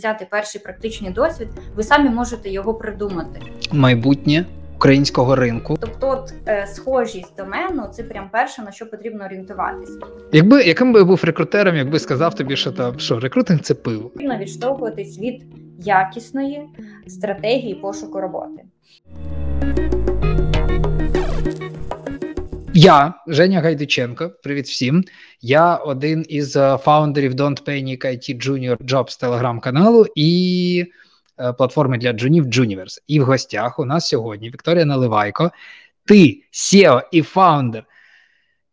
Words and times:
взяти 0.00 0.26
перший 0.30 0.60
практичний 0.60 1.10
досвід, 1.10 1.48
ви 1.76 1.82
самі 1.82 2.10
можете 2.10 2.50
його 2.50 2.74
придумати. 2.74 3.40
Майбутнє 3.72 4.44
українського 4.76 5.36
ринку. 5.36 5.76
Тобто, 5.80 6.08
от, 6.08 6.34
е, 6.46 6.66
схожість 6.66 7.36
домену 7.36 7.88
це 7.92 8.02
прям 8.02 8.28
перше 8.32 8.62
на 8.62 8.72
що 8.72 8.90
потрібно 8.90 9.24
орієнтуватися. 9.24 9.98
Якби 10.32 10.62
яким 10.62 10.92
би 10.92 10.98
я 10.98 11.04
був 11.04 11.24
рекрутером, 11.24 11.76
якби 11.76 11.98
сказав 11.98 12.34
тобі, 12.34 12.56
що 12.56 12.72
там 12.72 12.98
що 12.98 13.20
рекрутинг 13.20 13.60
це 13.60 13.74
пиво. 13.74 14.08
Потрібно 14.08 14.38
відштовхуватись 14.38 15.18
від 15.18 15.42
якісної 15.78 16.62
стратегії 17.06 17.74
пошуку 17.74 18.20
роботи. 18.20 18.62
Я 22.78 23.14
Женя 23.26 23.60
Гайдученко. 23.60 24.30
Привіт 24.42 24.66
всім. 24.66 25.04
Я 25.40 25.76
один 25.76 26.26
із 26.28 26.56
е, 26.56 26.76
фаундерів 26.76 27.34
Don't 27.34 27.62
Panic 27.64 28.06
IT 28.06 28.48
Junior 28.48 28.76
Jobs 28.76 29.20
телеграм-каналу 29.20 30.06
і 30.14 30.84
е, 31.40 31.52
платформи 31.52 31.98
для 31.98 32.12
джунів 32.12 32.44
Juniverse. 32.44 32.98
І 33.06 33.20
в 33.20 33.24
гостях 33.24 33.78
у 33.78 33.84
нас 33.84 34.08
сьогодні 34.08 34.48
Вікторія 34.48 34.84
Наливайко. 34.84 35.50
Ти 36.04 36.42
SEO 36.52 37.02
і 37.12 37.22
фаундер. 37.22 37.84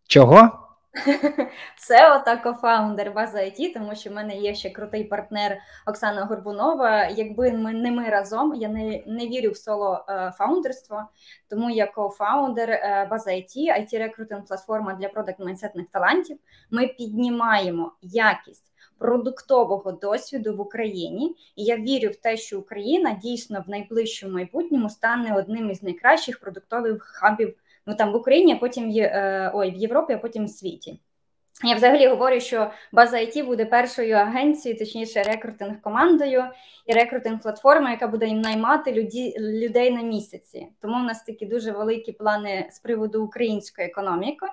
Чого? 0.08 0.63
SEO 1.90 2.24
та 2.26 2.38
кофаундер 2.38 3.12
база 3.12 3.38
IT, 3.38 3.74
тому 3.74 3.96
що 3.96 4.10
в 4.10 4.14
мене 4.14 4.38
є 4.38 4.56
ще 4.56 4.70
крутий 4.70 5.04
партнер 5.04 5.58
Оксана 5.88 6.26
Горбунова. 6.26 7.08
Якби 7.08 7.52
ми 7.52 7.74
не 7.74 7.92
ми 7.92 8.10
разом, 8.10 8.56
я 8.56 8.70
не 8.70 9.04
не 9.08 9.28
вірю 9.28 9.52
в 9.52 9.58
соло 9.58 10.06
е, 10.10 10.34
фаундерство, 10.38 11.04
тому 11.50 11.70
я 11.70 11.88
кофаундер 11.88 12.80
база 13.10 13.32
IT, 13.32 13.58
it 13.58 13.98
рекрутинг 13.98 14.46
платформа 14.46 14.94
для 14.94 15.10
продакт 15.10 15.40
майнсетних 15.40 15.88
талантів. 15.92 16.38
Ми 16.72 16.88
піднімаємо 16.88 17.92
якість. 18.02 18.70
Продуктового 18.98 19.92
досвіду 19.92 20.56
в 20.56 20.62
Україні, 20.62 21.36
і 21.56 21.64
я 21.64 21.78
вірю 21.78 22.10
в 22.10 22.16
те, 22.16 22.38
що 22.38 22.60
Україна 22.60 23.14
дійсно 23.14 23.64
в 23.68 23.70
найближчому 23.70 24.34
майбутньому 24.34 24.90
стане 24.90 25.36
одним 25.36 25.70
із 25.70 25.84
найкращих 25.84 26.40
продуктових 26.40 27.04
хабів 27.04 27.56
ну 27.88 27.96
там 27.96 28.12
в 28.12 28.16
Україні, 28.16 28.54
а 28.54 28.56
потім 28.56 28.90
е, 28.98 29.52
ой, 29.54 29.72
в 29.72 29.76
Європі, 29.76 30.14
а 30.14 30.18
потім 30.18 30.46
в 30.46 30.50
світі. 30.50 31.00
Я 31.66 31.76
взагалі 31.76 32.08
говорю, 32.08 32.40
що 32.40 32.72
база 32.92 33.18
IT 33.18 33.46
буде 33.46 33.66
першою 33.66 34.16
агенцією, 34.16 34.80
точніше, 34.80 35.24
рекрутинг 35.24 35.82
командою 35.82 36.44
і 36.86 36.94
рекрутинг 36.94 37.42
платформою, 37.42 37.92
яка 37.92 38.08
буде 38.08 38.28
їм 38.28 38.42
наймати 38.42 38.92
люді, 38.92 39.36
людей 39.40 39.92
на 39.92 40.02
місяці. 40.02 40.68
Тому 40.82 41.00
в 41.00 41.04
нас 41.04 41.24
такі 41.24 41.46
дуже 41.46 41.72
великі 41.72 42.12
плани 42.12 42.68
з 42.72 42.80
приводу 42.80 43.24
української 43.24 43.88
економіки, 43.88 44.46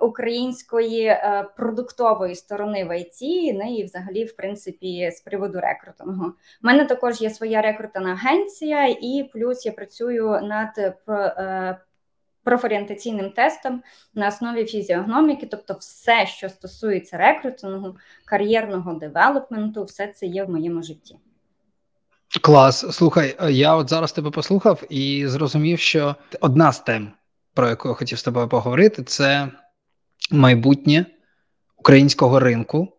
української 0.00 1.04
е, 1.04 1.48
продуктової 1.56 2.34
сторони 2.34 2.84
в 2.84 2.90
IT, 2.90 3.52
ну 3.54 3.76
і 3.78 3.84
взагалі, 3.84 4.24
в 4.24 4.36
принципі, 4.36 5.10
з 5.10 5.20
приводу 5.20 5.60
рекрутингу. 5.60 6.26
У 6.26 6.32
мене 6.62 6.84
також 6.84 7.20
є 7.20 7.30
своя 7.30 7.62
рекрутинг 7.62 8.08
агенція, 8.08 8.86
і 8.86 9.30
плюс 9.32 9.66
я 9.66 9.72
працюю 9.72 10.40
над 10.42 10.96
е, 11.08 11.78
профорієнтаційним 12.46 13.30
тестом 13.30 13.82
на 14.14 14.28
основі 14.28 14.64
фізіогноміки, 14.64 15.46
тобто 15.50 15.74
все, 15.74 16.26
що 16.26 16.48
стосується 16.48 17.16
рекрутингу, 17.16 17.96
кар'єрного 18.24 18.94
девелопменту, 18.94 19.84
все 19.84 20.08
це 20.08 20.26
є 20.26 20.44
в 20.44 20.50
моєму 20.50 20.82
житті. 20.82 21.16
Клас. 22.42 22.96
Слухай, 22.96 23.36
я 23.50 23.74
от 23.74 23.90
зараз 23.90 24.12
тебе 24.12 24.30
послухав 24.30 24.82
і 24.90 25.24
зрозумів, 25.26 25.78
що 25.78 26.14
одна 26.40 26.72
з 26.72 26.80
тем, 26.80 27.12
про 27.54 27.68
яку 27.68 27.88
я 27.88 27.94
хотів 27.94 28.18
з 28.18 28.22
тобою 28.22 28.48
поговорити, 28.48 29.02
це 29.02 29.48
майбутнє 30.30 31.06
українського 31.76 32.40
ринку. 32.40 32.92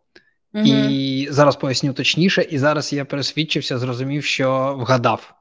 Угу. 0.53 0.65
І 0.65 1.27
зараз 1.31 1.55
поясню 1.55 1.93
точніше, 1.93 2.41
і 2.41 2.57
зараз 2.57 2.93
я 2.93 3.05
пересвідчився, 3.05 3.77
зрозумів, 3.77 4.23
що 4.23 4.75
вгадав. 4.79 5.33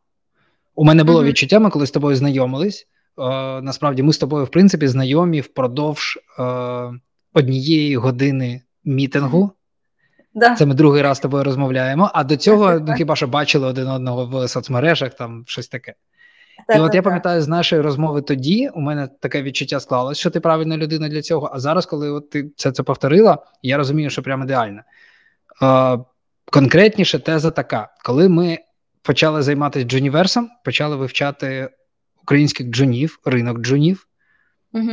У 0.75 0.85
мене 0.85 1.05
було 1.05 1.19
угу. 1.19 1.29
відчуття, 1.29 1.59
ми 1.59 1.71
коли 1.71 1.87
з 1.87 1.91
тобою 1.91 2.17
знайомились, 2.17 2.87
насправді 3.63 4.03
ми 4.03 4.13
з 4.13 4.19
тобою, 4.19 4.45
в 4.45 4.49
принципі, 4.49 4.89
знайомі 4.89 5.41
впродовж 5.41 6.19
е, 6.39 6.43
однієї 7.35 7.97
години 7.97 8.63
мітингу. 8.85 9.51
Да. 10.35 10.55
Це 10.55 10.67
ми 10.67 10.75
другий 10.75 11.03
раз 11.03 11.17
з 11.17 11.21
тобою 11.21 11.45
розмовляємо. 11.45 12.11
А 12.15 12.25
до 12.25 12.37
цього 12.37 12.81
ну, 12.81 12.95
хіба 12.95 13.17
що 13.17 13.27
бачили 13.27 13.67
один 13.67 13.89
одного 13.89 14.27
в 14.27 14.49
соцмережах, 14.49 15.15
там 15.15 15.45
щось 15.47 15.69
таке. 15.69 15.95
Так, 16.69 16.77
і 16.77 16.81
от 16.81 16.87
так, 16.87 16.95
я 16.95 17.03
пам'ятаю 17.03 17.43
з 17.43 17.49
нашої 17.49 17.83
розмови 17.83 18.23
тоді, 18.23 18.71
у 18.75 18.81
мене 18.81 19.09
таке 19.21 19.43
відчуття 19.43 19.81
склалось, 19.81 20.19
що 20.19 20.31
ти 20.31 20.41
правильна 20.41 20.77
людина 20.77 21.09
для 21.09 21.23
цього. 21.23 21.51
А 21.53 21.59
зараз, 21.59 21.87
коли 21.87 22.11
от 22.11 22.31
ти 22.31 22.51
це 22.57 22.73
це 22.73 22.83
повторила, 22.83 23.39
я 23.63 23.77
розумію, 23.77 24.11
що 24.11 24.23
прямо 24.23 24.45
ідеально. 24.45 24.81
Е, 25.63 25.99
Конкретніше 26.51 27.19
теза 27.19 27.51
така: 27.51 27.89
коли 28.05 28.29
ми 28.29 28.59
почали 29.03 29.43
займатися 29.43 29.87
джуніверсом, 29.87 30.51
почали 30.65 30.97
вивчати 30.97 31.69
українських 32.27 32.67
джунів, 32.67 33.21
ринок 33.25 33.59
джунів 33.59 34.07
угу. 34.73 34.93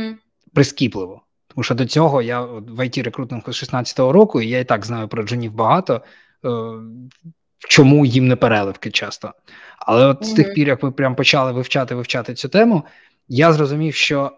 прискіпливо. 0.52 1.22
Тому 1.48 1.62
що 1.62 1.74
до 1.74 1.86
цього 1.86 2.22
я 2.22 2.40
в 2.40 2.80
it 2.80 3.02
рекрутингу 3.02 3.52
з 3.52 3.62
16-го 3.62 4.12
року, 4.12 4.40
і 4.40 4.48
я 4.48 4.58
і 4.58 4.64
так 4.64 4.86
знаю 4.86 5.08
про 5.08 5.22
джунів 5.22 5.52
багато, 5.52 6.02
е, 6.44 6.50
чому 7.58 8.06
їм 8.06 8.28
не 8.28 8.36
переливки 8.36 8.90
часто. 8.90 9.32
Але 9.78 10.06
от 10.06 10.16
угу. 10.16 10.30
з 10.30 10.32
тих 10.32 10.54
пір, 10.54 10.68
як 10.68 10.82
ми 10.82 10.92
прям 10.92 11.14
почали 11.14 11.52
вивчати 11.52 11.94
вивчати 11.94 12.34
цю 12.34 12.48
тему, 12.48 12.84
я 13.28 13.52
зрозумів, 13.52 13.94
що 13.94 14.32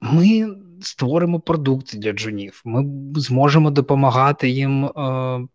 ми 0.00 0.48
створимо 0.82 1.40
продукт 1.40 1.96
для 1.96 2.12
джунів, 2.12 2.62
ми 2.64 2.84
зможемо 3.16 3.70
допомагати 3.70 4.48
їм. 4.48 4.84
Е, 4.84 5.48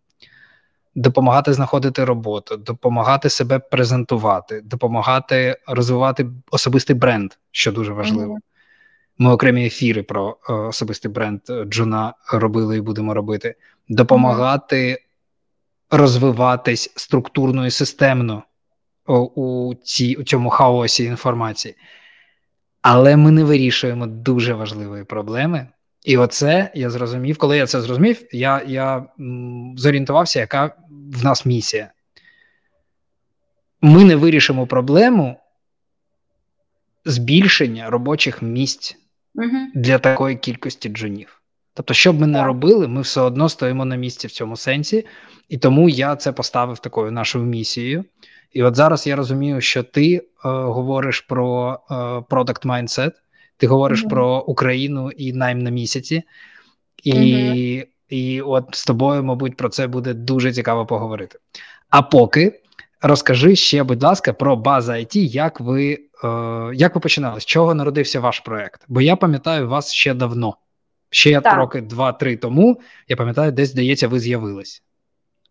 допомагати 0.96 1.54
знаходити 1.54 2.06
роботу, 2.06 2.58
допомагати 2.58 3.30
себе 3.30 3.60
презентувати, 3.60 4.62
допомагати 4.62 5.58
розвивати 5.68 6.26
особистий 6.52 6.96
бренд, 6.96 7.32
що 7.52 7.72
дуже 7.72 7.94
важливо. 7.94 8.38
Ми 9.18 9.32
окремі 9.32 9.66
ефіри 9.66 10.04
про 10.04 10.38
е, 10.50 10.54
особистий 10.54 11.12
бренд 11.12 11.42
Джуна 11.66 12.14
робили 12.32 12.78
і 12.78 12.82
будемо 12.82 13.14
робити, 13.14 13.56
допомагати 13.90 15.04
розвиватись 15.90 16.94
структурно 16.96 17.66
і 17.66 17.72
системно 17.72 18.44
у, 19.08 19.74
ці, 19.84 20.16
у 20.16 20.24
цьому 20.24 20.50
хаосі 20.50 21.04
інформації. 21.04 21.76
Але 22.82 23.18
ми 23.18 23.32
не 23.32 23.44
вирішуємо 23.44 24.08
дуже 24.08 24.54
важливої 24.54 25.04
проблеми, 25.04 25.68
і 26.06 26.18
оце 26.18 26.72
я 26.76 26.90
зрозумів, 26.90 27.38
коли 27.38 27.58
я 27.58 27.68
це 27.68 27.82
зрозумів, 27.82 28.24
я 28.32 28.64
я 28.68 29.06
зорієнтувався, 29.78 30.40
яка 30.40 30.76
в 31.14 31.24
нас 31.24 31.46
місія. 31.46 31.92
Ми 33.82 34.04
не 34.04 34.16
вирішимо 34.16 34.68
проблему 34.68 35.40
збільшення 37.06 37.90
робочих 37.90 38.42
місць 38.42 38.98
угу. 39.36 39.58
для 39.76 40.00
такої 40.00 40.36
кількості 40.36 40.90
джунів. 40.90 41.42
Тобто, 41.74 41.94
що 41.94 42.14
б 42.14 42.20
ми 42.20 42.28
не 42.28 42.44
робили, 42.44 42.88
ми 42.88 43.02
все 43.02 43.22
одно 43.22 43.50
стоїмо 43.50 43.86
на 43.86 43.96
місці 43.96 44.28
в 44.28 44.32
цьому 44.32 44.58
сенсі, 44.58 45.06
і 45.50 45.58
тому 45.58 45.90
я 45.90 46.16
це 46.16 46.32
поставив 46.32 46.80
такою 46.80 47.12
нашою 47.12 47.46
місією. 47.46 48.06
І 48.52 48.64
от 48.64 48.76
зараз 48.76 49.08
я 49.08 49.16
розумію, 49.16 49.62
що 49.62 49.84
ти 49.84 50.16
е, 50.16 50.22
говориш 50.44 51.22
про 51.22 51.80
е, 51.92 51.94
product 51.94 52.66
mindset, 52.66 53.12
ти 53.58 53.68
говориш 53.68 54.04
mm-hmm. 54.04 54.10
про 54.10 54.40
Україну 54.42 55.12
і 55.12 55.34
найм 55.34 55.60
на 55.60 55.70
місяці, 55.70 56.24
і 57.04 57.14
mm-hmm. 57.14 57.88
і 58.10 58.42
от 58.42 58.66
з 58.72 58.86
тобою, 58.86 59.24
мабуть, 59.24 59.58
про 59.58 59.70
це 59.70 59.88
буде 59.88 60.14
дуже 60.14 60.54
цікаво 60.54 60.86
поговорити. 60.86 61.40
А 61.90 62.02
поки 62.02 62.62
розкажи 63.02 63.56
ще, 63.56 63.84
будь 63.84 64.04
ласка, 64.04 64.34
про 64.34 64.56
база 64.56 64.94
IT, 64.94 65.18
як 65.18 65.60
ви 65.60 65.94
е, 66.24 66.28
як 66.74 66.96
ви 66.96 67.02
починали? 67.02 67.40
З 67.40 67.46
чого 67.46 67.74
народився 67.74 68.20
ваш 68.20 68.40
проект? 68.40 68.82
Бо 68.88 69.02
я 69.02 69.16
пам'ятаю 69.16 69.70
вас 69.70 69.92
ще 69.92 70.14
давно, 70.14 70.58
ще 71.10 71.42
так. 71.42 71.58
роки 71.58 71.82
два-три 71.82 72.38
тому. 72.38 72.80
Я 73.08 73.16
пам'ятаю, 73.16 73.52
десь 73.52 73.70
здається, 73.70 74.08
ви 74.08 74.20
з'явились. 74.20 74.84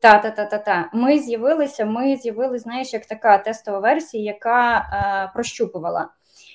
Та, 0.00 0.18
та, 0.18 0.30
та, 0.30 0.44
та, 0.44 0.58
та. 0.58 0.90
Ми 0.92 1.18
з'явилися. 1.18 1.84
Ми 1.84 2.16
з'явилися, 2.16 2.62
знаєш, 2.62 2.92
як 2.92 3.06
така 3.06 3.38
тестова 3.38 3.78
версія, 3.78 4.24
яка 4.24 4.76
е, 4.78 5.30
прощупувала 5.34 6.08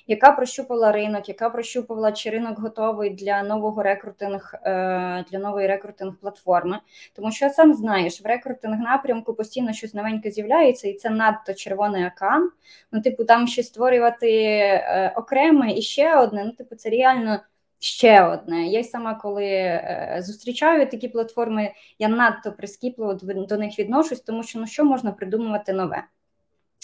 яка 0.08 0.32
прощупала 0.32 0.92
ринок, 0.92 1.30
яка 1.30 1.50
прощупувала, 1.50 2.12
чи 2.12 2.30
ринок 2.30 2.60
готовий 2.60 3.10
для 3.10 3.44
нового 3.44 3.84
рекрутинг 3.84 4.54
е, 4.64 5.26
для 5.32 5.40
нової 5.40 5.68
рекрутинг 5.68 6.16
платформи. 6.22 6.80
Тому 7.16 7.32
що 7.32 7.50
сам 7.50 7.74
знаєш, 7.74 8.22
в 8.22 8.26
рекрутинг 8.28 8.80
напрямку 8.80 9.34
постійно 9.34 9.74
щось 9.74 9.94
новеньке 9.94 10.32
з'являється, 10.32 10.88
і 10.88 10.94
це 10.94 11.10
надто 11.10 11.54
червоний 11.54 12.04
акан. 12.04 12.52
Ну, 12.92 13.02
типу, 13.02 13.24
там 13.24 13.48
ще 13.48 13.64
створювати 13.64 14.32
е, 14.32 15.14
окреме 15.16 15.74
і 15.74 15.82
ще 15.82 16.16
одне. 16.16 16.44
Ну, 16.46 16.52
типу, 16.52 16.76
це 16.76 16.90
реально. 16.90 17.40
Ще 17.80 18.24
одне. 18.24 18.68
Я 18.68 18.80
й 18.80 18.84
сама, 18.84 19.16
коли 19.16 19.46
е, 19.46 20.18
зустрічаю 20.22 20.90
такі 20.90 21.08
платформи, 21.08 21.72
я 22.00 22.08
надто 22.08 22.52
прискіпливо 22.52 23.14
до 23.24 23.58
них 23.58 23.80
відношусь, 23.80 24.22
тому 24.22 24.44
що 24.44 24.60
ну 24.60 24.68
що 24.68 24.86
можна 24.86 25.12
придумувати 25.12 25.74
нове. 25.74 26.04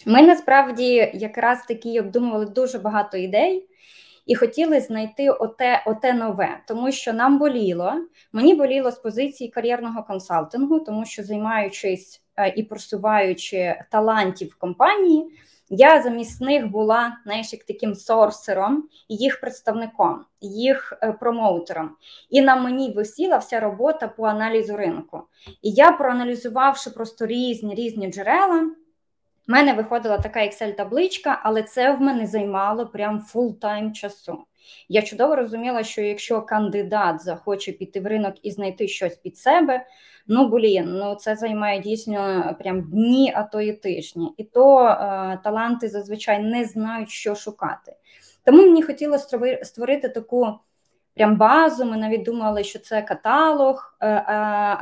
Ми 0.06 0.22
насправді 0.22 1.12
якраз 1.14 1.66
таки 1.68 2.00
обдумували 2.00 2.46
дуже 2.46 2.80
багато 2.80 3.18
ідей 3.18 3.68
і 4.26 4.36
хотіли 4.36 4.80
знайти 4.80 5.30
оте, 5.30 5.84
оте 5.86 6.14
нове, 6.14 6.60
тому 6.68 6.92
що 6.92 7.14
нам 7.14 7.40
боліло. 7.40 7.94
Мені 8.34 8.56
боліло 8.56 8.92
з 8.92 9.00
позиції 9.00 9.50
кар'єрного 9.50 10.04
консалтингу, 10.04 10.80
тому 10.80 11.06
що 11.06 11.24
займаючись 11.24 12.22
і 12.56 12.64
просуваючи 12.64 13.84
талантів 13.92 14.56
компанії, 14.56 15.32
я 15.70 16.02
замість 16.02 16.42
них 16.42 16.68
була 16.68 17.18
знаєш, 17.24 17.54
як 17.54 17.64
таким 17.64 17.96
сорсером, 17.96 18.90
їх 19.10 19.42
представником, 19.42 20.26
їх 20.42 20.94
е, 21.02 21.12
промоутером. 21.12 21.90
І 22.30 22.42
на 22.42 22.56
мені 22.56 22.92
висіла 22.92 23.38
вся 23.38 23.60
робота 23.60 24.08
по 24.08 24.24
аналізу 24.24 24.78
ринку. 24.78 25.22
І 25.62 25.72
я, 25.72 25.92
проаналізувавши 25.92 26.90
просто 26.90 27.26
різні 27.26 27.76
різні 27.76 28.12
джерела, 28.12 28.72
в 29.48 29.52
мене 29.52 29.74
виходила 29.74 30.18
така 30.18 30.40
Excel-табличка, 30.40 31.40
але 31.44 31.64
це 31.64 31.94
в 31.94 32.02
мене 32.02 32.28
займало 32.28 32.88
прям 32.88 33.26
full-time 33.34 33.92
часу. 33.92 34.44
Я 34.90 35.02
чудово 35.02 35.36
розуміла, 35.36 35.84
що 35.84 36.02
якщо 36.02 36.42
кандидат 36.42 37.22
захоче 37.22 37.72
піти 37.72 38.00
в 38.00 38.08
ринок 38.08 38.36
і 38.44 38.52
знайти 38.52 38.88
щось 38.88 39.16
під 39.16 39.38
себе, 39.38 39.86
ну 40.28 40.48
блін, 40.50 40.86
ну 40.98 41.16
це 41.16 41.36
займає 41.36 41.80
дійсно 41.80 42.56
прям 42.60 42.82
дні, 42.82 43.34
а 43.36 43.44
то 43.44 43.62
і 43.62 43.74
тижні. 43.74 44.34
І 44.38 44.44
то 44.44 44.88
е, 44.88 45.40
таланти 45.44 45.88
зазвичай 45.88 46.40
не 46.40 46.66
знають, 46.66 47.10
що 47.10 47.36
шукати. 47.36 47.96
Тому 48.46 48.58
мені 48.58 48.82
хотілося 48.84 49.60
створити 49.64 50.10
таку 50.10 50.54
прям 51.16 51.38
базу. 51.38 51.86
Ми 51.86 51.98
навіть 51.98 52.24
думали, 52.24 52.64
що 52.64 52.80
це 52.80 53.02
каталог 53.02 53.98
е, 54.00 54.08
е, 54.08 54.24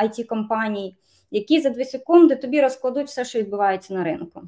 it 0.03 0.25
компаній 0.25 0.97
які 1.31 1.61
за 1.61 1.69
дві 1.69 1.85
секунди 1.85 2.35
тобі 2.35 2.61
розкладуть 2.61 3.07
все, 3.07 3.25
що 3.25 3.39
відбувається 3.39 3.93
на 3.93 4.03
ринку. 4.03 4.41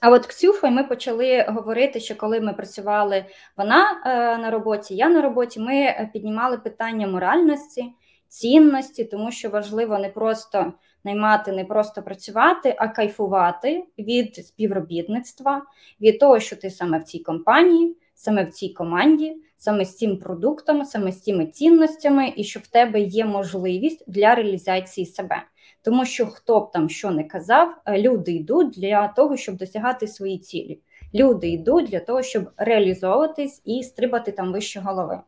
А 0.00 0.10
от 0.10 0.26
Ксюхою 0.26 0.72
ми 0.72 0.84
почали 0.84 1.44
говорити, 1.48 2.00
що 2.00 2.16
коли 2.16 2.40
ми 2.40 2.52
працювали 2.52 3.24
вона 3.56 4.02
е, 4.06 4.38
на 4.38 4.50
роботі, 4.50 4.96
я 4.96 5.08
на 5.08 5.22
роботі, 5.22 5.60
ми 5.60 5.74
е, 5.74 6.10
піднімали 6.12 6.58
питання 6.58 7.06
моральності, 7.06 7.92
цінності, 8.28 9.04
тому 9.04 9.30
що 9.30 9.50
важливо 9.50 9.98
не 9.98 10.08
просто 10.08 10.72
наймати, 11.04 11.52
не 11.52 11.64
просто 11.64 12.02
працювати, 12.02 12.74
а 12.78 12.88
кайфувати 12.88 13.84
від 13.98 14.36
співробітництва, 14.36 15.62
від 16.00 16.18
того, 16.18 16.40
що 16.40 16.56
ти 16.56 16.70
саме 16.70 16.98
в 16.98 17.02
цій 17.02 17.18
компанії, 17.18 17.96
саме 18.14 18.44
в 18.44 18.50
цій 18.50 18.68
команді, 18.68 19.36
саме 19.56 19.84
з 19.84 19.96
цим 19.96 20.16
продуктом, 20.16 20.84
саме 20.84 21.12
з 21.12 21.20
цими 21.20 21.46
цінностями, 21.46 22.32
і 22.36 22.44
що 22.44 22.60
в 22.60 22.66
тебе 22.66 23.00
є 23.00 23.24
можливість 23.24 24.04
для 24.06 24.34
реалізації 24.34 25.06
себе. 25.06 25.42
Тому 25.88 26.04
що 26.04 26.26
хто 26.26 26.60
б 26.60 26.70
там 26.70 26.88
що 26.88 27.10
не 27.10 27.24
казав, 27.24 27.74
е, 27.86 28.02
люди 28.02 28.32
йдуть 28.32 28.70
для 28.70 29.08
того, 29.08 29.36
щоб 29.36 29.56
досягати 29.56 30.06
свої 30.06 30.38
цілі. 30.38 30.78
Люди 31.14 31.48
йдуть 31.48 31.86
для 31.86 32.00
того, 32.00 32.22
щоб 32.22 32.50
реалізовуватись 32.56 33.62
і 33.64 33.82
стрибати 33.82 34.32
там 34.32 34.52
вище 34.52 34.80
голови. 34.80 35.20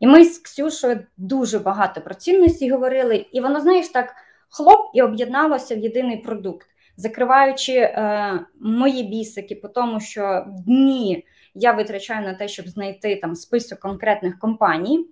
І 0.00 0.06
ми 0.06 0.24
з 0.24 0.38
Ксюшою 0.38 1.00
дуже 1.16 1.58
багато 1.58 2.00
про 2.00 2.14
цінності 2.14 2.70
говорили, 2.70 3.26
і 3.32 3.40
воно, 3.40 3.60
знаєш, 3.60 3.88
так 3.88 4.14
хлоп 4.50 4.80
і 4.94 5.02
об'єдналося 5.02 5.74
в 5.74 5.78
єдиний 5.78 6.16
продукт, 6.16 6.66
закриваючи 6.96 7.72
е, 7.72 8.40
мої 8.60 9.02
бісики, 9.02 9.54
по 9.54 9.68
тому, 9.68 10.00
що 10.00 10.46
дні 10.66 11.24
я 11.54 11.72
витрачаю 11.72 12.26
на 12.26 12.34
те, 12.34 12.48
щоб 12.48 12.68
знайти 12.68 13.16
там 13.16 13.34
список 13.34 13.78
конкретних 13.78 14.38
компаній. 14.38 15.06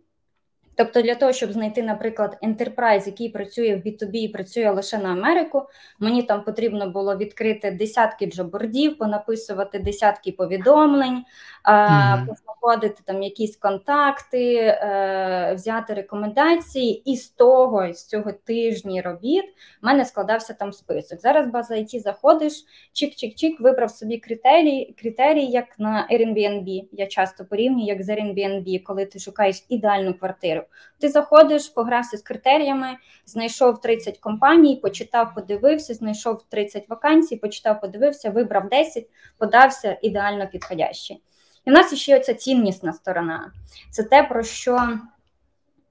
Тобто, 0.74 1.02
для 1.02 1.14
того, 1.14 1.32
щоб 1.32 1.52
знайти, 1.52 1.82
наприклад, 1.82 2.38
enterprise, 2.42 3.06
який 3.06 3.28
працює 3.28 3.74
в 3.74 3.88
B2B 3.88 4.10
і 4.12 4.28
працює 4.28 4.70
лише 4.70 4.98
на 4.98 5.12
Америку, 5.12 5.62
мені 5.98 6.22
там 6.22 6.44
потрібно 6.44 6.90
було 6.90 7.16
відкрити 7.16 7.70
десятки 7.70 8.26
джобордів, 8.26 8.98
понаписувати 8.98 9.78
десятки 9.78 10.32
повідомлень, 10.32 11.24
mm-hmm. 11.64 12.24
знаходити 12.24 13.02
там 13.04 13.22
якісь 13.22 13.56
контакти, 13.56 14.54
е, 14.56 15.52
взяти 15.54 15.94
рекомендації, 15.94 17.02
і 17.10 17.16
з 17.16 17.28
того, 17.28 17.92
з 17.92 18.06
цього 18.06 18.32
тижні 18.32 19.00
робіт, 19.00 19.44
в 19.82 19.86
мене 19.86 20.04
складався 20.04 20.54
там 20.54 20.72
список. 20.72 21.20
Зараз 21.20 21.46
база 21.46 21.74
IT 21.74 22.00
заходиш, 22.00 22.52
чик-чик-чик, 22.94 23.56
вибрав 23.60 23.90
собі 23.90 24.18
критерії, 24.18 24.94
критерії, 24.98 25.50
як 25.50 25.78
на 25.78 26.08
Airbnb. 26.12 26.88
Я 26.92 27.06
часто 27.06 27.44
порівнюю, 27.44 27.86
як 27.86 28.02
з 28.02 28.08
Airbnb, 28.08 28.82
коли 28.82 29.06
ти 29.06 29.18
шукаєш 29.18 29.64
ідеальну 29.68 30.14
квартиру. 30.14 30.61
Ти 30.98 31.08
заходиш, 31.08 31.68
погрався 31.68 32.16
з 32.16 32.22
критеріями, 32.22 32.96
знайшов 33.26 33.80
30 33.80 34.18
компаній, 34.18 34.76
почитав, 34.76 35.34
подивився, 35.34 35.94
знайшов 35.94 36.42
30 36.48 36.88
вакансій, 36.88 37.36
почитав, 37.36 37.80
подивився, 37.80 38.30
вибрав 38.30 38.68
10, 38.68 39.08
подався 39.38 39.98
ідеально 40.02 40.48
підходящий. 40.48 41.22
І 41.64 41.70
в 41.70 41.72
нас 41.72 41.94
ще 41.94 42.20
ця 42.20 42.34
ціннісна 42.34 42.92
сторона. 42.92 43.52
Це 43.90 44.02
те, 44.02 44.22
про 44.22 44.42
що 44.42 44.98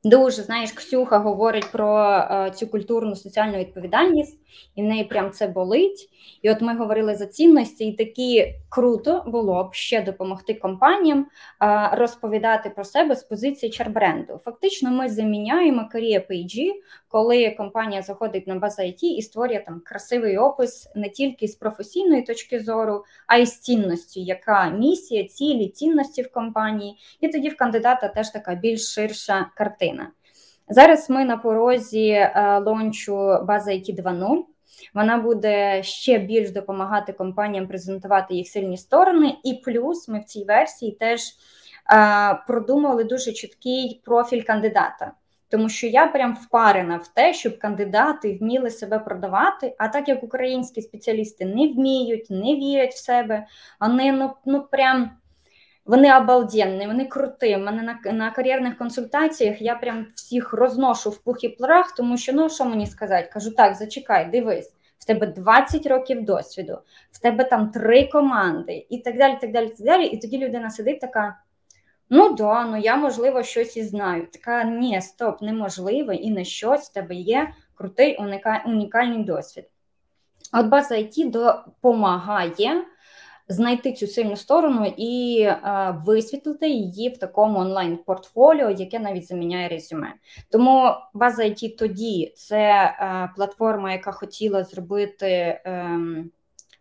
дуже 0.03 0.41
знаєш, 0.41 0.71
Ксюха 0.71 1.17
говорить 1.17 1.71
про 1.71 2.09
е, 2.09 2.51
цю 2.55 2.67
культурну 2.67 3.15
соціальну 3.15 3.57
відповідальність, 3.57 4.39
і 4.75 4.81
в 4.81 4.85
неї 4.85 5.03
прям 5.03 5.31
це 5.31 5.47
болить. 5.47 6.09
І 6.41 6.51
от 6.51 6.61
ми 6.61 6.77
говорили 6.77 7.15
за 7.15 7.25
цінності, 7.25 7.87
і 7.87 7.93
такі 7.93 8.53
круто 8.69 9.23
було 9.27 9.63
б 9.63 9.73
ще 9.73 10.01
допомогти 10.01 10.53
компаніям 10.53 11.27
е, 11.63 11.89
розповідати 11.93 12.69
про 12.69 12.83
себе 12.83 13.15
з 13.15 13.23
позиції 13.23 13.71
чарбренду. 13.71 14.39
Фактично, 14.45 14.91
ми 14.91 15.09
заміняємо 15.09 15.89
Career 15.95 16.31
Page, 16.31 16.71
коли 17.07 17.51
компанія 17.51 18.01
заходить 18.01 18.47
на 18.47 18.55
базу 18.55 18.81
IT 18.81 19.03
і 19.03 19.21
створює 19.21 19.63
там 19.65 19.81
красивий 19.85 20.37
опис 20.37 20.89
не 20.95 21.09
тільки 21.09 21.47
з 21.47 21.55
професійної 21.55 22.21
точки 22.21 22.59
зору, 22.59 23.05
а 23.27 23.37
й 23.37 23.45
з 23.45 23.59
цінності, 23.59 24.23
яка 24.23 24.69
місія, 24.69 25.23
цілі, 25.23 25.67
цінності 25.67 26.21
в 26.21 26.31
компанії. 26.31 26.97
І 27.19 27.27
тоді 27.27 27.49
в 27.49 27.57
кандидата 27.57 28.07
теж 28.07 28.29
така 28.29 28.55
більш 28.55 28.93
ширша 28.93 29.49
картина. 29.55 29.90
Зараз 30.71 31.09
ми 31.09 31.25
на 31.25 31.37
порозі 31.37 32.09
е, 32.09 32.59
лончу 32.65 33.15
база 33.47 33.71
IT 33.71 34.03
2.0. 34.03 34.37
Вона 34.93 35.17
буде 35.17 35.83
ще 35.83 36.17
більш 36.17 36.51
допомагати 36.51 37.13
компаніям 37.13 37.67
презентувати 37.67 38.35
їх 38.35 38.47
сильні 38.47 38.77
сторони, 38.77 39.35
і 39.43 39.53
плюс 39.53 40.07
ми 40.07 40.19
в 40.19 40.23
цій 40.23 40.43
версії 40.43 40.91
теж 40.91 41.21
е, 41.21 42.39
продумали 42.47 43.03
дуже 43.03 43.31
чіткий 43.31 44.01
профіль 44.05 44.41
кандидата. 44.41 45.11
Тому 45.49 45.69
що 45.69 45.87
я 45.87 46.07
прям 46.07 46.33
впарена 46.33 46.97
в 46.97 47.07
те, 47.07 47.33
щоб 47.33 47.59
кандидати 47.59 48.37
вміли 48.41 48.69
себе 48.69 48.99
продавати. 48.99 49.75
А 49.77 49.87
так 49.87 50.07
як 50.07 50.23
українські 50.23 50.81
спеціалісти 50.81 51.45
не 51.45 51.67
вміють, 51.67 52.29
не 52.29 52.55
вірять 52.55 52.93
в 52.93 53.03
себе, 53.03 53.45
вони 53.79 54.11
ну 54.11 54.31
ну 54.45 54.67
прям 54.71 55.11
вони 55.85 56.17
обалденні, 56.17 56.87
вони 56.87 57.05
круті. 57.05 57.57
Мене 57.57 57.81
на 57.81 58.11
на 58.11 58.31
кар'єрних 58.31 58.77
консультаціях 58.77 59.61
я 59.61 59.75
прям 59.75 60.07
всіх 60.15 60.53
розношу 60.53 61.09
в 61.09 61.17
пух 61.17 61.43
і 61.43 61.49
пларах, 61.49 61.95
тому 61.95 62.17
що 62.17 62.33
ну 62.33 62.49
що 62.49 62.65
мені 62.65 62.87
сказати? 62.87 63.29
Кажу, 63.33 63.51
так, 63.51 63.75
зачекай, 63.75 64.29
дивись, 64.31 64.73
в 64.99 65.05
тебе 65.05 65.27
20 65.27 65.85
років 65.85 66.25
досвіду, 66.25 66.79
в 67.11 67.19
тебе 67.19 67.43
там 67.43 67.69
три 67.69 68.07
команди, 68.07 68.85
і 68.89 68.97
так 68.97 69.17
далі. 69.17 69.37
так 69.41 69.51
далі, 69.51 69.67
так 69.67 69.85
далі. 69.85 70.05
І 70.05 70.17
тоді 70.17 70.37
людина 70.37 70.69
сидить 70.69 70.99
така. 70.99 71.37
Ну 72.09 72.33
да, 72.33 72.65
ну 72.65 72.77
я, 72.77 72.95
можливо, 72.95 73.43
щось 73.43 73.77
і 73.77 73.83
знаю. 73.83 74.27
Така 74.33 74.63
ні, 74.63 75.01
стоп, 75.01 75.41
неможливо, 75.41 76.13
і 76.13 76.31
не 76.31 76.45
щось 76.45 76.89
в 76.89 76.93
тебе 76.93 77.15
є 77.15 77.53
крутий 77.75 78.17
унікальний 78.65 79.23
досвід. 79.23 79.65
От 80.53 80.65
база 80.65 80.95
IT 80.95 81.31
допомагає 81.31 82.83
знайти 83.47 83.93
цю 83.93 84.07
сильну 84.07 84.35
сторону 84.35 84.93
і 84.97 85.41
е, 85.41 86.01
висвітлити 86.05 86.69
її 86.69 87.09
в 87.09 87.17
такому 87.17 87.59
онлайн-портфоліо, 87.59 88.69
яке 88.69 88.99
навіть 88.99 89.27
заміняє 89.27 89.69
резюме. 89.69 90.13
Тому 90.51 90.91
база 91.13 91.43
IT 91.43 91.77
тоді 91.77 92.33
це 92.35 92.59
е, 92.59 93.31
платформа, 93.35 93.91
яка 93.91 94.11
хотіла 94.11 94.63
зробити. 94.63 95.27
Е, 95.27 95.99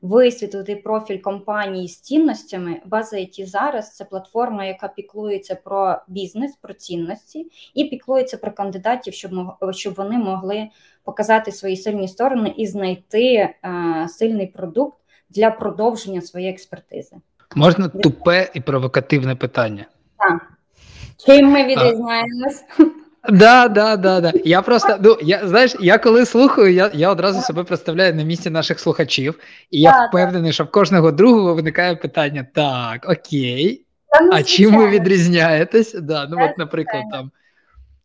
Висвітлити 0.03 0.77
профіль 0.77 1.19
компанії 1.19 1.89
з 1.89 2.01
цінностями. 2.01 2.81
База 2.87 3.17
IT 3.17 3.47
зараз 3.47 3.97
це 3.97 4.05
платформа, 4.05 4.65
яка 4.65 4.89
піклується 4.89 5.55
про 5.55 5.99
бізнес, 6.09 6.57
про 6.57 6.75
цінності, 6.75 7.51
і 7.75 7.85
піклується 7.85 8.37
про 8.37 8.53
кандидатів, 8.53 9.15
щоб 9.15 9.31
щоб 9.71 9.95
вони 9.95 10.19
могли 10.19 10.69
показати 11.05 11.53
свої 11.53 11.77
сильні 11.77 12.09
сторони 12.09 12.55
і 12.57 12.67
знайти 12.67 13.35
е, 13.35 13.55
сильний 14.09 14.47
продукт, 14.47 15.00
для 15.31 15.51
продовження 15.51 16.23
своєї 16.23 16.53
експертизи. 16.53 17.17
Можна 17.57 17.89
тупе 17.89 18.51
і 18.55 18.61
провокативне 18.61 19.35
питання? 19.37 19.87
Так. 20.19 20.53
Чим 21.27 21.47
ми 21.47 21.65
відрізняємось? 21.65 22.65
Да, 23.29 23.69
да, 23.69 23.97
да, 23.97 24.21
да. 24.21 24.33
Я 24.45 24.63
просто 24.63 24.99
ну 25.01 25.17
я 25.23 25.49
знаєш, 25.49 25.77
я 25.81 25.99
коли 25.99 26.27
слухаю, 26.27 26.73
я 26.73 26.91
я 26.95 27.11
одразу 27.11 27.41
себе 27.41 27.65
представляю 27.65 28.15
на 28.15 28.23
місці 28.23 28.51
наших 28.51 28.81
слухачів, 28.81 29.39
і 29.71 29.81
я 29.81 29.91
да, 29.91 30.07
впевнений, 30.07 30.53
що 30.53 30.65
в 30.65 30.71
кожного 30.71 31.13
другого 31.13 31.55
виникає 31.55 31.97
питання: 31.97 32.47
так, 32.55 33.09
окей, 33.09 33.85
ну, 34.23 34.31
а 34.33 34.43
чим 34.43 34.77
ви 34.77 34.89
відрізняєтесь? 34.89 35.95
Да, 35.95 36.27
Ну, 36.31 36.37
от, 36.41 36.59
наприклад, 36.59 37.03
там 37.13 37.31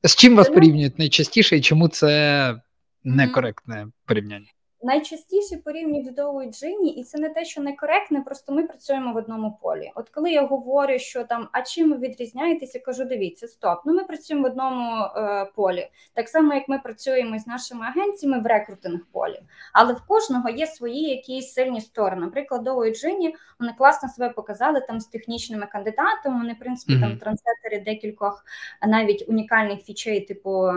з 0.03 0.15
чим 0.15 0.35
вас 0.35 0.49
порівнюють 0.49 0.99
найчастіше 0.99 1.57
і 1.57 1.61
чому 1.61 1.87
це 1.87 2.55
некоректне 3.03 3.87
порівняння? 4.05 4.47
Найчастіше 4.85 5.57
порівнюють 5.57 6.07
з 6.07 6.11
Доу 6.11 6.45
Джині, 6.45 6.89
і 6.89 7.03
це 7.03 7.17
не 7.17 7.29
те, 7.29 7.45
що 7.45 7.61
некоректне, 7.61 8.21
просто 8.21 8.53
ми 8.53 8.63
працюємо 8.63 9.13
в 9.13 9.15
одному 9.15 9.57
полі. 9.61 9.91
От 9.95 10.09
коли 10.09 10.31
я 10.31 10.45
говорю, 10.45 10.99
що 10.99 11.23
там, 11.23 11.47
а 11.51 11.61
чим 11.61 11.91
ви 11.91 11.97
відрізняєтеся, 11.97 12.79
кажу, 12.79 13.03
дивіться, 13.05 13.47
стоп. 13.47 13.81
Ну 13.85 13.93
ми 13.93 14.03
працюємо 14.03 14.47
в 14.47 14.51
одному 14.51 15.05
е, 15.15 15.45
полі, 15.55 15.87
так 16.13 16.29
само 16.29 16.53
як 16.53 16.69
ми 16.69 16.79
працюємо 16.79 17.39
з 17.39 17.47
нашими 17.47 17.85
агенціями 17.85 18.39
в 18.39 18.45
рекрутинг 18.45 18.99
полі. 19.11 19.41
Але 19.73 19.93
в 19.93 20.01
кожного 20.07 20.49
є 20.49 20.67
свої 20.67 21.01
якісь 21.01 21.53
сильні 21.53 21.81
сторони. 21.81 22.21
Наприклад, 22.21 22.63
Доу 22.63 22.89
Джині 22.89 23.35
вони 23.59 23.73
класно 23.77 24.09
себе 24.09 24.29
показали 24.29 24.81
там 24.81 24.99
з 24.99 25.05
технічними 25.05 25.67
кандидатами. 25.71 26.37
Вони 26.37 26.53
в 26.53 26.59
принципі 26.59 26.93
mm-hmm. 26.93 27.01
там 27.01 27.17
трансетери 27.17 27.79
декількох 27.85 28.45
навіть 28.87 29.29
унікальних 29.29 29.83
фічей, 29.83 30.21
типу 30.21 30.71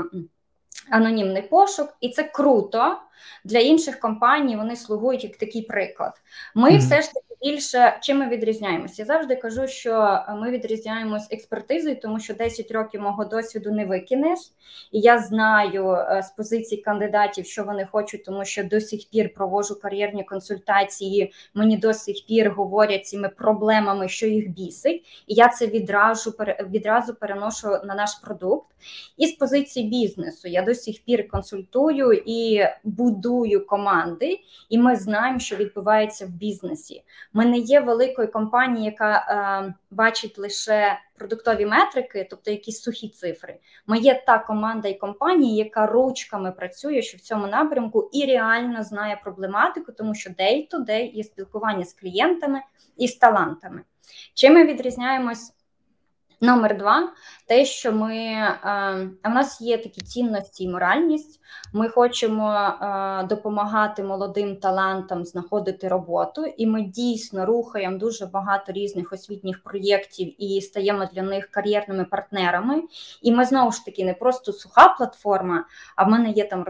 анонімний 0.91 1.43
пошук, 1.43 1.97
і 2.01 2.09
це 2.09 2.23
круто 2.23 2.97
для 3.45 3.59
інших 3.59 4.01
компаній. 4.01 4.57
Вони 4.57 4.77
слугують 4.77 5.25
як 5.25 5.37
такий 5.37 5.63
приклад. 5.63 6.13
Ми 6.55 6.71
mm-hmm. 6.71 6.79
все 6.79 7.03
ж 7.03 7.09
таки 7.13 7.29
більше 7.43 7.99
чим 8.03 8.19
ми 8.19 8.29
відрізняємося. 8.29 9.03
Я 9.03 9.07
завжди 9.07 9.37
кажу, 9.37 9.69
що 9.69 10.25
ми 10.37 10.51
відрізняємось 10.51 11.29
експертизою, 11.31 12.01
тому 12.01 12.21
що 12.21 12.35
10 12.35 12.71
років 12.71 13.01
мого 13.01 13.25
досвіду 13.25 13.71
не 13.71 13.85
викинеш, 13.85 14.39
і 14.93 15.01
я 15.01 15.19
знаю 15.19 15.91
е, 15.91 16.23
з 16.23 16.31
позицій 16.31 16.77
кандидатів, 16.77 17.47
що 17.47 17.65
вони 17.65 17.87
хочуть, 17.93 18.25
тому 18.25 18.45
що 18.45 18.65
до 18.65 18.81
сих 18.81 19.11
пір 19.11 19.35
провожу 19.35 19.81
кар'єрні 19.81 20.25
консультації. 20.25 21.33
Мені 21.55 21.77
до 21.77 21.95
сих 21.95 22.27
пір 22.27 22.51
говорять 22.51 23.07
цими 23.07 23.29
проблемами, 23.29 24.09
що 24.09 24.27
їх 24.27 24.49
бісить, 24.49 25.25
і 25.27 25.35
я 25.35 25.49
це 25.49 25.67
відразу 25.67 26.35
відразу 26.71 27.15
переношу 27.15 27.69
на 27.69 27.95
наш 27.95 28.15
продукт. 28.15 28.67
І 29.17 29.27
з 29.27 29.33
позиції 29.33 29.89
бізнесу 29.89 30.49
я 30.49 30.63
до 30.63 30.75
сих 30.75 31.05
пір 31.05 31.29
консультую 31.29 32.23
і 32.27 32.65
будую 33.09 33.67
команди, 33.67 34.41
і 34.69 34.79
ми 34.79 34.97
знаємо, 34.97 35.39
що 35.39 35.57
відбувається 35.57 36.27
в 36.27 36.29
бізнесі. 36.29 37.05
Ми 37.33 37.47
не 37.47 37.59
є 37.59 37.81
великою 37.81 38.33
компанією, 38.33 38.85
яка 38.85 39.17
е, 39.69 39.75
бачить 39.91 40.39
лише 40.39 40.99
продуктові 41.19 41.67
метрики, 41.67 42.27
тобто 42.31 42.51
якісь 42.51 42.83
сухі 42.83 43.09
цифри. 43.09 43.57
Ми 43.87 43.99
є 43.99 44.23
та 44.27 44.39
команда 44.39 44.89
і 44.89 44.95
компанія, 44.95 45.65
яка 45.65 45.87
ручками 45.87 46.53
працює, 46.53 47.03
що 47.03 47.17
в 47.17 47.21
цьому 47.21 47.47
напрямку 47.47 48.11
і 48.13 48.25
реально 48.25 48.83
знає 48.83 49.21
проблематику, 49.25 49.93
тому 49.93 50.15
що 50.15 50.31
day-to-day 50.31 51.13
є 51.13 51.25
спілкування 51.25 51.85
з 51.85 51.93
клієнтами 51.93 52.61
і 52.97 53.09
з 53.09 53.17
талантами. 53.17 53.83
Чим 54.35 54.55
ми 54.55 54.65
відрізняємось? 54.65 55.58
Номер 56.41 56.79
два, 56.79 57.13
те, 57.47 57.65
що 57.65 57.93
ми 57.93 58.17
е, 58.17 58.59
а 59.23 59.29
в 59.29 59.35
нас 59.35 59.61
є 59.61 59.79
такі 59.79 60.01
цінності 60.01 60.65
і 60.65 60.69
моральність. 60.69 61.41
Ми 61.73 61.89
хочемо 61.89 62.53
е, 62.53 63.27
допомагати 63.29 64.03
молодим 64.03 64.57
талантам 64.57 65.25
знаходити 65.25 65.89
роботу, 65.89 66.45
і 66.57 66.67
ми 66.67 66.83
дійсно 66.83 67.47
рухаємо 67.47 67.99
дуже 67.99 68.27
багато 68.27 68.73
різних 68.73 69.13
освітніх 69.13 69.63
проєктів 69.63 70.45
і 70.45 70.61
стаємо 70.61 71.09
для 71.13 71.23
них 71.23 71.51
кар'єрними 71.51 72.05
партнерами. 72.05 72.83
І 73.23 73.33
ми 73.33 73.45
знову 73.45 73.73
ж 73.73 73.85
таки 73.85 74.05
не 74.05 74.15
просто 74.15 74.53
суха 74.53 74.89
платформа, 74.89 75.65
а 75.97 76.05
в 76.05 76.09
мене 76.09 76.31
є 76.31 76.45
там 76.45 76.65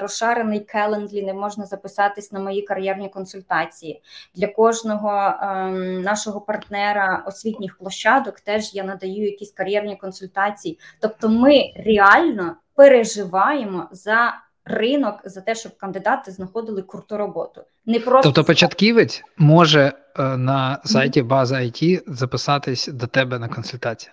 розшарений 0.00 0.60
календлі, 0.60 1.22
не 1.22 1.34
можна 1.34 1.66
записатись 1.66 2.32
на 2.32 2.40
мої 2.40 2.62
кар'єрні 2.62 3.08
консультації. 3.08 4.02
Для 4.34 4.46
кожного 4.46 5.34
ем, 5.42 6.02
нашого 6.02 6.40
партнера 6.40 7.24
освітніх 7.26 7.78
площадок 7.78 8.40
теж 8.40 8.74
я 8.74 8.84
надаю 8.84 9.09
даю 9.10 9.24
якісь 9.24 9.52
кар'єрні 9.52 9.96
консультації. 9.96 10.78
Тобто, 11.00 11.28
ми 11.28 11.72
реально 11.86 12.56
переживаємо 12.76 13.88
за 13.92 14.34
ринок 14.64 15.20
за 15.24 15.40
те, 15.40 15.54
щоб 15.54 15.76
кандидати 15.76 16.30
знаходили 16.30 16.82
круту 16.82 17.16
роботу. 17.16 17.60
Не 17.86 18.00
просто 18.00 18.22
тобто 18.22 18.44
початківець 18.44 19.22
може 19.38 19.92
е, 20.18 20.36
на 20.36 20.80
сайті 20.84 21.22
база 21.22 21.56
IT 21.56 22.02
записатись 22.06 22.88
до 22.88 23.06
тебе 23.06 23.38
на 23.38 23.48
консультацію. 23.48 24.12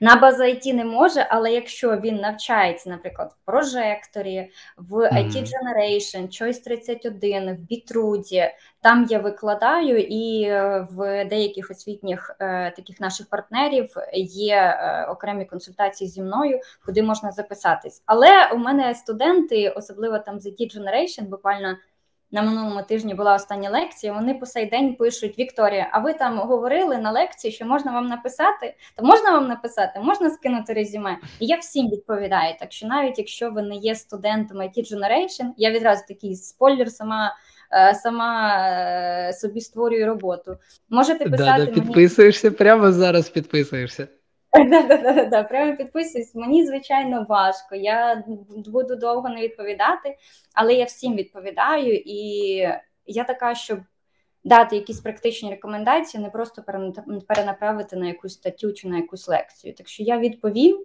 На 0.00 0.16
базу 0.16 0.42
IT 0.42 0.72
не 0.72 0.84
може, 0.84 1.26
але 1.30 1.52
якщо 1.52 1.96
він 1.96 2.16
навчається, 2.16 2.90
наприклад, 2.90 3.32
в 3.42 3.46
прожекторі, 3.46 4.50
в 4.76 4.94
IT 4.94 5.32
Generation, 5.32 6.42
Choice 6.42 6.64
31, 6.64 7.54
в 7.54 7.58
Бітруді, 7.58 8.50
там 8.82 9.06
я 9.10 9.18
викладаю, 9.18 9.98
і 9.98 10.42
е, 10.42 10.86
в 10.90 11.24
деяких 11.24 11.70
освітніх 11.70 12.36
е, 12.40 12.70
таких 12.76 13.00
наших 13.00 13.28
партнерів 13.28 13.94
є 14.32 14.56
е, 14.56 15.06
окремі 15.10 15.44
консультації 15.44 16.10
зі 16.10 16.22
мною, 16.22 16.60
куди 16.86 17.02
можна 17.02 17.32
записатись. 17.32 18.02
Але 18.06 18.50
у 18.52 18.56
мене 18.56 18.94
студенти, 18.94 19.68
особливо 19.68 20.18
там 20.18 20.40
з 20.40 20.46
IT 20.46 20.76
Generation, 20.76 21.24
буквально 21.24 21.76
на 22.32 22.42
минулому 22.42 22.82
тижні 22.82 23.14
була 23.14 23.34
остання 23.34 23.70
лекція. 23.70 24.12
Вони 24.12 24.34
по 24.34 24.46
сей 24.46 24.66
день 24.66 24.94
пишуть: 24.94 25.38
Вікторія, 25.38 25.88
а 25.92 25.98
ви 25.98 26.12
там 26.12 26.38
говорили 26.38 26.98
на 26.98 27.12
лекції, 27.12 27.52
що 27.52 27.66
можна 27.66 27.92
вам 27.92 28.06
написати? 28.06 28.74
То 28.96 29.04
можна 29.04 29.30
вам 29.30 29.48
написати, 29.48 30.00
можна 30.00 30.30
скинути 30.30 30.72
резюме. 30.72 31.18
І 31.40 31.46
я 31.46 31.56
всім 31.56 31.90
відповідаю. 31.90 32.54
Так 32.60 32.72
що 32.72 32.86
навіть 32.86 33.18
якщо 33.18 33.50
ви 33.50 33.62
не 33.62 33.76
є 33.76 33.94
студентом 33.94 34.58
IT 34.58 34.94
Generation, 34.94 35.46
я 35.56 35.70
відразу 35.70 36.02
такий 36.08 36.36
спойлер 36.36 36.90
сама. 36.90 37.36
Е, 37.72 37.94
сама 37.94 38.58
е, 39.28 39.32
собі 39.32 39.60
створюю 39.60 40.06
роботу. 40.06 40.56
Можете 40.88 41.24
писати. 41.24 41.64
Да, 41.64 41.66
да, 41.66 41.80
Підписуєшся 41.80 42.50
прямо 42.50 42.92
зараз. 42.92 43.28
Підписуєшся. 43.28 44.08
Да, 45.30 45.42
Прямо 45.42 45.76
підписуюсь. 45.76 46.34
Мені 46.34 46.66
звичайно 46.66 47.26
важко. 47.28 47.74
Я 47.74 48.24
буду 48.66 48.96
довго 48.96 49.28
не 49.28 49.42
відповідати, 49.42 50.16
але 50.54 50.74
я 50.74 50.84
всім 50.84 51.14
відповідаю, 51.14 52.02
і 52.06 52.16
я 53.06 53.24
така, 53.24 53.54
щоб 53.54 53.78
дати 54.44 54.76
якісь 54.76 55.00
практичні 55.00 55.50
рекомендації, 55.50 56.22
не 56.22 56.30
просто 56.30 56.64
перенаправити 57.28 57.96
на 57.96 58.06
якусь 58.06 58.32
статтю 58.32 58.72
чи 58.72 58.88
на 58.88 58.96
якусь 58.96 59.28
лекцію. 59.28 59.74
Так 59.74 59.88
що 59.88 60.02
я 60.02 60.18
відповім 60.18 60.84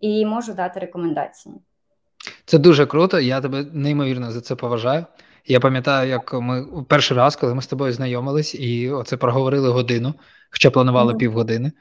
і 0.00 0.26
можу 0.26 0.52
дати 0.52 0.80
рекомендації. 0.80 1.54
Це 2.44 2.58
дуже 2.58 2.86
круто. 2.86 3.20
Я 3.20 3.40
тебе 3.40 3.66
неймовірно 3.72 4.32
за 4.32 4.40
це 4.40 4.54
поважаю. 4.54 5.06
Я 5.46 5.60
пам'ятаю, 5.60 6.10
як 6.10 6.32
ми 6.32 6.66
перший 6.88 7.16
раз, 7.16 7.36
коли 7.36 7.54
ми 7.54 7.62
з 7.62 7.66
тобою 7.66 7.92
знайомились, 7.92 8.54
і 8.54 8.90
оце 8.90 9.16
проговорили 9.16 9.68
годину, 9.68 10.14
хоча 10.50 10.70
планували 10.70 11.12
mm-hmm. 11.12 11.18
півгодини. 11.18 11.72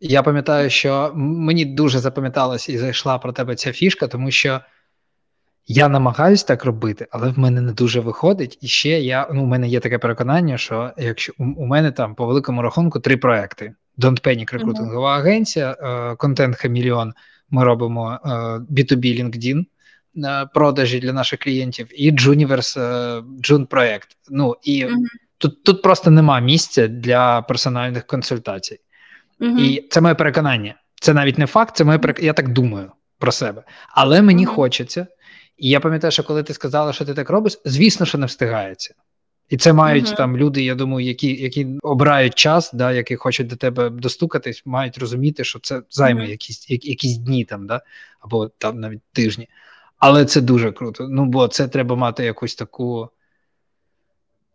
Я 0.00 0.22
пам'ятаю, 0.22 0.70
що 0.70 1.12
мені 1.14 1.64
дуже 1.64 1.98
запам'яталась 1.98 2.68
і 2.68 2.78
зайшла 2.78 3.18
про 3.18 3.32
тебе 3.32 3.54
ця 3.54 3.72
фішка, 3.72 4.06
тому 4.06 4.30
що 4.30 4.60
я 5.66 5.88
намагаюсь 5.88 6.44
так 6.44 6.64
робити, 6.64 7.06
але 7.10 7.28
в 7.28 7.38
мене 7.38 7.60
не 7.60 7.72
дуже 7.72 8.00
виходить. 8.00 8.58
І 8.60 8.66
ще 8.66 9.00
я 9.00 9.28
ну, 9.32 9.42
у 9.42 9.46
мене 9.46 9.68
є 9.68 9.80
таке 9.80 9.98
переконання, 9.98 10.58
що 10.58 10.90
якщо 10.96 11.32
у, 11.38 11.44
у 11.44 11.66
мене 11.66 11.92
там 11.92 12.14
по 12.14 12.26
великому 12.26 12.62
рахунку 12.62 13.00
три 13.00 13.16
проекти: 13.16 13.74
Don't 13.98 14.26
Panic 14.26 14.52
рекрутингова 14.52 15.16
uh-huh. 15.16 15.20
агенція, 15.20 15.74
контент 16.18 16.56
Хамільйон. 16.56 17.12
Ми 17.50 17.64
робимо 17.64 18.18
B2B 18.70 19.22
LinkedIn 19.22 19.64
е, 20.24 20.46
продажі 20.54 20.98
для 20.98 21.12
наших 21.12 21.40
клієнтів, 21.40 22.02
і 22.02 22.12
Juniverse 22.12 22.78
June 23.40 23.66
проект. 23.66 24.08
Ну 24.30 24.56
і 24.62 24.84
uh-huh. 24.84 24.94
тут 25.38 25.64
тут 25.64 25.82
просто 25.82 26.10
нема 26.10 26.40
місця 26.40 26.88
для 26.88 27.42
персональних 27.42 28.06
консультацій. 28.06 28.80
Угу. 29.40 29.58
І 29.58 29.88
це 29.90 30.00
моє 30.00 30.14
переконання. 30.14 30.74
Це 31.00 31.14
навіть 31.14 31.38
не 31.38 31.46
факт, 31.46 31.76
це 31.76 31.84
моє 31.84 31.98
перек... 31.98 32.22
я 32.22 32.32
так 32.32 32.48
думаю 32.48 32.92
про 33.18 33.32
себе. 33.32 33.62
Але 33.88 34.22
мені 34.22 34.46
угу. 34.46 34.54
хочеться. 34.54 35.06
І 35.56 35.68
я 35.68 35.80
пам'ятаю, 35.80 36.10
що 36.10 36.22
коли 36.22 36.42
ти 36.42 36.54
сказала, 36.54 36.92
що 36.92 37.04
ти 37.04 37.14
так 37.14 37.30
робиш, 37.30 37.60
звісно, 37.64 38.06
що 38.06 38.18
не 38.18 38.26
встигається. 38.26 38.94
І 39.48 39.56
це 39.56 39.72
мають 39.72 40.06
uh-huh. 40.06 40.16
там 40.16 40.36
люди, 40.36 40.62
я 40.62 40.74
думаю, 40.74 41.06
які 41.06 41.42
які 41.42 41.66
обирають 41.82 42.34
час, 42.34 42.70
да, 42.72 42.92
які 42.92 43.16
хочуть 43.16 43.46
до 43.46 43.56
тебе 43.56 43.90
достукатись, 43.90 44.62
мають 44.64 44.98
розуміти, 44.98 45.44
що 45.44 45.58
це 45.58 45.82
займе 45.90 46.22
uh-huh. 46.22 46.30
якісь 46.30 46.70
я, 46.70 46.78
якісь 46.82 47.16
дні 47.16 47.44
там, 47.44 47.66
да, 47.66 47.80
або 48.20 48.48
там 48.48 48.80
навіть 48.80 49.02
тижні. 49.12 49.48
Але 49.98 50.24
це 50.24 50.40
дуже 50.40 50.72
круто. 50.72 51.08
Ну, 51.08 51.24
бо 51.24 51.48
це 51.48 51.68
треба 51.68 51.96
мати 51.96 52.24
якусь 52.24 52.54
таку 52.54 53.08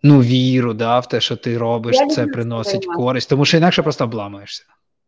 ну, 0.03 0.22
віру, 0.22 0.74
да, 0.74 1.00
в 1.00 1.08
те, 1.08 1.22
що 1.22 1.36
ти 1.36 1.58
робиш, 1.58 1.96
я 2.00 2.08
це 2.08 2.27
приносить 2.27 2.86
користь, 2.86 3.29
тому 3.29 3.46
що 3.46 3.58
інакше 3.58 3.84
просто 3.84 4.03
обламуєшся. 4.03 4.63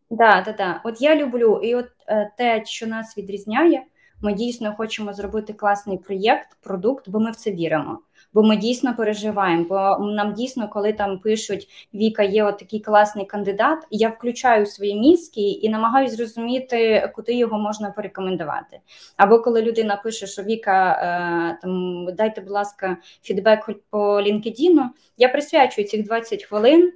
Да, 0.09 0.43
да, 0.45 0.51
да. 0.51 0.81
От 0.83 1.01
я 1.01 1.15
люблю, 1.15 1.59
і 1.63 1.75
от 1.75 1.85
е, 2.07 2.31
те, 2.37 2.65
що 2.65 2.87
нас 2.87 3.17
відрізняє, 3.17 3.83
ми 4.21 4.33
дійсно 4.33 4.73
хочемо 4.77 5.13
зробити 5.13 5.53
класний 5.53 5.97
проєкт, 5.97 6.47
продукт, 6.61 7.09
бо 7.09 7.19
ми 7.19 7.31
в 7.31 7.35
це 7.35 7.51
віримо 7.51 7.99
бо 8.33 8.43
ми 8.43 8.57
дійсно 8.57 8.95
переживаємо. 8.95 9.65
Бо 9.69 10.05
нам 10.05 10.33
дійсно, 10.33 10.69
коли 10.69 10.93
там 10.93 11.19
пишуть 11.19 11.67
Віка, 11.93 12.23
є 12.23 12.43
от 12.43 12.57
такий 12.57 12.79
класний 12.79 13.25
кандидат, 13.25 13.79
я 13.91 14.09
включаю 14.09 14.65
свої 14.65 14.99
мізки 14.99 15.41
і 15.41 15.69
намагаюся 15.69 16.15
зрозуміти, 16.15 17.11
куди 17.15 17.33
його 17.33 17.59
можна 17.59 17.91
порекомендувати. 17.91 18.79
Або 19.17 19.39
коли 19.39 19.61
людина 19.61 19.95
пише, 20.03 20.27
що 20.27 20.43
Віка 20.43 20.91
е, 20.91 21.59
там 21.61 22.05
дайте, 22.15 22.41
будь 22.41 22.51
ласка, 22.51 22.97
фідбек 23.21 23.69
по 23.89 24.21
LinkedIn, 24.21 24.83
я 25.17 25.29
присвячую 25.29 25.87
цих 25.87 26.05
20 26.05 26.43
хвилин 26.43 26.93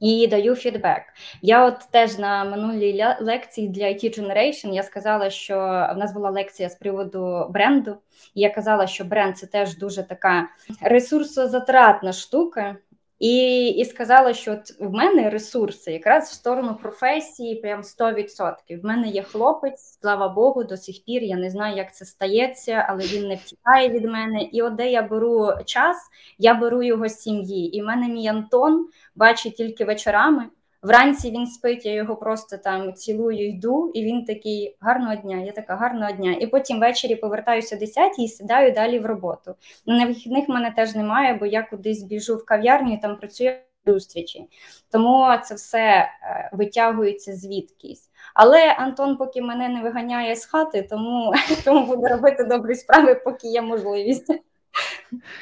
і 0.00 0.26
даю 0.26 0.54
фідбек. 0.54 1.02
Я 1.42 1.66
от 1.66 1.78
теж 1.90 2.18
на 2.18 2.44
минулій 2.44 3.04
лекції 3.20 3.68
для 3.68 3.84
IT 3.84 4.20
Generation 4.20 4.74
я 4.74 4.82
сказала, 4.82 5.30
що 5.30 5.54
в 5.94 5.96
нас 5.96 6.12
була 6.12 6.30
лекція 6.30 6.68
з 6.68 6.74
приводу 6.74 7.46
бренду. 7.50 7.96
і 8.34 8.40
Я 8.40 8.50
казала, 8.50 8.86
що 8.86 9.04
бренд 9.04 9.38
це 9.38 9.46
теж 9.46 9.76
дуже 9.76 10.02
така 10.02 10.48
ресурсозатратна 10.80 12.12
штука. 12.12 12.76
І 13.18 13.68
і 13.68 13.84
сказала, 13.84 14.34
що 14.34 14.52
от 14.52 14.80
в 14.80 14.90
мене 14.90 15.30
ресурси 15.30 15.92
якраз 15.92 16.30
в 16.30 16.32
сторону 16.32 16.76
професії, 16.82 17.54
прям 17.54 17.82
100%. 17.82 18.80
В 18.82 18.84
мене 18.84 19.08
є 19.08 19.22
хлопець, 19.22 19.98
слава 20.00 20.28
Богу, 20.28 20.64
до 20.64 20.76
сих 20.76 21.04
пір. 21.04 21.22
Я 21.22 21.36
не 21.36 21.50
знаю, 21.50 21.76
як 21.76 21.94
це 21.94 22.04
стається, 22.04 22.86
але 22.88 23.04
він 23.04 23.28
не 23.28 23.34
втікає 23.34 23.88
від 23.88 24.04
мене. 24.04 24.42
І 24.42 24.62
от 24.62 24.74
де 24.74 24.90
я 24.90 25.02
беру 25.02 25.50
час, 25.64 25.96
я 26.38 26.54
беру 26.54 26.82
його 26.82 27.08
з 27.08 27.18
сім'ї. 27.18 27.76
І 27.76 27.82
в 27.82 27.84
мене 27.84 28.08
мій 28.08 28.28
Антон 28.28 28.88
бачить 29.16 29.56
тільки 29.56 29.84
вечорами. 29.84 30.46
Вранці 30.82 31.30
він 31.30 31.46
спить, 31.46 31.86
я 31.86 31.92
його 31.92 32.16
просто 32.16 32.56
там 32.56 32.94
цілую, 32.94 33.48
йду, 33.48 33.90
і 33.94 34.04
він 34.04 34.24
такий 34.24 34.76
гарного 34.80 35.14
дня. 35.14 35.36
Я 35.36 35.52
така 35.52 35.76
гарного 35.76 36.12
дня. 36.12 36.36
І 36.40 36.46
потім 36.46 36.80
ввечері 36.80 37.16
повертаюся 37.16 37.76
10 37.76 38.18
і 38.18 38.28
сідаю 38.28 38.72
далі 38.72 38.98
в 38.98 39.06
роботу. 39.06 39.54
На 39.86 40.06
вихідних 40.06 40.48
мене 40.48 40.70
теж 40.76 40.94
немає, 40.94 41.34
бо 41.34 41.46
я 41.46 41.62
кудись 41.62 42.02
біжу 42.02 42.36
в 42.36 42.44
кав'ярню 42.44 42.92
і 42.92 42.96
там 42.96 43.16
працюю 43.16 43.52
зустрічі. 43.86 44.44
Тому 44.92 45.26
це 45.44 45.54
все 45.54 45.78
е, 45.78 46.50
витягується 46.52 47.32
звідкись. 47.36 48.10
Але 48.34 48.72
Антон 48.72 49.16
поки 49.16 49.42
мене 49.42 49.68
не 49.68 49.82
виганяє 49.82 50.36
з 50.36 50.44
хати, 50.44 50.86
тому 50.90 51.34
тому 51.64 51.86
буду 51.86 52.06
робити 52.06 52.44
добрі 52.44 52.74
справи, 52.74 53.14
поки 53.14 53.48
є 53.48 53.62
можливість. 53.62 54.32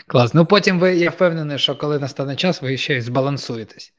Клас. 0.06 0.34
Ну 0.34 0.46
потім 0.46 0.78
ви 0.78 0.96
я 0.96 1.10
впевнений, 1.10 1.58
що 1.58 1.76
коли 1.76 1.98
настане 1.98 2.36
час, 2.36 2.62
ви 2.62 2.76
ще 2.76 2.96
й 2.96 3.00
збалансуєтесь. 3.00 3.92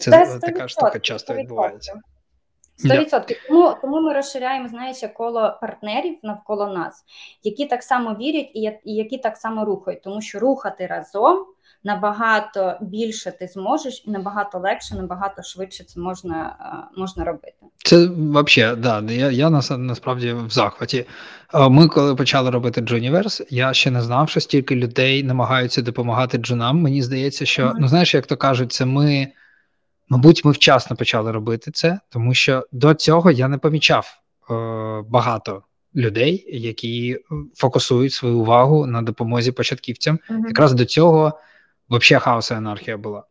Це 0.00 0.10
Та, 0.10 0.38
така 0.38 0.68
штука 0.68 0.98
часто 0.98 1.34
відбувається. 1.34 2.00
100%. 2.84 3.36
Тому 3.48 3.74
тому 3.82 4.00
ми 4.00 4.14
розширяємо, 4.14 4.68
знаєш, 4.68 4.96
коло 5.16 5.58
партнерів 5.60 6.18
навколо 6.22 6.66
нас, 6.66 7.04
які 7.42 7.66
так 7.66 7.82
само 7.82 8.14
вірять 8.14 8.50
і 8.84 8.94
які 8.94 9.18
так 9.18 9.36
само 9.36 9.64
рухають, 9.64 10.02
тому 10.02 10.20
що 10.20 10.38
рухати 10.38 10.86
разом 10.86 11.46
набагато 11.84 12.78
більше 12.80 13.32
ти 13.32 13.46
зможеш, 13.46 14.02
і 14.06 14.10
набагато 14.10 14.58
легше, 14.58 14.94
набагато 14.94 15.42
швидше 15.42 15.84
це 15.84 16.00
можна 16.00 16.56
можна 16.96 17.24
робити. 17.24 17.56
Це 17.84 18.06
взагалі, 18.06 18.76
да, 18.76 19.02
я 19.12 19.30
я 19.30 19.50
насправді 19.50 20.32
в 20.32 20.50
захваті. 20.50 21.06
Ми, 21.54 21.88
коли 21.88 22.14
почали 22.14 22.50
робити 22.50 22.80
Джуніверс, 22.80 23.42
я 23.50 23.72
ще 23.72 23.90
не 23.90 24.02
знав, 24.02 24.28
що 24.28 24.40
стільки 24.40 24.76
людей 24.76 25.22
намагаються 25.22 25.82
допомагати 25.82 26.38
джунам. 26.38 26.80
Мені 26.80 27.02
здається, 27.02 27.46
що 27.46 27.62
mm-hmm. 27.62 27.74
ну 27.78 27.88
знаєш, 27.88 28.14
як 28.14 28.26
то 28.26 28.36
кажуть, 28.36 28.72
це 28.72 28.84
ми. 28.84 29.28
Мабуть, 30.10 30.44
ми 30.44 30.52
вчасно 30.52 30.96
почали 30.96 31.32
робити 31.32 31.70
це, 31.70 32.00
тому 32.08 32.34
що 32.34 32.66
до 32.72 32.94
цього 32.94 33.30
я 33.30 33.48
не 33.48 33.58
помічав 33.58 34.06
е, 34.50 34.54
багато 35.08 35.62
людей, 35.96 36.44
які 36.48 37.18
фокусують 37.54 38.12
свою 38.12 38.38
увагу 38.38 38.86
на 38.86 39.02
допомозі 39.02 39.52
початківцям. 39.52 40.18
Mm-hmm. 40.30 40.46
Якраз 40.46 40.72
до 40.72 40.84
цього 40.84 41.40
взагалі 41.90 42.22
хаос 42.22 42.50
і 42.50 42.54
анархія 42.54 42.96
була. 42.96 43.22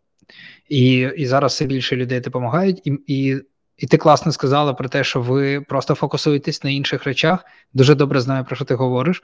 І 0.69 1.09
і 1.17 1.25
зараз 1.25 1.53
все 1.53 1.65
більше 1.65 1.95
людей 1.95 2.19
допомагають, 2.19 2.81
і 2.87 2.99
і, 3.07 3.41
і 3.77 3.87
ти 3.87 3.97
класно 3.97 4.31
сказала 4.31 4.73
про 4.73 4.89
те, 4.89 5.03
що 5.03 5.21
ви 5.21 5.61
просто 5.61 5.95
фокусуєтесь 5.95 6.63
на 6.63 6.69
інших 6.69 7.03
речах. 7.03 7.45
Дуже 7.73 7.95
добре 7.95 8.21
знаю, 8.21 8.45
про 8.45 8.55
що 8.55 8.65
ти 8.65 8.75
говориш. 8.75 9.23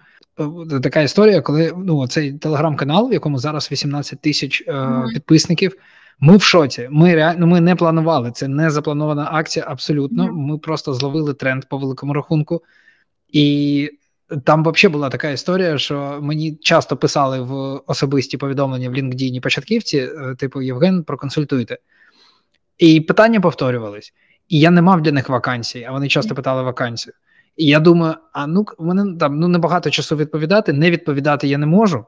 Е, 0.72 0.80
така 0.80 1.02
історія, 1.02 1.42
коли 1.42 1.74
ну 1.78 2.08
цей 2.08 2.34
телеграм-канал, 2.34 3.10
в 3.10 3.14
якому 3.14 3.38
зараз 3.38 3.72
18 3.72 4.22
тисяч 4.22 4.64
е, 4.68 4.74
mm-hmm. 4.74 5.14
підписників. 5.14 5.78
Ми 6.20 6.38
в 6.38 6.42
шоці. 6.42 6.88
Ми 6.92 7.16
реально 7.16 7.48
ми 7.48 7.62
не 7.62 7.76
планували. 7.76 8.32
Це 8.32 8.48
не 8.48 8.70
запланована 8.70 9.30
акція. 9.32 9.66
Абсолютно. 9.70 10.34
Ми 10.34 10.58
просто 10.58 10.94
зловили 10.94 11.34
тренд 11.34 11.66
по 11.70 11.78
великому 11.78 12.14
рахунку, 12.14 12.64
і 13.30 13.90
там 14.44 14.64
взагалі 14.64 14.94
була 14.94 15.10
така 15.10 15.30
історія, 15.30 15.78
що 15.78 16.20
мені 16.22 16.56
часто 16.56 16.98
писали 16.98 17.42
в 17.42 17.82
особисті 17.88 18.38
повідомлення 18.38 18.90
в 18.90 18.94
LinkedIn 18.94 19.40
початківці, 19.42 19.98
е, 19.98 20.36
типу 20.36 20.62
Євген, 20.62 21.04
проконсультуйте. 21.04 21.78
І 22.78 23.02
питання 23.02 23.40
повторювались. 23.42 24.14
І 24.50 24.60
я 24.60 24.72
не 24.72 24.82
мав 24.82 25.02
для 25.02 25.12
них 25.12 25.30
вакансій, 25.30 25.84
а 25.84 25.92
вони 25.92 26.08
часто 26.08 26.36
питали 26.36 26.64
вакансію. 26.64 27.14
І 27.58 27.66
я 27.66 27.80
думаю, 27.80 28.16
а 28.34 28.48
ну 28.48 28.66
в 28.78 28.86
мене 28.86 29.18
там 29.18 29.40
ну 29.40 29.48
небагато 29.48 29.90
часу 29.90 30.16
відповідати, 30.16 30.74
не 30.74 30.92
відповідати 30.92 31.48
я 31.48 31.58
не 31.58 31.66
можу. 31.66 32.06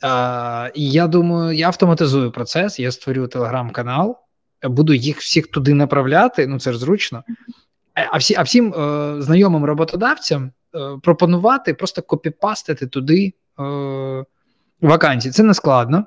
А, 0.00 0.70
І 0.74 0.90
я 0.90 1.06
думаю, 1.06 1.56
я 1.56 1.66
автоматизую 1.66 2.30
процес, 2.30 2.78
я 2.78 2.92
створю 2.92 3.26
телеграм-канал, 3.26 4.18
буду 4.62 4.94
їх 4.94 5.18
всіх 5.18 5.46
туди 5.46 5.74
направляти. 5.74 6.46
Ну 6.46 6.60
це 6.60 6.72
ж 6.72 6.78
зручно. 6.78 7.22
А 7.94 8.16
всі, 8.16 8.34
а 8.34 8.42
всім 8.42 8.74
е, 8.74 9.16
знайомим 9.22 9.64
роботодавцям 9.64 10.52
е, 10.74 10.78
пропонувати 11.02 11.74
просто 11.74 12.02
копіпастити 12.02 12.86
туди 12.86 13.34
е, 13.60 14.24
вакансії. 14.80 15.32
Це 15.32 15.42
не 15.42 15.54
складно. 15.54 16.06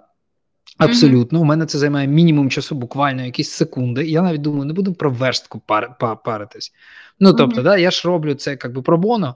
Абсолютно, 0.77 1.39
mm-hmm. 1.39 1.41
у 1.41 1.45
мене 1.45 1.65
це 1.65 1.77
займає 1.77 2.07
мінімум 2.07 2.49
часу, 2.49 2.75
буквально 2.75 3.25
якісь 3.25 3.51
секунди. 3.51 4.05
Я 4.05 4.21
навіть 4.21 4.41
думаю, 4.41 4.65
не 4.65 4.73
буду 4.73 4.93
про 4.93 5.10
верстку 5.10 5.62
пар, 5.65 5.95
пар, 5.99 6.17
паритись. 6.23 6.71
Ну 7.19 7.33
тобто, 7.33 7.62
mm-hmm. 7.62 7.63
да, 7.63 7.77
я 7.77 7.91
ж 7.91 8.07
роблю 8.07 8.33
це 8.33 8.51
як 8.51 8.73
би 8.73 8.81
пробоно. 8.81 9.36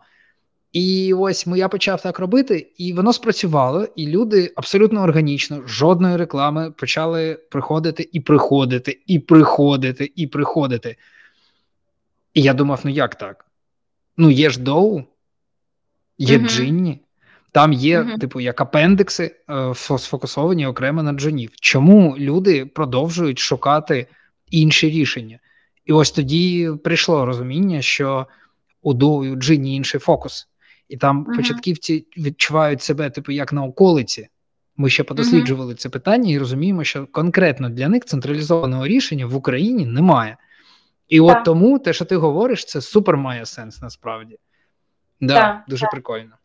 І 0.74 1.14
ось 1.14 1.48
я 1.48 1.68
почав 1.68 2.02
так 2.02 2.20
робити, 2.20 2.72
і 2.78 2.94
воно 2.94 3.14
спрацювало, 3.14 3.88
і 3.96 4.08
люди 4.08 4.54
абсолютно 4.56 5.02
органічно, 5.02 5.68
жодної 5.68 6.18
реклами 6.18 6.72
почали 6.72 7.40
приходити 7.52 8.10
і 8.12 8.20
приходити, 8.20 9.00
і 9.08 9.20
приходити, 9.20 10.12
і 10.16 10.28
приходити. 10.28 10.96
І 12.34 12.42
я 12.42 12.54
думав: 12.54 12.82
ну 12.84 12.92
як 12.92 13.16
так? 13.16 13.46
Ну, 14.18 14.30
є 14.30 14.50
ж 14.50 14.60
доу, 14.60 15.04
є 16.18 16.38
uh-huh. 16.38 16.48
джинні, 16.48 17.00
там 17.52 17.74
є, 17.74 18.02
uh-huh. 18.02 18.20
типу, 18.20 18.40
як 18.40 18.62
апендикси, 18.62 19.36
е, 19.50 19.74
сфокусовані 19.76 20.66
окремо 20.66 21.04
на 21.04 21.14
джинів. 21.14 21.52
Чому 21.62 22.16
люди 22.18 22.66
продовжують 22.66 23.40
шукати 23.40 24.08
інші 24.52 24.90
рішення? 24.90 25.40
І 25.86 25.94
ось 25.94 26.12
тоді 26.12 26.70
прийшло 26.84 27.26
розуміння, 27.26 27.82
що 27.82 28.28
у 28.82 28.94
доу 28.94 29.26
і 29.26 29.30
у 29.30 29.36
джині 29.36 29.76
інший 29.76 30.00
фокус. 30.00 30.49
І 30.90 30.98
там 30.98 31.26
uh-huh. 31.26 31.36
початківці 31.36 32.08
відчувають 32.18 32.82
себе, 32.82 33.10
типу, 33.10 33.32
як 33.32 33.54
на 33.54 33.64
околиці. 33.64 34.28
Ми 34.78 34.90
ще 34.90 35.04
подосліджували 35.04 35.74
uh-huh. 35.74 35.78
це 35.78 35.90
питання 35.90 36.32
і 36.32 36.38
розуміємо, 36.38 36.84
що 36.84 37.08
конкретно 37.08 37.70
для 37.70 37.90
них 37.90 38.06
централізованого 38.06 38.88
рішення 38.88 39.26
в 39.26 39.36
Україні 39.36 39.86
немає. 39.86 40.38
І 41.08 41.20
от 41.20 41.44
тому 41.46 41.80
те, 41.80 41.94
що 41.94 42.06
ти 42.06 42.16
говориш, 42.16 42.66
це 42.66 42.82
супер 42.82 43.18
має 43.18 43.46
сенс 43.46 43.82
насправді. 43.82 44.38
Да, 45.22 45.34
так, 45.34 45.64
Дуже 45.68 45.82
так. 45.82 45.92
прикольно. 45.92 46.39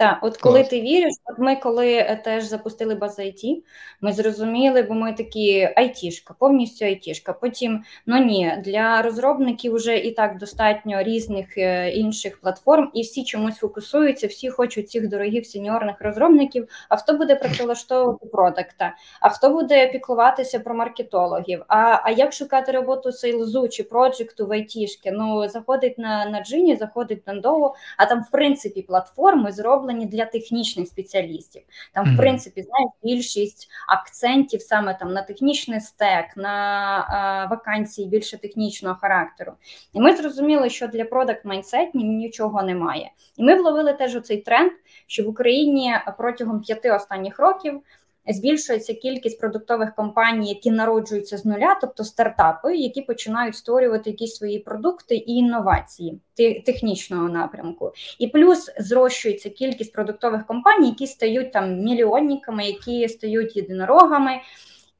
Так, 0.00 0.18
от 0.22 0.36
коли 0.36 0.58
Клас. 0.58 0.68
ти 0.68 0.80
віриш, 0.80 1.14
от 1.24 1.38
ми 1.38 1.56
коли 1.56 1.92
е, 1.92 2.20
теж 2.24 2.44
запустили 2.44 2.94
базу 2.94 3.22
IT, 3.22 3.62
ми 4.00 4.12
зрозуміли, 4.12 4.82
бо 4.82 4.94
ми 4.94 5.12
такі 5.12 5.70
айтішка, 5.76 6.34
повністю 6.38 6.84
айтішка. 6.84 7.32
Потім 7.32 7.82
ну 8.06 8.18
ні, 8.18 8.62
для 8.64 9.02
розробників 9.02 9.74
вже 9.74 9.96
і 9.96 10.10
так 10.10 10.38
достатньо 10.38 11.02
різних 11.02 11.58
е, 11.58 11.90
інших 11.90 12.40
платформ, 12.40 12.90
і 12.94 13.02
всі 13.02 13.24
чомусь 13.24 13.56
фокусуються, 13.56 14.26
всі 14.26 14.50
хочуть 14.50 14.90
цих 14.90 15.08
дорогих 15.08 15.46
сеньорних 15.46 15.96
розробників. 16.00 16.68
А 16.88 16.96
хто 16.96 17.12
буде 17.12 17.36
працевлаштовувати 17.36 18.26
продакта? 18.26 18.94
А 19.20 19.28
хто 19.28 19.50
буде 19.50 19.86
піклуватися 19.86 20.60
про 20.60 20.74
маркетологів? 20.74 21.64
А 21.68 22.00
а 22.04 22.10
як 22.10 22.32
шукати 22.32 22.72
роботу 22.72 23.12
сейлзу 23.12 23.68
чи 23.68 23.82
проджекту 23.82 24.46
в 24.46 24.52
айтішки? 24.52 25.12
Ну 25.12 25.48
заходить 25.48 25.98
на 25.98 26.24
на 26.24 26.44
джині, 26.44 26.76
заходить 26.76 27.26
на 27.26 27.34
довго, 27.34 27.74
а 27.96 28.06
там 28.06 28.22
в 28.22 28.30
принципі 28.30 28.82
платформи 28.82 29.52
зроблені 29.52 29.89
зроблені 29.90 30.06
для 30.06 30.24
технічних 30.24 30.88
спеціалістів. 30.88 31.62
Там, 31.92 32.14
в 32.14 32.16
принципі, 32.16 32.62
знаєш, 32.62 32.90
більшість 33.02 33.68
акцентів 33.88 34.62
саме 34.62 34.94
там 34.94 35.12
на 35.12 35.22
технічний 35.22 35.80
стек, 35.80 36.36
на 36.36 37.44
е, 37.44 37.50
вакансії 37.50 38.08
більше 38.08 38.38
технічного 38.38 38.96
характеру. 39.00 39.52
І 39.92 40.00
ми 40.00 40.16
зрозуміли, 40.16 40.70
що 40.70 40.88
для 40.88 41.04
продакт 41.04 41.44
майнсет 41.44 41.94
нічого 41.94 42.62
немає. 42.62 43.10
І 43.36 43.42
ми 43.42 43.54
вловили 43.54 43.92
теж 43.92 44.16
оцей 44.16 44.36
тренд, 44.36 44.72
що 45.06 45.24
в 45.24 45.28
Україні 45.28 45.94
протягом 46.18 46.60
п'яти 46.60 46.90
останніх 46.90 47.38
років 47.38 47.82
збільшується 48.28 48.94
кількість 48.94 49.40
продуктових 49.40 49.94
компаній, 49.94 50.48
які 50.48 50.70
народжуються 50.70 51.38
з 51.38 51.44
нуля, 51.44 51.78
тобто 51.80 52.04
стартапи, 52.04 52.76
які 52.76 53.02
починають 53.02 53.56
створювати 53.56 54.10
якісь 54.10 54.36
свої 54.36 54.58
продукти 54.58 55.16
і 55.16 55.32
інновації 55.32 56.20
технічного 56.66 57.28
напрямку. 57.28 57.92
І 58.18 58.28
плюс 58.28 58.70
зрощується 58.78 59.50
кількість 59.50 59.92
продуктових 59.92 60.46
компаній, 60.46 60.88
які 60.88 61.06
стають 61.06 61.52
там 61.52 61.80
мільйонниками, 61.80 62.66
які 62.66 63.08
стають 63.08 63.56
єдинорогами. 63.56 64.40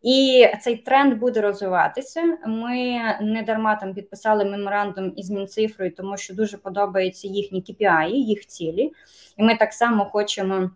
І 0.03 0.47
цей 0.61 0.77
тренд 0.77 1.19
буде 1.19 1.41
розвиватися. 1.41 2.39
Ми 2.47 3.01
не 3.21 3.43
дарма 3.47 3.75
там 3.77 3.95
підписали 3.95 4.45
меморандум 4.45 5.13
із 5.17 5.31
Мінцифрою, 5.31 5.95
тому 5.97 6.17
що 6.17 6.35
дуже 6.35 6.57
подобаються 6.57 7.29
їхні 7.29 7.63
KPI, 7.63 8.11
їх 8.11 8.47
цілі, 8.47 8.93
і 9.37 9.43
ми 9.43 9.57
так 9.57 9.73
само 9.73 10.05
хочемо 10.05 10.71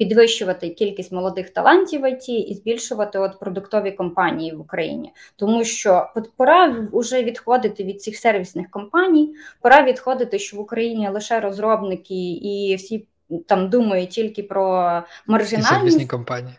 підвищувати 0.00 0.68
кількість 0.68 1.12
молодих 1.12 1.50
талантів 1.50 2.00
в 2.00 2.10
ІТ 2.10 2.28
і 2.28 2.54
збільшувати 2.54 3.18
от 3.18 3.38
продуктові 3.38 3.90
компанії 3.90 4.52
в 4.52 4.60
Україні, 4.60 5.12
тому 5.36 5.64
що 5.64 6.10
пора 6.36 6.88
вже 6.92 7.22
відходити 7.22 7.84
від 7.84 8.02
цих 8.02 8.16
сервісних 8.16 8.70
компаній, 8.70 9.34
пора 9.60 9.82
відходити, 9.82 10.38
що 10.38 10.56
в 10.56 10.60
Україні 10.60 11.08
лише 11.08 11.40
розробники 11.40 12.32
і 12.32 12.74
всі 12.78 13.06
там 13.46 13.70
думають 13.70 14.10
тільки 14.10 14.42
про 14.42 15.02
маржинальність. 15.26 15.72
І 15.72 15.74
сервісні 15.74 16.06
компанії. 16.06 16.54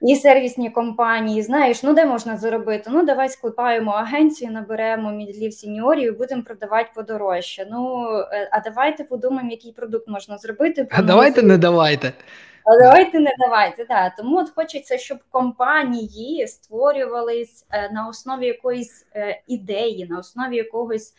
І 0.00 0.16
сервісні 0.16 0.70
компанії, 0.70 1.42
знаєш, 1.42 1.82
ну 1.82 1.94
де 1.94 2.06
можна 2.06 2.36
заробити? 2.36 2.90
Ну 2.92 3.04
давай 3.04 3.28
склепаємо 3.28 3.90
агенцію, 3.90 4.50
наберемо 4.50 5.12
мідлів 5.12 5.52
сеньорів 5.52 6.12
і 6.12 6.16
будемо 6.16 6.42
продавати 6.42 6.90
подорожче. 6.94 7.68
Ну 7.70 8.08
е, 8.32 8.48
а 8.52 8.60
давайте 8.60 9.04
подумаємо, 9.04 9.50
який 9.50 9.72
продукт 9.72 10.08
можна 10.08 10.38
зробити. 10.38 10.88
А 10.90 11.02
давайте 11.02 11.42
не 11.42 11.58
давайте. 11.58 12.12
А 12.66 12.76
давайте 12.78 13.20
не 13.20 13.32
давайте. 13.38 13.84
Да. 13.84 14.10
Тому 14.10 14.38
от 14.38 14.50
хочеться, 14.50 14.98
щоб 14.98 15.18
компанії 15.30 16.46
створювались 16.48 17.66
е, 17.70 17.90
на 17.90 18.08
основі 18.08 18.46
якоїсь 18.46 19.06
е, 19.14 19.42
ідеї, 19.46 20.06
на 20.06 20.18
основі 20.18 20.56
якогось 20.56 21.14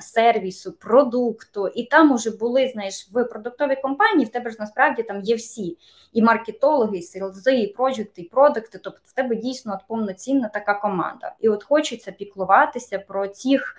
сервісу, 0.00 0.72
продукту, 0.72 1.68
і 1.68 1.84
там 1.84 2.12
уже 2.12 2.30
були, 2.30 2.68
знаєш, 2.68 3.08
в 3.12 3.24
продуктовій 3.24 3.76
компанії 3.76 4.24
в 4.24 4.28
тебе 4.28 4.50
ж 4.50 4.56
насправді 4.60 5.02
там 5.02 5.20
є 5.20 5.34
всі 5.34 5.78
і 6.12 6.22
маркетологи, 6.22 6.98
і 6.98 7.02
селзи, 7.02 7.60
і 7.60 7.66
проджекти, 7.66 8.22
і 8.22 8.28
продукти. 8.28 8.80
Тобто 8.84 9.00
в 9.04 9.12
тебе 9.12 9.36
дійсно 9.36 9.74
от 9.74 9.88
повноцінна 9.88 10.48
така 10.48 10.74
команда. 10.74 11.34
І 11.40 11.48
от 11.48 11.64
хочеться 11.64 12.12
піклуватися 12.12 12.98
про 12.98 13.28
цих. 13.28 13.76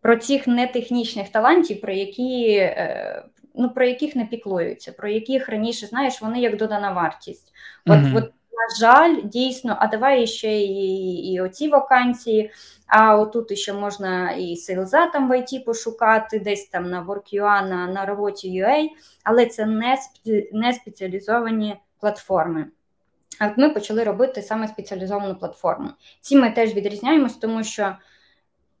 Про 0.00 0.16
цих 0.16 0.46
нетехнічних 0.46 1.28
талантів, 1.28 1.80
про 1.80 1.92
які 1.92 2.54
е, 2.54 3.24
ну 3.54 3.70
про 3.70 3.84
яких 3.84 4.16
не 4.16 4.24
піклуються, 4.24 4.92
про 4.92 5.08
яких 5.08 5.48
раніше 5.48 5.86
знаєш, 5.86 6.22
вони 6.22 6.40
як 6.40 6.56
додана 6.56 6.92
вартість. 6.92 7.52
От, 7.86 7.98
mm-hmm. 7.98 8.16
от 8.16 8.24
на 8.52 8.76
жаль, 8.80 9.16
дійсно, 9.24 9.76
а 9.80 9.86
давай 9.86 10.26
ще 10.26 10.60
і 10.60 11.32
і 11.32 11.40
оці 11.40 11.68
вакансії. 11.68 12.50
А 12.86 13.16
отут 13.16 13.58
ще 13.58 13.72
можна 13.72 14.32
і 14.32 14.56
сейлза 14.56 15.06
там 15.06 15.28
в 15.28 15.32
IT 15.32 15.64
пошукати, 15.64 16.38
десь 16.38 16.68
там 16.68 16.90
на 16.90 17.04
WorkUA, 17.04 17.68
на 17.68 17.86
на 17.86 18.06
роботі 18.06 18.62
UA, 18.62 18.88
але 19.24 19.46
це 19.46 19.66
не 19.66 19.98
не 20.52 20.72
спеціалізовані 20.72 21.76
платформи. 22.00 22.66
А 23.38 23.46
от 23.46 23.58
ми 23.58 23.70
почали 23.70 24.04
робити 24.04 24.42
саме 24.42 24.68
спеціалізовану 24.68 25.34
платформу. 25.34 25.88
Ці 26.20 26.36
ми 26.36 26.50
теж 26.50 26.74
відрізняємось, 26.74 27.36
тому 27.36 27.64
що 27.64 27.96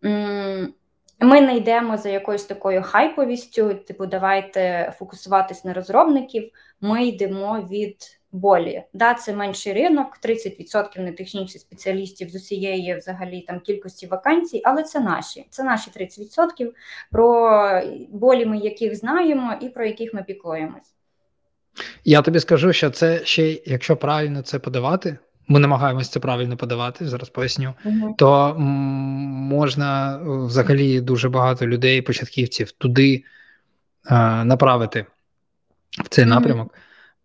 м- 0.04 0.74
ми 1.22 1.40
не 1.40 1.56
йдемо 1.56 1.96
за 1.96 2.08
якоюсь 2.08 2.44
такою 2.44 2.82
хайповістю, 2.82 3.74
типу, 3.74 4.06
давайте 4.06 4.92
фокусуватись 4.98 5.64
на 5.64 5.74
розробників. 5.74 6.50
Ми 6.80 7.06
йдемо 7.06 7.68
від 7.70 7.96
болі. 8.32 8.82
Да, 8.92 9.14
Це 9.14 9.34
менший 9.34 9.72
ринок, 9.72 10.18
30% 10.24 11.00
нетехнічних 11.00 11.62
спеціалістів 11.62 12.30
з 12.30 12.34
усієї 12.34 12.96
взагалі 12.96 13.40
там 13.40 13.60
кількості 13.60 14.06
вакансій, 14.06 14.60
але 14.64 14.82
це 14.82 15.00
наші. 15.00 15.46
Це 15.50 15.62
наші 15.62 15.90
30%, 15.90 16.72
про 17.10 17.82
болі 18.08 18.46
ми 18.46 18.58
яких 18.58 18.96
знаємо 18.96 19.54
і 19.60 19.68
про 19.68 19.84
яких 19.84 20.14
ми 20.14 20.22
піклуємось. 20.22 20.94
Я 22.04 22.22
тобі 22.22 22.40
скажу, 22.40 22.72
що 22.72 22.90
це 22.90 23.24
ще, 23.24 23.58
якщо 23.66 23.96
правильно 23.96 24.42
це 24.42 24.58
подавати, 24.58 25.18
ми 25.48 25.60
намагаємося 25.60 26.10
це 26.10 26.20
правильно 26.20 26.56
подавати, 26.56 27.08
зараз 27.08 27.28
поясню, 27.28 27.74
угу. 27.84 28.14
то 28.18 28.54
можна 28.58 30.20
взагалі 30.24 31.00
дуже 31.00 31.28
багато 31.28 31.66
людей, 31.66 32.02
початківців, 32.02 32.70
туди 32.70 33.24
е- 34.10 34.44
направити 34.44 35.06
в 36.04 36.08
цей 36.08 36.24
угу. 36.24 36.34
напрямок 36.34 36.74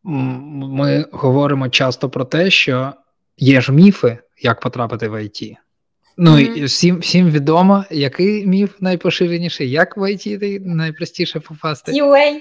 ми 0.07 1.05
говоримо 1.11 1.69
часто 1.69 2.09
про 2.09 2.25
те, 2.25 2.49
що 2.49 2.93
є 3.37 3.61
ж 3.61 3.71
міфи, 3.71 4.17
як 4.41 4.59
потрапити 4.59 5.09
в 5.09 5.23
ІТ. 5.23 5.57
Ну 6.17 6.31
mm-hmm. 6.31 6.53
і 6.55 6.63
всім 6.63 6.99
всім 6.99 7.29
відомо, 7.31 7.85
який 7.91 8.47
міф 8.47 8.75
найпоширеніший, 8.79 9.71
як 9.71 9.97
в 9.97 10.11
ІТ 10.11 10.61
найпростіше 10.65 11.39
попасти. 11.39 11.91
QA. 11.91 12.39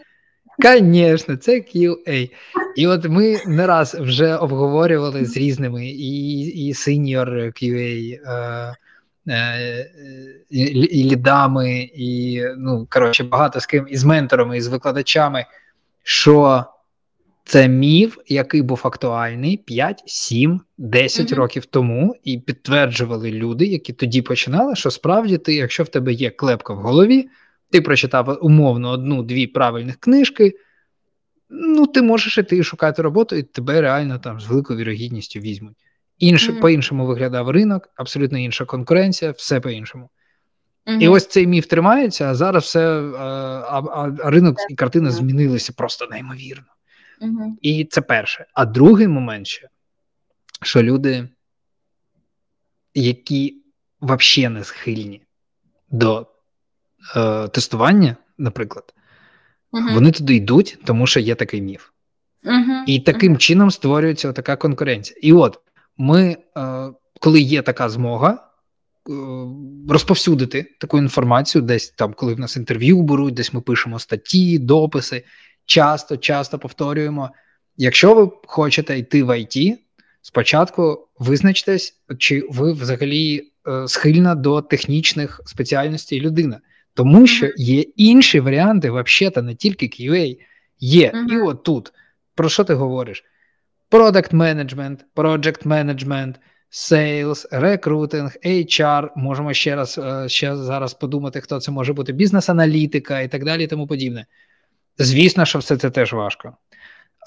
Звісно, 0.58 1.36
це 1.36 1.52
QA. 1.52 2.30
І 2.76 2.86
от 2.86 3.08
ми 3.08 3.40
не 3.46 3.66
раз 3.66 3.94
вже 3.94 4.36
обговорювали 4.36 5.24
з 5.24 5.36
різними 5.36 5.86
і 5.86 6.38
і 6.40 6.72
senior 6.72 7.28
QA, 7.28 8.18
е, 8.24 8.76
е, 9.28 9.90
і, 10.50 10.60
і 10.60 11.10
лідами, 11.10 11.90
і 11.94 12.42
ну, 12.56 12.86
коротше, 12.90 13.24
багато 13.24 13.60
з 13.60 13.66
ким, 13.66 13.86
і 13.90 13.96
з 13.96 14.04
менторами, 14.04 14.58
і 14.58 14.60
з 14.60 14.66
викладачами, 14.66 15.44
що 16.02 16.64
це 17.44 17.68
міф, 17.68 18.18
який 18.26 18.62
був 18.62 18.80
актуальний 18.84 19.56
5, 19.56 20.02
7, 20.06 20.60
10 20.78 21.26
mm-hmm. 21.26 21.34
років 21.34 21.66
тому, 21.66 22.16
і 22.24 22.38
підтверджували 22.38 23.30
люди, 23.30 23.66
які 23.66 23.92
тоді 23.92 24.22
починали, 24.22 24.76
що 24.76 24.90
справді 24.90 25.38
ти, 25.38 25.54
якщо 25.54 25.82
в 25.82 25.88
тебе 25.88 26.12
є 26.12 26.30
клепка 26.30 26.74
в 26.74 26.76
голові, 26.76 27.28
ти 27.70 27.80
прочитав 27.80 28.38
умовно 28.42 28.90
одну-дві 28.90 29.46
правильних 29.46 29.96
книжки, 29.96 30.54
ну 31.50 31.86
ти 31.86 32.02
можеш 32.02 32.38
іти 32.38 32.62
шукати 32.62 33.02
роботу, 33.02 33.36
і 33.36 33.42
тебе 33.42 33.80
реально 33.80 34.18
там 34.18 34.40
з 34.40 34.46
великою 34.46 34.78
вірогідністю 34.78 35.40
візьмуть. 35.40 35.76
Інше 36.18 36.52
mm-hmm. 36.52 36.60
по-іншому 36.60 37.06
виглядав 37.06 37.50
ринок, 37.50 37.88
абсолютно 37.96 38.38
інша 38.38 38.64
конкуренція, 38.64 39.30
все 39.30 39.60
по-іншому. 39.60 40.10
Mm-hmm. 40.86 41.00
І 41.00 41.08
ось 41.08 41.26
цей 41.26 41.46
міф 41.46 41.66
тримається, 41.66 42.30
а 42.30 42.34
зараз 42.34 42.64
все 42.64 43.00
а, 43.18 43.22
а, 43.70 44.12
а 44.24 44.30
ринок 44.30 44.56
і 44.70 44.74
картина 44.74 45.10
змінилися 45.10 45.72
просто 45.76 46.06
неймовірно. 46.10 46.66
Угу. 47.20 47.56
І 47.62 47.84
це 47.84 48.00
перше. 48.00 48.46
А 48.54 48.64
другий 48.66 49.08
момент 49.08 49.46
ще, 49.46 49.68
що 50.62 50.82
люди, 50.82 51.28
які 52.94 53.62
взагалі 54.00 54.54
не 54.54 54.64
схильні 54.64 55.22
до 55.90 56.26
е, 57.16 57.48
тестування, 57.48 58.16
наприклад, 58.38 58.94
угу. 59.72 59.88
вони 59.94 60.12
туди 60.12 60.34
йдуть, 60.34 60.78
тому 60.84 61.06
що 61.06 61.20
є 61.20 61.34
такий 61.34 61.62
міф. 61.62 61.88
Угу. 62.44 62.84
І 62.86 63.00
таким 63.00 63.38
чином 63.38 63.70
створюється 63.70 64.32
така 64.32 64.56
конкуренція. 64.56 65.18
І 65.22 65.32
от 65.32 65.58
ми, 65.96 66.36
е, 66.56 66.90
коли 67.20 67.40
є 67.40 67.62
така 67.62 67.88
змога. 67.88 68.42
Е, 69.08 69.12
розповсюдити 69.88 70.74
таку 70.80 70.98
інформацію, 70.98 71.62
десь 71.62 71.90
там, 71.90 72.14
коли 72.14 72.34
в 72.34 72.40
нас 72.40 72.56
інтерв'ю 72.56 73.02
беруть, 73.02 73.34
десь 73.34 73.52
ми 73.52 73.60
пишемо 73.60 73.98
статті, 73.98 74.58
дописи, 74.58 75.24
часто, 75.66 76.16
часто 76.16 76.58
повторюємо: 76.58 77.30
якщо 77.76 78.14
ви 78.14 78.30
хочете 78.46 78.98
йти 78.98 79.22
в 79.22 79.30
IT, 79.30 79.76
спочатку 80.22 81.08
визначтесь, 81.18 81.94
чи 82.18 82.46
ви 82.50 82.72
взагалі 82.72 83.42
е, 83.68 83.88
схильна 83.88 84.34
до 84.34 84.62
технічних 84.62 85.40
спеціальностей 85.44 86.20
людина, 86.20 86.60
тому 86.96 87.26
що 87.26 87.50
є 87.56 87.80
інші 87.80 88.40
варіанти, 88.40 88.90
взагалі, 88.90 89.46
не 89.46 89.54
тільки 89.54 89.86
QA, 89.86 90.38
є. 90.80 91.10
Uh-huh. 91.10 91.32
І 91.32 91.40
от 91.40 91.62
тут 91.62 91.92
про 92.34 92.48
що 92.48 92.64
ти 92.64 92.74
говориш? 92.74 93.24
Product 93.90 94.34
management, 94.34 94.98
project 95.16 95.66
management, 95.66 96.34
sales, 96.70 97.46
рекрутинг, 97.50 98.36
HR, 98.44 99.08
можемо 99.16 99.54
ще 99.54 99.76
раз 99.76 99.98
е, 99.98 100.28
ще 100.28 100.56
зараз 100.56 100.94
подумати, 100.94 101.40
хто 101.40 101.60
це 101.60 101.70
може 101.70 101.92
бути, 101.92 102.12
бізнес-аналітика 102.12 103.20
і 103.20 103.28
так 103.28 103.44
далі, 103.44 103.64
і 103.64 103.66
тому 103.66 103.86
подібне. 103.86 104.26
Звісно, 104.98 105.44
що 105.44 105.58
все 105.58 105.76
це 105.76 105.90
теж 105.90 106.12
важко. 106.12 106.56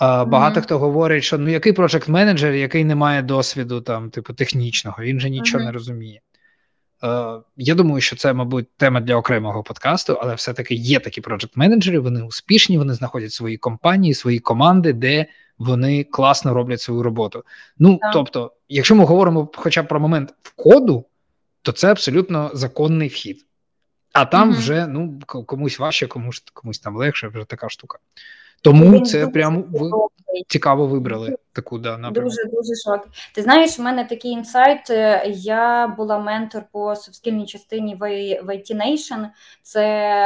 Багато 0.01 0.59
mm-hmm. 0.59 0.63
хто 0.63 0.79
говорить, 0.79 1.23
що 1.23 1.37
ну 1.37 1.49
який 1.49 1.73
проект 1.73 2.07
менеджер, 2.07 2.53
який 2.53 2.85
не 2.85 2.95
має 2.95 3.21
досвіду 3.21 3.81
там, 3.81 4.09
типу, 4.09 4.33
технічного, 4.33 5.03
він 5.03 5.19
же 5.19 5.29
нічого 5.29 5.63
mm-hmm. 5.63 5.65
не 5.65 5.71
розуміє. 5.71 6.21
Е, 7.03 7.39
Я 7.57 7.75
думаю, 7.75 8.01
що 8.01 8.15
це, 8.15 8.33
мабуть, 8.33 8.67
тема 8.77 9.01
для 9.01 9.15
окремого 9.15 9.63
подкасту, 9.63 10.17
але 10.21 10.35
все-таки 10.35 10.75
є 10.75 10.99
такі 10.99 11.21
проект 11.21 11.57
менеджери 11.57 11.99
вони 11.99 12.23
успішні, 12.23 12.77
вони 12.77 12.93
знаходять 12.93 13.33
свої 13.33 13.57
компанії, 13.57 14.13
свої 14.13 14.39
команди, 14.39 14.93
де 14.93 15.25
вони 15.57 16.03
класно 16.03 16.53
роблять 16.53 16.81
свою 16.81 17.03
роботу. 17.03 17.43
Ну, 17.79 17.91
yeah. 17.91 18.11
тобто, 18.13 18.53
якщо 18.69 18.95
ми 18.95 19.05
говоримо 19.05 19.49
хоча 19.55 19.83
б 19.83 19.87
про 19.87 19.99
момент 19.99 20.33
входу, 20.43 21.05
то 21.61 21.71
це 21.71 21.91
абсолютно 21.91 22.51
законний 22.53 23.07
вхід. 23.07 23.45
А 24.13 24.25
там 24.25 24.51
mm-hmm. 24.51 24.57
вже 24.57 24.87
ну 24.87 25.19
комусь 25.25 25.79
важче, 25.79 26.07
комусь 26.07 26.43
комусь 26.53 26.79
там 26.79 26.95
легше, 26.95 27.27
вже 27.27 27.45
така 27.45 27.69
штука. 27.69 27.97
Тому 28.61 29.05
це 29.05 29.27
прямо 29.27 29.63
ви 29.69 29.91
цікаво 30.47 30.87
вибрали 30.87 31.37
таку 31.59 31.77
да, 31.77 31.97
напрямок? 31.97 32.29
Дуже 32.29 32.43
дуже 32.43 32.75
шок. 32.85 33.07
Ти 33.35 33.41
знаєш, 33.41 33.79
в 33.79 33.81
мене 33.81 34.05
такий 34.05 34.31
інсайт. 34.31 34.89
Е, 34.89 35.23
я 35.27 35.87
була 35.87 36.19
ментор 36.19 36.63
по 36.71 36.95
совскільній 36.95 37.45
частині 37.45 37.95
в 37.95 38.01
IT 38.45 38.75
Nation. 38.75 39.27
Це 39.61 39.85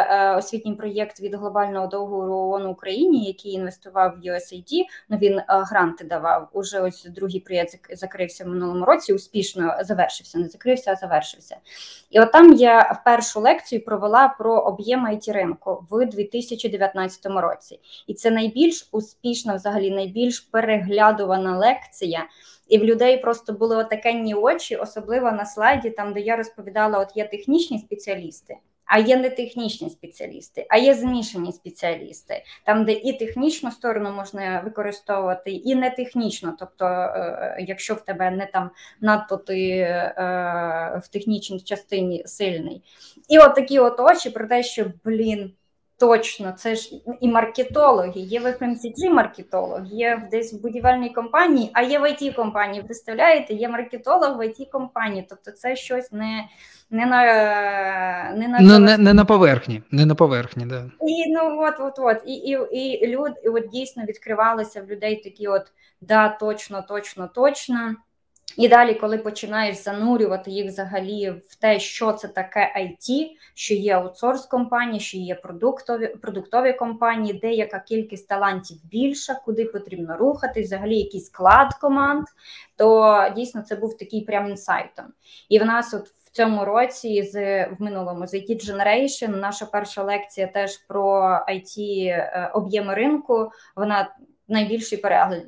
е, 0.10 0.36
освітній 0.38 0.76
проєкт 0.76 1.22
від 1.22 1.36
глобального 1.36 1.88
договору 1.88 2.34
ООН 2.34 2.66
Україні, 2.66 3.26
який 3.26 3.52
інвестував 3.52 4.16
в 4.18 4.28
USAID. 4.28 4.84
Ну 5.10 5.18
він 5.18 5.40
е, 5.40 5.46
гранти 5.48 6.04
давав. 6.04 6.50
Уже 6.54 6.80
ось 6.80 7.06
другий 7.06 7.40
проєкт 7.40 7.98
закрився 7.98 8.44
в 8.44 8.48
минулому 8.48 8.86
році. 8.86 9.14
Успішно 9.14 9.76
завершився. 9.82 10.40
Не 10.40 10.48
закрився, 10.48 10.92
а 10.92 10.96
завершився. 10.96 11.58
І 12.10 12.20
от 12.20 12.32
там 12.32 12.54
я 12.54 13.02
першу 13.06 13.40
лекцію 13.40 13.86
провела 13.86 14.28
про 14.28 14.60
об'єм 14.60 15.08
it 15.08 15.34
ринку 15.34 15.86
в 15.90 16.06
2019 16.06 17.26
році, 17.26 17.80
і 18.08 18.14
це 18.14 18.32
найбільш 18.32 18.90
успішна, 18.92 19.56
взагалі 19.56 19.92
найбільш 19.92 20.40
переглядувана 21.24 21.58
лекція. 21.58 22.28
І 22.68 22.78
в 22.78 22.84
людей 22.84 23.18
просто 23.18 23.54
були 23.54 23.76
отакенні 23.76 24.34
очі, 24.34 24.76
особливо 24.76 25.32
на 25.32 25.46
слайді, 25.46 25.90
там 25.90 26.14
де 26.14 26.20
я 26.20 26.36
розповідала: 26.36 27.00
от 27.00 27.18
є 27.18 27.28
технічні 27.28 27.80
спеціалісти. 27.80 28.58
А 28.86 29.00
є 29.00 29.18
не 29.18 29.30
технічні 29.30 29.90
спеціалісти, 29.90 30.66
а 30.70 30.78
є 30.78 30.94
змішані 30.94 31.52
спеціалісти, 31.52 32.44
там, 32.66 32.86
де 32.86 32.92
і 32.92 33.14
технічну 33.14 33.72
сторону 33.72 34.12
можна 34.12 34.62
використовувати, 34.66 35.52
і 35.52 35.76
не 35.76 35.90
технічно. 35.90 36.56
Тобто, 36.60 36.86
е, 36.86 37.66
якщо 37.68 37.94
в 37.94 38.02
тебе 38.02 38.32
не 38.32 38.46
там 38.46 38.70
надто 39.02 39.38
ти 39.38 39.70
е, 39.70 40.14
в 41.04 41.08
технічній 41.08 41.62
частині 41.62 42.24
сильний. 42.26 42.84
І 43.30 43.40
от 43.40 43.56
такі 43.56 43.80
от 43.80 44.00
очі 44.00 44.30
про 44.30 44.48
те, 44.48 44.64
що 44.64 44.86
блін. 45.06 45.54
Точно, 46.00 46.52
це 46.52 46.76
ж 46.76 46.90
і 47.22 47.28
маркетологи, 47.28 48.20
є 48.20 48.40
в 48.40 48.46
FMCG 48.46 49.14
маркетолог, 49.14 49.86
є 49.86 50.28
десь 50.32 50.54
в 50.54 50.62
будівельній 50.62 51.10
компанії, 51.10 51.72
а 51.74 51.82
є 51.82 52.00
в 52.00 52.04
it 52.04 52.36
компанії. 52.36 52.84
Представляєте, 52.84 53.54
є 53.54 53.70
маркетолог 53.70 54.38
в 54.38 54.40
it 54.40 54.70
компанії. 54.72 55.26
Тобто 55.30 55.52
це 55.52 55.76
щось 55.76 56.12
не 56.12 56.44
не 56.90 57.06
на 57.06 57.24
не 58.38 58.48
на 58.48 58.60
ну, 58.62 58.80
не, 58.80 58.98
не 58.98 59.14
на 59.14 59.26
поверхні, 59.26 59.84
не 59.92 60.06
на 60.06 60.16
поверхні, 60.16 60.66
да. 60.66 60.86
І 61.02 61.34
ну 61.34 61.62
от, 61.62 61.76
от, 61.80 62.00
от. 62.00 62.18
І 62.26 62.34
і, 62.34 62.78
і 62.78 63.08
люд, 63.08 63.32
і 63.44 63.50
от 63.50 63.68
дійсно 63.68 64.04
відкривалися 64.04 64.82
в 64.82 64.88
людей 64.88 65.24
такі: 65.24 65.48
от 65.48 65.72
да, 66.02 66.30
точно, 66.30 66.86
точно, 66.88 67.30
точно. 67.36 67.96
І 68.58 68.68
далі, 68.68 68.94
коли 68.94 69.18
починаєш 69.18 69.78
занурювати 69.78 70.52
їх 70.52 70.68
взагалі 70.68 71.30
в 71.48 71.56
те, 71.56 71.80
що 71.80 72.12
це 72.12 72.28
таке 72.28 72.74
IT, 72.78 73.28
що 73.54 73.74
є 73.74 73.96
аутсорс 73.96 74.46
компанії, 74.46 75.00
що 75.00 75.18
є 75.18 75.36
продуктові 75.36 76.08
продуктові 76.08 76.74
компанії, 76.74 77.34
деяка 77.34 77.80
кількість 77.80 78.28
талантів 78.28 78.78
більша, 78.84 79.36
куди 79.46 79.66
потрібно 79.66 80.18
рухатись, 80.18 80.66
взагалі 80.66 80.98
якийсь 80.98 81.26
склад 81.26 81.74
команд, 81.74 82.26
то 82.76 83.18
дійсно 83.36 83.62
це 83.62 83.76
був 83.76 83.98
такий 83.98 84.22
прям 84.22 84.50
інсайтом. 84.50 85.06
І 85.50 85.60
в 85.60 85.66
нас 85.66 85.94
от 85.94 86.08
в 86.08 86.32
цьому 86.32 86.66
році, 86.66 87.24
з 87.24 87.66
в 87.66 87.76
минулому 87.80 88.28
з 88.28 88.34
IT 88.34 88.70
Generation, 88.70 89.28
наша 89.28 89.66
перша 89.66 90.04
лекція 90.04 90.48
теж 90.48 90.78
про 90.78 91.22
IT 91.50 91.80
е, 91.80 92.52
об'єми 92.54 92.96
ринку. 92.96 93.52
Вона 93.76 94.10
найбільші 94.54 94.98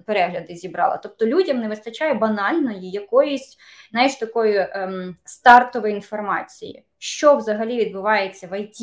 перегляди 0.05 0.55
зібрала. 0.55 0.97
Тобто 0.97 1.25
людям 1.25 1.59
не 1.59 1.67
вистачає 1.67 2.13
банальної 2.13 2.91
якоїсь 2.91 3.57
знаєш, 3.91 4.15
такої 4.15 4.67
ем, 4.71 5.15
стартової 5.25 5.93
інформації, 5.93 6.85
що 6.97 7.35
взагалі 7.35 7.77
відбувається 7.77 8.47
в 8.47 8.61
ІТ, 8.61 8.77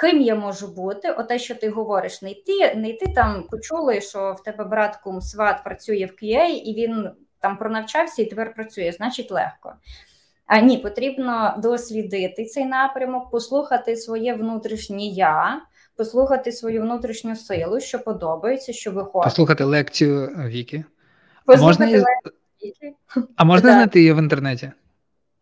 ким 0.00 0.20
я 0.20 0.34
можу 0.34 0.74
бути. 0.74 1.10
Оте, 1.10 1.38
що 1.38 1.54
ти 1.54 1.68
говориш, 1.68 2.22
не 2.22 2.30
йти, 2.30 2.74
не 2.74 2.88
йти 2.88 3.06
там, 3.14 3.46
почули, 3.50 4.00
що 4.00 4.36
в 4.38 4.42
тебе 4.42 4.64
брат 4.64 4.96
кум 4.96 5.20
сват 5.20 5.64
працює 5.64 6.06
в 6.12 6.24
QA, 6.24 6.46
і 6.46 6.74
він 6.74 7.10
там 7.40 7.56
пронавчався 7.56 8.22
і 8.22 8.24
тепер 8.24 8.54
працює, 8.54 8.92
значить 8.92 9.30
легко. 9.30 9.74
А 10.46 10.60
ні, 10.60 10.78
потрібно 10.78 11.54
дослідити 11.58 12.44
цей 12.44 12.64
напрямок, 12.64 13.30
послухати 13.30 13.96
своє 13.96 14.34
внутрішнє 14.34 15.06
я, 15.06 15.60
послухати 15.96 16.52
свою 16.52 16.82
внутрішню 16.82 17.36
силу, 17.36 17.80
що 17.80 17.98
подобається, 17.98 18.72
що 18.72 18.90
виходить. 18.90 19.24
Послухати 19.24 19.64
лекцію 19.64 20.26
Віки. 20.46 20.84
Послухати 21.46 21.84
можна... 21.84 21.86
лекцію 21.86 22.34
Віки. 22.64 22.94
А 23.36 23.44
можна 23.44 23.72
знайти 23.72 23.98
її 23.98 24.12
в 24.12 24.18
інтернеті? 24.18 24.72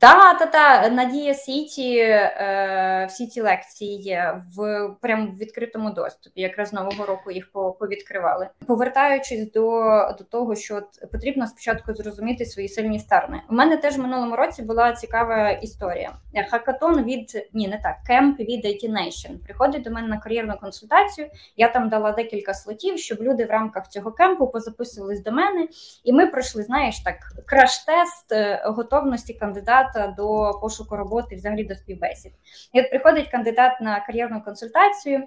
Та, 0.00 0.34
та, 0.34 0.46
та, 0.46 0.88
Надія 0.88 1.34
Сіті, 1.34 1.98
е, 1.98 3.06
всі 3.08 3.26
ці 3.26 3.40
лекції 3.40 4.02
є 4.02 4.42
в 4.56 4.88
прям 5.00 5.34
в 5.34 5.38
відкритому 5.38 5.90
доступі. 5.90 6.40
Якраз 6.40 6.72
нового 6.72 7.06
року 7.06 7.30
їх 7.30 7.52
повідкривали. 7.78 8.48
Повертаючись 8.66 9.52
до 9.52 9.70
до 10.18 10.24
того, 10.24 10.54
що 10.54 10.76
от 10.76 11.12
потрібно 11.12 11.46
спочатку 11.46 11.94
зрозуміти 11.94 12.44
свої 12.44 12.68
сильні 12.68 12.98
сторони. 12.98 13.42
У 13.50 13.54
мене 13.54 13.76
теж 13.76 13.96
в 13.96 14.00
минулому 14.00 14.36
році 14.36 14.62
була 14.62 14.92
цікава 14.92 15.50
історія. 15.50 16.12
Хакатон 16.50 17.04
від 17.04 17.48
ні, 17.52 17.68
не 17.68 17.80
так 17.82 17.96
кемп 18.06 18.40
від 18.40 18.64
IT 18.64 18.90
Nation 18.90 19.44
приходить 19.44 19.82
до 19.82 19.90
мене 19.90 20.08
на 20.08 20.18
кар'єрну 20.18 20.54
консультацію. 20.60 21.28
Я 21.56 21.68
там 21.68 21.88
дала 21.88 22.12
декілька 22.12 22.54
слотів, 22.54 22.98
щоб 22.98 23.22
люди 23.22 23.44
в 23.44 23.50
рамках 23.50 23.88
цього 23.88 24.12
кемпу 24.12 24.46
позаписувались 24.46 25.22
до 25.22 25.32
мене, 25.32 25.68
і 26.04 26.12
ми 26.12 26.26
пройшли, 26.26 26.62
знаєш, 26.62 27.00
так 27.00 27.16
краш-тест 27.46 28.32
е, 28.32 28.62
готовності 28.66 29.34
кандидата 29.34 29.89
кандидата 29.92 30.14
до 30.16 30.58
пошуку 30.60 30.96
роботи, 30.96 31.36
взагалі 31.36 31.64
до 31.64 31.74
співбесід. 31.74 32.32
І 32.72 32.80
от 32.80 32.90
приходить 32.90 33.28
кандидат 33.28 33.80
на 33.80 34.00
кар'єрну 34.00 34.42
консультацію. 34.42 35.22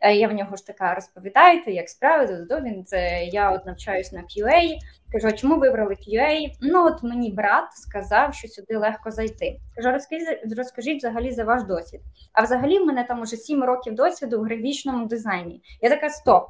Е, 0.00 0.14
я 0.14 0.28
в 0.28 0.32
нього 0.32 0.56
ж 0.56 0.66
така 0.66 0.94
розповідаю, 0.94 1.62
як 1.66 1.88
справи, 1.88 2.46
він 2.50 2.84
це 2.84 3.24
я 3.24 3.50
от 3.50 3.66
навчаюсь 3.66 4.12
на 4.12 4.20
QA. 4.20 4.76
Кажу, 5.12 5.36
чому 5.36 5.56
вибрали 5.56 5.94
QA? 5.94 6.52
Ну 6.60 6.86
от 6.86 7.02
мені 7.02 7.30
брат 7.30 7.72
сказав, 7.72 8.34
що 8.34 8.48
сюди 8.48 8.76
легко 8.76 9.10
зайти. 9.10 9.60
Кажу, 9.76 9.90
розкажіть, 9.90 10.56
розкажіть 10.56 10.98
взагалі 10.98 11.32
за 11.32 11.44
ваш 11.44 11.62
досвід. 11.62 12.00
А 12.32 12.42
взагалі 12.42 12.78
в 12.78 12.86
мене 12.86 13.04
там 13.04 13.20
уже 13.20 13.36
7 13.36 13.64
років 13.64 13.94
досвіду 13.94 14.40
в 14.40 14.44
графічному 14.44 15.06
дизайні. 15.06 15.62
Я 15.80 15.90
така 15.90 16.10
стоп. 16.10 16.48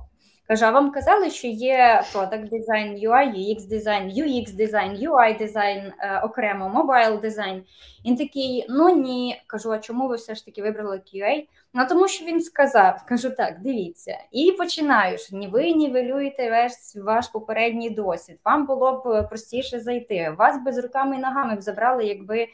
Кажу, 0.49 0.65
а 0.65 0.71
вам 0.71 0.91
казали, 0.91 1.31
що 1.31 1.49
є 1.49 2.05
product 2.15 2.51
design, 2.51 3.09
UI, 3.09 3.35
UX 3.35 3.69
дизайн, 3.69 4.11
UX 4.11 4.57
дизайн, 4.57 4.93
UI 4.93 5.39
дизайн, 5.39 5.93
окремо 6.23 6.69
мобайл 6.69 7.21
дизайн. 7.21 7.65
Він 8.07 8.17
такий: 8.17 8.67
ну 8.69 8.97
ні. 8.97 9.43
Кажу, 9.47 9.73
а 9.73 9.79
чому 9.79 10.09
ви 10.09 10.17
все 10.17 10.35
ж 10.35 10.45
таки 10.45 10.63
вибрали 10.63 10.97
QA? 10.97 11.49
Ну 11.75 11.87
тому 11.89 12.09
що 12.09 12.25
він 12.25 12.41
сказав, 12.41 13.03
кажу 13.09 13.31
так, 13.31 13.61
дивіться, 13.61 14.19
і 14.33 14.53
починаєш. 14.53 15.33
Ні 15.33 15.49
ви 15.49 15.73
нівелюєте 15.73 16.51
весь 16.51 16.97
ваш 16.97 17.29
попередній 17.29 17.91
досвід. 17.91 18.39
Вам 18.45 18.67
було 18.67 18.93
б 18.93 19.29
простіше 19.29 19.81
зайти. 19.81 20.35
Вас 20.39 20.65
би 20.65 20.73
з 20.73 20.79
руками 20.79 21.17
і 21.17 21.19
ногами 21.19 21.57
б 21.57 21.63
забрали, 21.63 22.07
якби 22.07 22.47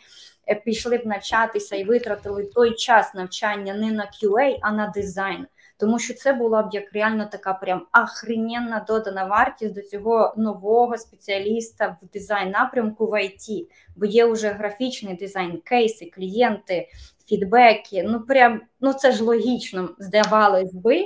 е, 0.48 0.54
пішли 0.54 0.98
б 0.98 1.06
навчатися 1.06 1.76
і 1.76 1.84
витратили 1.84 2.44
той 2.44 2.74
час 2.74 3.14
навчання 3.14 3.74
не 3.74 3.92
на 3.92 4.04
QA, 4.04 4.58
а 4.62 4.72
на 4.72 4.86
дизайн 4.86 5.46
тому 5.82 5.98
що 5.98 6.14
це 6.14 6.32
була 6.32 6.62
б 6.62 6.68
як 6.72 6.92
реально 6.92 7.28
така 7.32 7.54
прям 7.54 7.86
ахрененна 7.92 8.84
додана 8.88 9.24
вартість 9.24 9.74
до 9.74 9.82
цього 9.82 10.34
нового 10.36 10.98
спеціаліста 10.98 11.96
в 12.02 12.06
дизайн 12.12 12.50
напрямку 12.50 13.06
в 13.06 13.12
IT, 13.12 13.66
бо 13.96 14.06
є 14.06 14.24
вже 14.26 14.48
графічний 14.48 15.14
дизайн, 15.14 15.60
кейси, 15.64 16.10
клієнти, 16.14 16.88
фідбеки. 17.28 18.02
Ну 18.06 18.20
прям 18.20 18.60
ну 18.80 18.92
це 18.92 19.12
ж 19.12 19.24
логічно 19.24 19.88
здавалось 19.98 20.74
би. 20.74 21.04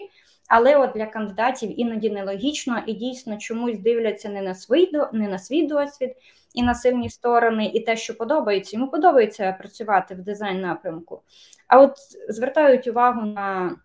Але 0.48 0.76
от 0.76 0.92
для 0.94 1.06
кандидатів 1.06 1.80
іноді 1.80 2.10
нелогічно 2.10 2.82
і 2.86 2.92
дійсно 2.92 3.36
чомусь 3.38 3.78
дивляться 3.78 4.28
не 4.28 4.42
на 4.42 4.54
свій 4.54 4.90
не 5.12 5.28
на 5.28 5.38
свій 5.38 5.66
досвід 5.66 6.10
і 6.54 6.62
на 6.62 6.74
сильні 6.74 7.10
сторони, 7.10 7.70
і 7.74 7.80
те, 7.80 7.96
що 7.96 8.16
подобається. 8.16 8.76
Йому 8.76 8.90
подобається 8.90 9.56
працювати 9.58 10.14
в 10.14 10.22
дизайн 10.22 10.60
напрямку. 10.60 11.22
А 11.68 11.80
от 11.80 11.96
звертають 12.28 12.86
увагу 12.86 13.26
на 13.26 13.76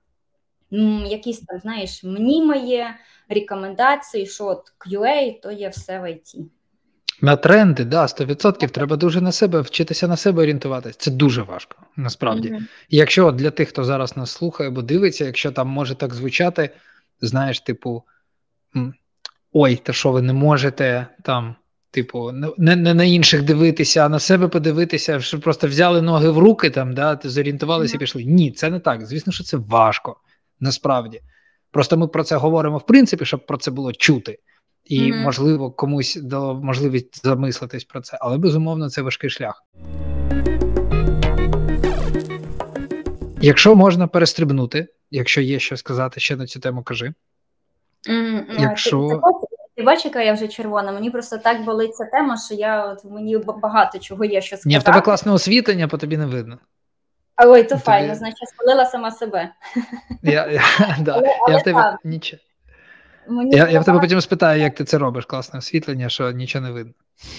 якісь 1.07 1.39
там, 1.39 1.59
знаєш, 1.59 2.03
мнімає 2.03 2.95
рекомендації, 3.29 4.25
що 4.25 4.45
от 4.45 4.63
QA 4.79 5.41
то 5.41 5.51
є 5.51 5.69
все 5.69 5.99
в 5.99 6.03
IT. 6.03 6.45
На 7.21 7.35
тренди, 7.35 7.85
да, 7.85 8.05
100%. 8.05 8.69
Треба 8.69 8.95
дуже 8.95 9.21
на 9.21 9.31
себе 9.31 9.61
вчитися 9.61 10.07
на 10.07 10.17
себе 10.17 10.41
орієнтуватися. 10.41 10.99
Це 10.99 11.11
дуже 11.11 11.41
важко, 11.41 11.75
насправді. 11.95 12.49
Mm-hmm. 12.49 12.61
якщо 12.89 13.31
для 13.31 13.51
тих, 13.51 13.69
хто 13.69 13.83
зараз 13.83 14.17
нас 14.17 14.31
слухає 14.31 14.69
або 14.69 14.81
дивиться, 14.81 15.25
якщо 15.25 15.51
там 15.51 15.67
може 15.67 15.95
так 15.95 16.13
звучати, 16.13 16.69
знаєш, 17.21 17.59
типу, 17.59 18.03
ой, 19.53 19.75
та 19.75 19.93
що 19.93 20.11
ви 20.11 20.21
не 20.21 20.33
можете 20.33 21.07
там, 21.23 21.55
типу, 21.91 22.31
не 22.57 22.75
не 22.75 22.93
на 22.93 23.03
інших 23.03 23.43
дивитися, 23.43 24.05
а 24.05 24.09
на 24.09 24.19
себе 24.19 24.47
подивитися, 24.47 25.19
що 25.19 25.39
просто 25.39 25.67
взяли 25.67 26.01
ноги 26.01 26.29
в 26.29 26.37
руки, 26.37 26.69
там, 26.69 26.93
да, 26.93 27.19
зорієнтувалися 27.23 27.93
mm-hmm. 27.93 27.97
і 27.97 27.99
пішли. 27.99 28.23
Ні, 28.23 28.51
це 28.51 28.69
не 28.69 28.79
так. 28.79 29.05
Звісно, 29.05 29.33
що 29.33 29.43
це 29.43 29.57
важко 29.57 30.17
насправді. 30.61 31.21
Просто 31.71 31.97
ми 31.97 32.07
про 32.07 32.23
це 32.23 32.35
говоримо 32.35 32.77
в 32.77 32.85
принципі, 32.85 33.25
щоб 33.25 33.45
про 33.45 33.57
це 33.57 33.71
було 33.71 33.93
чути, 33.93 34.37
і 34.85 35.01
mm-hmm. 35.01 35.23
можливо 35.23 35.71
комусь 35.71 36.15
дало 36.15 36.55
можливість 36.55 37.25
замислитись 37.25 37.83
про 37.83 38.01
це, 38.01 38.17
але 38.21 38.37
безумовно 38.37 38.89
це 38.89 39.01
важкий 39.01 39.29
шлях. 39.29 39.63
Якщо 43.41 43.75
можна 43.75 44.07
перестрибнути, 44.07 44.87
якщо 45.11 45.41
є 45.41 45.59
що 45.59 45.77
сказати 45.77 46.19
ще 46.19 46.35
на 46.35 46.45
цю 46.45 46.59
тему, 46.59 46.83
кажи. 46.83 47.13
Mm-hmm. 48.09 48.61
Якщо... 48.61 49.21
Ти 49.75 49.83
бачиш, 49.83 50.05
яка 50.05 50.21
я 50.21 50.33
вже 50.33 50.47
червона. 50.47 50.91
Мені 50.91 51.11
просто 51.11 51.37
так 51.37 51.65
болить 51.65 51.95
ця 51.95 52.05
тема, 52.05 52.37
що 52.37 52.55
я 52.55 52.85
от 52.85 53.05
мені 53.05 53.37
багато 53.37 53.99
чого 53.99 54.25
є, 54.25 54.41
що 54.41 54.57
сказати. 54.57 54.69
Ні, 54.69 54.77
в 54.77 54.83
тебе 54.83 55.01
класне 55.01 55.31
освітлення, 55.31 55.87
по 55.87 55.97
тобі 55.97 56.17
не 56.17 56.25
видно. 56.25 56.57
Ой, 57.45 57.63
то 57.63 57.69
тобі... 57.69 57.81
файно, 57.81 58.15
значить, 58.15 58.49
спалила 58.49 58.85
сама 58.85 59.11
себе. 59.11 59.51
Я 60.23 60.47
я, 60.47 60.61
да, 60.99 61.13
але, 61.13 61.27
я 61.49 61.57
в 61.57 61.63
тебе 61.63 61.97
нічого. 62.03 62.41
Мені 63.27 63.55
я 63.55 63.69
я 63.69 63.79
в 63.79 63.85
тебе 63.85 63.99
потім 63.99 64.21
спитаю, 64.21 64.61
як 64.61 64.75
ти 64.75 64.83
це 64.83 64.97
робиш, 64.97 65.25
класне 65.25 65.59
освітлення, 65.59 66.09
що 66.09 66.31
нічого 66.31 66.65
не 66.65 66.71
видно. 66.71 66.93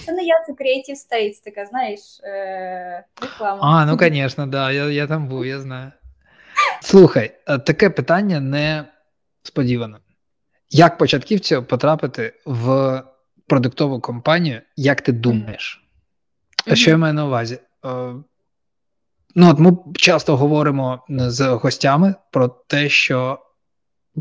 Це 0.06 0.12
не 0.12 0.22
я, 0.22 0.34
це 0.46 0.52
Creative 0.52 0.96
States, 0.96 1.44
така, 1.44 1.66
знаєш, 1.66 2.00
е- 2.24 3.04
реклама. 3.22 3.60
А, 3.62 3.86
ну 3.86 3.98
звісно, 4.00 4.46
да, 4.46 4.72
я 4.72 4.84
я 4.84 5.06
там 5.06 5.28
був, 5.28 5.46
я 5.46 5.60
знаю. 5.60 5.92
Слухай, 6.80 7.32
таке 7.66 7.90
питання 7.90 8.40
не 8.40 8.84
сподіване. 9.42 9.98
Як 10.70 10.98
початківцю 10.98 11.62
потрапити 11.62 12.34
в 12.46 13.02
продуктову 13.46 14.00
компанію, 14.00 14.60
як 14.76 15.00
ти 15.00 15.12
думаєш? 15.12 15.84
Mm-hmm. 16.66 16.74
Що 16.74 16.90
я 16.90 16.96
маю 16.96 17.14
на 17.14 17.26
увазі? 17.26 17.58
Ну, 19.35 19.51
от 19.51 19.59
Ми 19.59 19.77
часто 19.95 20.37
говоримо 20.37 21.05
з 21.09 21.49
гостями 21.49 22.14
про 22.31 22.49
те, 22.49 22.88
що 22.88 23.38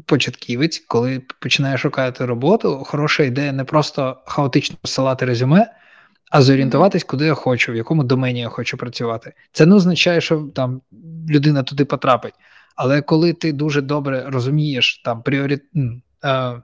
початківець, 0.05 0.79
коли 0.87 1.21
починає 1.39 1.77
шукати 1.77 2.25
роботу, 2.25 2.83
хороша 2.85 3.23
ідея 3.23 3.51
не 3.51 3.63
просто 3.63 4.17
хаотично 4.25 4.77
посилати 4.81 5.25
резюме, 5.25 5.67
а 6.31 6.41
зорієнтуватись, 6.41 7.03
куди 7.03 7.25
я 7.25 7.33
хочу, 7.33 7.71
в 7.71 7.75
якому 7.75 8.03
домені 8.03 8.39
я 8.39 8.49
хочу 8.49 8.77
працювати. 8.77 9.33
Це 9.51 9.65
не 9.65 9.75
означає, 9.75 10.21
що 10.21 10.49
там 10.55 10.81
людина 11.29 11.63
туди 11.63 11.85
потрапить. 11.85 12.33
Але 12.75 13.01
коли 13.01 13.33
ти 13.33 13.51
дуже 13.51 13.81
добре 13.81 14.25
розумієш 14.27 15.01
там 15.05 15.23
пріорит... 15.23 15.63
е... 16.23 16.61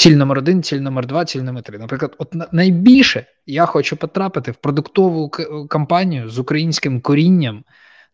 ціль 0.00 0.16
номер 0.16 0.38
один, 0.38 0.62
ціль 0.62 0.78
номер 0.80 1.06
два, 1.06 1.24
ціль 1.24 1.40
номер 1.40 1.62
три. 1.62 1.78
Наприклад, 1.78 2.14
от 2.18 2.52
найбільше 2.52 3.26
я 3.46 3.66
хочу 3.66 3.96
потрапити 3.96 4.50
в 4.50 4.54
продуктову 4.54 5.30
компанію 5.68 6.28
з 6.28 6.38
українським 6.38 7.00
корінням, 7.00 7.64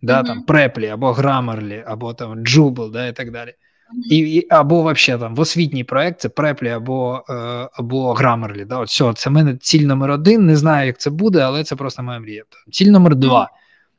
да, 0.03 0.21
mm-hmm. 0.21 0.27
там 0.27 0.43
Преплі 0.43 0.89
або 0.89 1.13
Grammarly, 1.13 1.83
або 1.87 2.15
там 2.15 2.39
Jubel, 2.39 2.91
да, 2.91 3.07
і 3.07 3.13
так 3.13 3.31
далі. 3.33 3.55
І, 4.11 4.19
і 4.19 4.47
Або 4.51 4.83
вообще 4.83 5.19
там 5.19 5.35
в 5.35 5.41
освітній 5.41 5.85
проект 5.85 6.21
це 6.21 6.29
Преплі 6.29 6.69
або 6.69 7.25
е, 7.31 7.33
або 7.73 8.15
Grammarly. 8.15 8.67
Да, 8.67 8.79
от 8.79 8.89
все, 8.89 9.13
Це 9.13 9.31
в 9.31 9.33
мене 9.33 9.57
ціль 9.57 9.87
номер 9.87 10.11
один. 10.11 10.47
Не 10.47 10.57
знаю, 10.57 10.87
як 10.87 10.99
це 10.99 11.11
буде, 11.11 11.41
але 11.41 11.65
це 11.65 11.77
просто 11.77 12.03
моя 12.03 12.21
мрія. 12.21 12.43
Ціль 12.73 12.91
номер 12.91 13.17
два. 13.17 13.51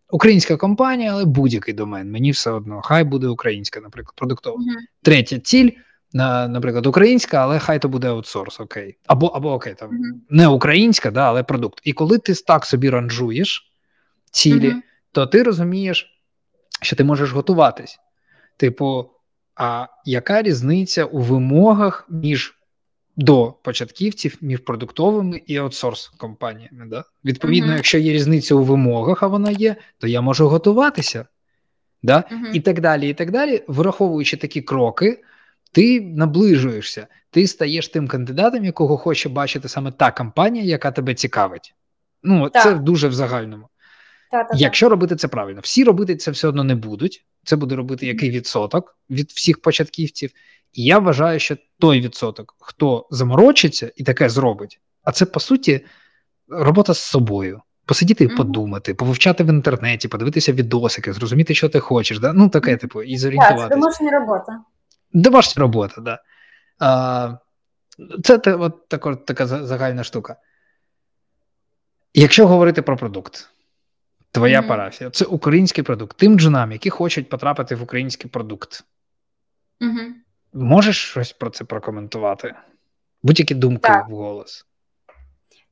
Українська 0.09 0.57
компанія, 0.57 1.11
але 1.11 1.25
будь-який 1.25 1.73
домен. 1.73 2.11
Мені 2.11 2.31
все 2.31 2.51
одно. 2.51 2.81
Хай 2.81 3.03
буде 3.03 3.27
українська, 3.27 3.79
наприклад, 3.79 4.13
продуктова. 4.15 4.57
Uh-huh. 4.57 5.03
Третя 5.03 5.39
ціль, 5.39 5.69
наприклад, 6.13 6.85
українська, 6.85 7.37
але 7.37 7.59
хай 7.59 7.79
то 7.79 7.89
буде 7.89 8.07
аутсорс, 8.07 8.59
окей. 8.59 8.97
Або 9.07 9.27
або 9.27 9.53
окей, 9.53 9.73
там 9.73 9.89
uh-huh. 9.89 10.19
не 10.29 10.47
українська, 10.47 11.11
да, 11.11 11.27
але 11.27 11.43
продукт. 11.43 11.79
І 11.83 11.93
коли 11.93 12.17
ти 12.17 12.33
так 12.33 12.65
собі 12.65 12.89
ранжуєш 12.89 13.71
цілі, 14.31 14.69
uh-huh. 14.69 14.81
то 15.11 15.27
ти 15.27 15.43
розумієш, 15.43 16.19
що 16.81 16.95
ти 16.95 17.03
можеш 17.03 17.31
готуватись. 17.31 17.99
Типу, 18.57 19.09
а 19.55 19.87
яка 20.05 20.41
різниця 20.41 21.05
у 21.05 21.19
вимогах 21.19 22.07
між 22.09 22.53
до 23.17 23.53
початківців 23.63 24.37
між 24.41 24.59
продуктовими 24.59 25.41
і 25.45 25.57
аутсорс 25.57 26.07
компаніями? 26.07 26.85
Да? 26.85 27.03
Відповідно, 27.25 27.71
uh-huh. 27.71 27.75
якщо 27.75 27.97
є 27.97 28.13
різниця 28.13 28.55
у 28.55 28.63
вимогах, 28.63 29.23
а 29.23 29.27
вона 29.27 29.51
є, 29.51 29.75
то 29.97 30.07
я 30.07 30.21
можу 30.21 30.47
готуватися. 30.47 31.25
Да? 32.03 32.23
Uh-huh. 32.31 32.51
І 32.53 32.59
так 32.59 32.81
далі, 32.81 33.09
і 33.09 33.13
так 33.13 33.31
далі, 33.31 33.63
враховуючи 33.67 34.37
такі 34.37 34.61
кроки, 34.61 35.23
ти 35.71 36.01
наближуєшся, 36.01 37.07
ти 37.31 37.47
стаєш 37.47 37.87
тим 37.87 38.07
кандидатом, 38.07 38.65
якого 38.65 38.97
хоче 38.97 39.29
бачити 39.29 39.67
саме 39.67 39.91
та 39.91 40.11
компанія, 40.11 40.65
яка 40.65 40.91
тебе 40.91 41.13
цікавить. 41.13 41.75
Ну, 42.23 42.49
так. 42.49 42.63
це 42.63 42.75
дуже 42.75 43.07
в 43.07 43.13
загальному. 43.13 43.67
Та-та-та. 44.31 44.57
Якщо 44.57 44.89
робити 44.89 45.15
це 45.15 45.27
правильно, 45.27 45.61
всі 45.63 45.83
робити 45.83 46.15
це 46.15 46.31
все 46.31 46.47
одно 46.47 46.63
не 46.63 46.75
будуть. 46.75 47.25
Це 47.43 47.55
буде 47.55 47.75
робити 47.75 48.05
який 48.05 48.29
відсоток 48.29 48.97
від 49.09 49.29
всіх 49.29 49.61
початківців. 49.61 50.31
І 50.73 50.83
я 50.83 50.99
вважаю, 50.99 51.39
що 51.39 51.57
той 51.79 52.01
відсоток, 52.01 52.55
хто 52.59 53.07
заморочиться 53.11 53.91
і 53.95 54.03
таке 54.03 54.29
зробить, 54.29 54.79
а 55.03 55.11
це 55.11 55.25
по 55.25 55.39
суті 55.39 55.85
робота 56.47 56.93
з 56.93 56.99
собою. 56.99 57.61
Посидіти 57.85 58.23
і 58.23 58.27
mm-hmm. 58.27 58.37
подумати, 58.37 58.93
повивчати 58.93 59.43
в 59.43 59.47
інтернеті, 59.47 60.07
подивитися 60.07 60.53
відосики, 60.53 61.13
зрозуміти, 61.13 61.55
що 61.55 61.69
ти 61.69 61.79
хочеш. 61.79 62.19
Да? 62.19 62.33
Ну, 62.33 62.49
таке, 62.49 62.77
типу, 62.77 63.03
і 63.03 63.17
зорієнтуватися. 63.17 63.67
Так, 63.67 63.69
Це 63.69 63.75
домашня 63.75 64.19
робота. 64.19 64.59
Домашня 65.17 65.61
робота, 65.61 66.01
да. 66.01 66.19
А, 66.79 67.37
Це 68.23 68.53
от, 68.53 68.87
так, 68.87 69.25
така 69.25 69.47
загальна 69.47 70.03
штука. 70.03 70.35
Якщо 72.13 72.47
говорити 72.47 72.81
про 72.81 72.97
продукт, 72.97 73.49
Твоя 74.31 74.61
mm-hmm. 74.61 74.67
парафія. 74.67 75.09
Це 75.09 75.25
український 75.25 75.83
продукт. 75.83 76.17
Тим 76.17 76.39
джунам, 76.39 76.71
які 76.71 76.89
хочуть 76.89 77.29
потрапити 77.29 77.75
в 77.75 77.83
український 77.83 78.31
продукт. 78.31 78.83
Mm-hmm. 79.81 80.09
Можеш 80.53 81.09
щось 81.09 81.33
про 81.33 81.49
це 81.49 81.63
прокоментувати? 81.63 82.55
Будь-які 83.23 83.55
думки 83.55 83.89
так. 83.89 84.09
в 84.09 84.11
голос. 84.11 84.65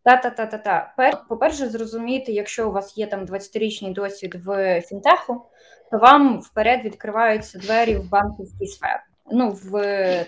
Та-та-та-та-та. 0.03 0.93
По-перше, 1.29 1.69
зрозуміти, 1.69 2.31
якщо 2.31 2.69
у 2.69 2.71
вас 2.71 2.97
є 2.97 3.07
там 3.07 3.25
20-річний 3.25 3.93
досвід 3.93 4.35
в 4.45 4.81
фінтеху, 4.81 5.45
то 5.91 5.97
вам 5.97 6.39
вперед 6.39 6.85
відкриваються 6.85 7.59
двері 7.59 7.95
в 7.95 8.09
банківській 8.09 8.67
сфері. 8.67 9.01
Ну, 9.31 9.51
в 9.63 9.71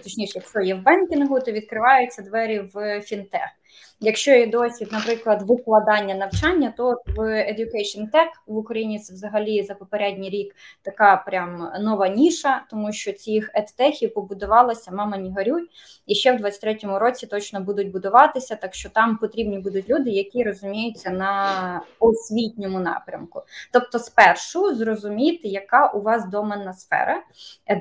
точніше, 0.04 0.34
якщо 0.36 0.62
є 0.62 0.76
в 0.76 0.84
бенкінгу, 0.84 1.40
то 1.40 1.52
відкриваються 1.52 2.22
двері 2.22 2.60
в 2.74 3.02
фінтех. 3.02 3.57
Якщо 4.00 4.32
є 4.32 4.48
досвід, 4.48 4.90
наприклад, 4.92 5.42
викладання 5.42 6.16
навчання, 6.16 6.74
то 6.78 7.02
в 7.06 7.20
Education 7.22 8.12
Tech 8.12 8.30
в 8.48 8.58
Україні 8.58 9.00
це 9.00 9.14
взагалі 9.14 9.64
за 9.64 9.74
попередній 9.74 10.30
рік 10.30 10.56
така 10.82 11.24
прям 11.26 11.72
нова 11.80 12.08
ніша, 12.08 12.64
тому 12.70 12.92
що 12.92 13.14
цих 13.14 13.52
едтехів 13.54 14.14
побудувалася 14.14 14.92
мама 14.92 15.18
не 15.18 15.30
горюй, 15.30 15.70
і 16.06 16.16
ще 16.16 16.32
в 16.32 16.42
23-му 16.42 17.00
році 17.00 17.28
точно 17.28 17.62
будуть 17.62 17.92
будуватися, 17.92 18.56
так 18.56 18.74
що 18.74 18.90
там 18.90 19.18
потрібні 19.18 19.60
будуть 19.60 19.90
люди, 19.90 20.10
які 20.10 20.44
розуміються 20.44 21.10
на 21.10 21.82
освітньому 22.00 22.80
напрямку. 22.80 23.42
Тобто, 23.72 24.00
спершу 24.00 24.76
зрозуміти, 24.76 25.48
яка 25.48 25.88
у 25.88 26.02
вас 26.02 26.30
доменна 26.30 26.74
сфера, 26.74 27.24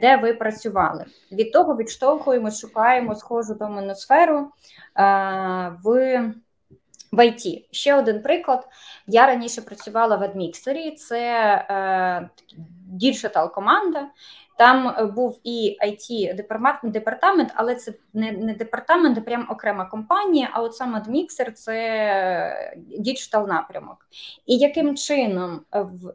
де 0.01 0.17
ви 0.17 0.35
працювали. 0.35 1.05
Від 1.33 1.53
того 1.53 1.77
відштовхуємо, 1.77 2.51
шукаємо 2.51 3.15
схожу 3.15 3.55
доменну 3.55 3.95
сферу 3.95 4.51
в 5.85 6.23
в 7.13 7.19
IT. 7.19 7.65
Ще 7.71 7.95
один 7.95 8.23
приклад. 8.23 8.69
Я 9.07 9.27
раніше 9.27 9.63
працювала 9.63 10.17
в 10.17 10.23
Admixer 10.23 10.76
і, 10.76 10.91
це 10.91 11.21
е, 11.71 12.31
команда. 13.55 14.09
Там 14.59 14.89
е, 14.89 15.05
був 15.05 15.41
і 15.45 15.77
IT 15.85 16.35
департамент, 16.85 17.53
але 17.55 17.75
це 17.75 17.93
не 18.15 18.33
не 18.33 18.55
департамент, 18.55 19.19
а 19.19 19.21
прям 19.21 19.47
окрема 19.51 19.85
компанія. 19.85 20.49
А 20.53 20.63
от 20.63 20.75
сам 20.75 20.97
Admixer 20.97 21.53
це 21.53 22.75
digital 22.99 23.49
напрямок. 23.49 24.09
І 24.47 24.57
яким 24.57 24.97
чином 24.97 25.61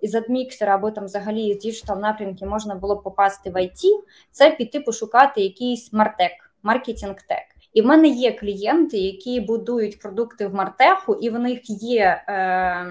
з 0.02 0.16
Admixer 0.16 0.68
а 0.68 0.76
або 0.76 0.92
там 0.92 1.06
взагалі 1.06 1.54
з 1.54 1.58
digital 1.58 2.00
напрямки 2.00 2.46
можна 2.46 2.76
було 2.76 2.98
попасти 2.98 3.50
в 3.50 3.56
IT, 3.56 3.84
це 4.32 4.52
піти 4.52 4.80
пошукати 4.80 5.42
якийсь 5.42 5.94
martech, 5.94 6.54
marketing 6.64 7.16
tech. 7.28 7.51
І 7.74 7.82
в 7.82 7.86
мене 7.86 8.08
є 8.08 8.32
клієнти, 8.32 8.98
які 8.98 9.42
будують 9.42 10.00
продукти 10.00 10.48
в 10.48 10.54
martech 10.56 11.01
у, 11.01 11.14
і 11.14 11.30
в 11.30 11.40
них 11.40 11.60
є 11.70 12.24
е, 12.28 12.88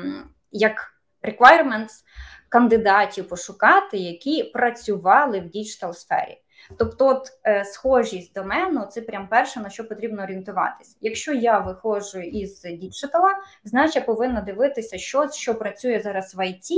як 0.52 0.92
requirements 1.22 2.04
кандидатів 2.48 3.28
пошукати, 3.28 3.98
які 3.98 4.44
працювали 4.44 5.40
в 5.40 5.48
digital 5.48 5.92
сфері. 5.92 6.38
Тобто, 6.78 7.06
от 7.06 7.28
е, 7.46 7.64
схожість 7.64 8.34
домену 8.34 8.86
це 8.90 9.00
прям 9.00 9.28
перше 9.28 9.60
на 9.60 9.70
що 9.70 9.88
потрібно 9.88 10.22
орієнтуватись. 10.22 10.98
Якщо 11.00 11.32
я 11.32 11.58
виходжу 11.58 12.18
із 12.18 12.62
digital 12.62 13.21
а, 13.21 13.38
значить 13.64 13.96
я 13.96 14.02
повинна 14.02 14.40
дивитися, 14.40 14.98
що 14.98 15.30
що 15.30 15.54
працює 15.54 16.00
зараз 16.00 16.34
в 16.34 16.38
IT, 16.38 16.70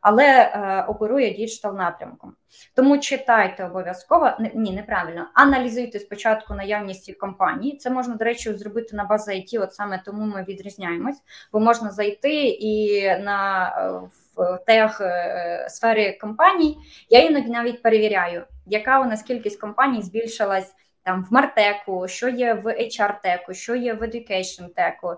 але 0.00 0.24
е, 0.26 0.84
оперує 0.88 1.30
digital 1.34 1.76
напрямком. 1.76 2.32
Тому 2.74 2.98
читайте 2.98 3.64
обов'язково 3.64 4.30
ні, 4.54 4.72
неправильно 4.72 5.26
аналізуйте 5.34 5.98
спочатку 5.98 6.54
наявність 6.54 7.04
цих 7.04 7.18
компаній. 7.18 7.76
Це 7.76 7.90
можна, 7.90 8.14
до 8.14 8.24
речі, 8.24 8.54
зробити 8.54 8.96
на 8.96 9.04
базі 9.04 9.30
IT, 9.30 9.62
от 9.62 9.74
саме 9.74 10.02
тому 10.06 10.26
ми 10.26 10.44
відрізняємось, 10.48 11.22
бо 11.52 11.60
можна 11.60 11.90
зайти 11.90 12.44
і 12.44 13.02
на 13.18 13.68
е, 13.68 14.08
в 14.36 14.58
tech 14.66 15.00
е, 15.00 15.66
сфері 15.70 16.18
компаній. 16.20 16.78
Я 17.10 17.20
іноді 17.20 17.50
навіть 17.50 17.82
перевіряю, 17.82 18.44
яка 18.66 19.00
у 19.00 19.04
нас 19.04 19.22
кількість 19.22 19.60
компаній 19.60 20.02
збільшилась 20.02 20.74
там 21.02 21.26
в 21.30 21.32
martech 21.32 21.91
у, 21.91 22.08
що 22.08 22.28
є 22.28 22.54
в 22.54 22.66
HR-tech 22.66 23.34
у, 23.34 23.54
що 23.54 23.74
є 23.74 23.94
в 23.94 24.02
Education 24.02 24.68
tech 24.76 25.01
у. 25.01 25.14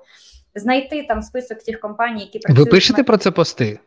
Знайти 0.54 1.02
там 1.02 1.22
список 1.22 1.62
цих 1.62 1.80
компаній, 1.80 2.20
які 2.20 2.38
працюють. 2.38 2.68
Ви 2.68 2.70
пишете 2.70 3.02
про 3.02 3.16
це 3.16 3.30
пости? 3.30 3.78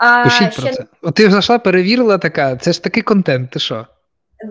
А, 0.00 0.24
Пишіть 0.24 0.52
ще... 0.52 0.62
про 0.62 0.72
це. 0.72 0.84
От 1.02 1.14
ти 1.14 1.30
зайшла, 1.30 1.58
перевірила 1.58 2.18
така, 2.18 2.56
це 2.56 2.72
ж 2.72 2.82
такий 2.82 3.02
контент, 3.02 3.50
ти 3.50 3.58
що? 3.58 3.86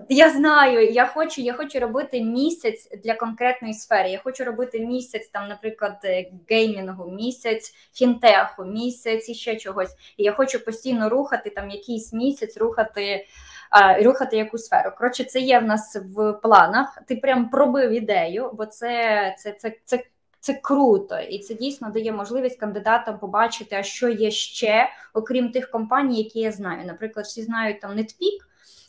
Я 0.09 0.29
знаю, 0.29 0.91
я 0.91 1.05
хочу 1.05 1.41
я 1.41 1.53
хочу 1.53 1.79
робити 1.79 2.21
місяць 2.21 2.89
для 3.03 3.15
конкретної 3.15 3.73
сфери. 3.73 4.09
Я 4.09 4.19
хочу 4.23 4.43
робити 4.43 4.79
місяць, 4.79 5.29
там, 5.33 5.49
наприклад, 5.49 5.97
е, 6.03 6.25
геймінгу, 6.49 7.11
місяць 7.11 7.73
фінтеху, 7.93 8.65
місяць 8.65 9.29
і 9.29 9.33
ще 9.33 9.55
чогось. 9.55 9.95
І 10.17 10.23
я 10.23 10.31
хочу 10.31 10.65
постійно 10.65 11.09
рухати 11.09 11.49
там 11.49 11.69
якийсь 11.69 12.13
місяць, 12.13 12.57
рухати 12.57 13.25
а, 13.69 14.03
рухати 14.03 14.37
яку 14.37 14.57
сферу. 14.57 14.91
Коротше, 14.97 15.23
це 15.23 15.39
є 15.39 15.59
в 15.59 15.63
нас 15.63 15.97
в 16.15 16.33
планах. 16.33 16.97
Ти 17.07 17.15
прям 17.15 17.49
пробив 17.49 17.91
ідею, 17.91 18.51
бо 18.53 18.65
це, 18.65 19.35
це, 19.39 19.51
це, 19.51 19.73
це. 19.85 20.03
Це 20.39 20.53
круто, 20.53 21.19
і 21.19 21.39
це 21.39 21.53
дійсно 21.53 21.89
дає 21.89 22.11
можливість 22.11 22.59
кандидатам 22.59 23.19
побачити, 23.19 23.75
а 23.75 23.83
що 23.83 24.09
є 24.09 24.31
ще, 24.31 24.89
окрім 25.13 25.51
тих 25.51 25.71
компаній, 25.71 26.23
які 26.23 26.39
я 26.39 26.51
знаю. 26.51 26.85
Наприклад, 26.85 27.25
всі 27.25 27.41
знають 27.41 27.81
там 27.81 27.91
NetPeak, 27.91 28.39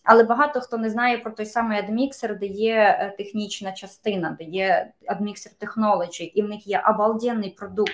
але 0.04 0.24
багато 0.24 0.60
хто 0.60 0.78
не 0.78 0.90
знає 0.90 1.18
про 1.18 1.32
той 1.32 1.46
самий 1.46 1.78
Admixer, 1.78 2.38
де 2.38 2.46
є 2.46 2.74
е, 2.74 3.14
технічна 3.18 3.72
частина, 3.72 4.36
де 4.38 4.44
є 4.44 4.92
Admixer 5.06 5.52
Technology, 5.60 6.32
і 6.34 6.42
в 6.42 6.48
них 6.48 6.66
є 6.66 6.82
обалденний 6.88 7.50
продукт 7.50 7.92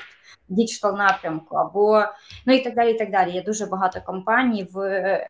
digital 0.49 0.97
напрямку, 0.96 1.57
або 1.57 2.04
ну 2.46 2.54
і 2.54 2.59
так 2.61 2.74
далі. 2.74 2.90
і 2.90 2.98
так 2.98 3.11
далі. 3.11 3.30
Є 3.30 3.42
дуже 3.42 3.66
багато 3.66 4.00
компаній 4.00 4.68
в 4.72 4.78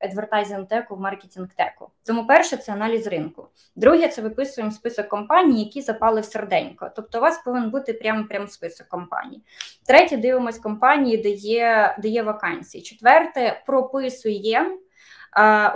advertising 0.03 0.67
tech 0.67 0.87
у, 0.87 0.97
в 0.97 1.01
marketing 1.01 1.49
tech 1.57 1.80
у. 1.80 1.91
Тому 2.07 2.27
перше 2.27 2.57
це 2.57 2.73
аналіз 2.73 3.07
ринку. 3.07 3.49
Друге, 3.77 4.09
це 4.09 4.23
виписуємо 4.23 4.73
список 4.73 5.09
компаній, 5.09 5.65
які 5.65 5.81
запали 5.81 6.21
в 6.21 6.25
серденько. 6.25 6.91
Тобто, 6.97 7.19
у 7.19 7.21
вас 7.21 7.43
повинен 7.45 7.71
бути 7.71 7.93
прям 7.93 8.25
прям 8.25 8.49
список 8.49 8.89
компаній. 8.89 9.43
Третє, 9.87 10.17
дивимось 10.17 10.59
компанії, 10.59 11.17
де 11.17 11.31
є, 11.31 11.97
де 11.99 12.09
є 12.09 12.23
вакансії. 12.23 12.83
Четверте, 12.83 13.63
прописуємо 13.67 14.79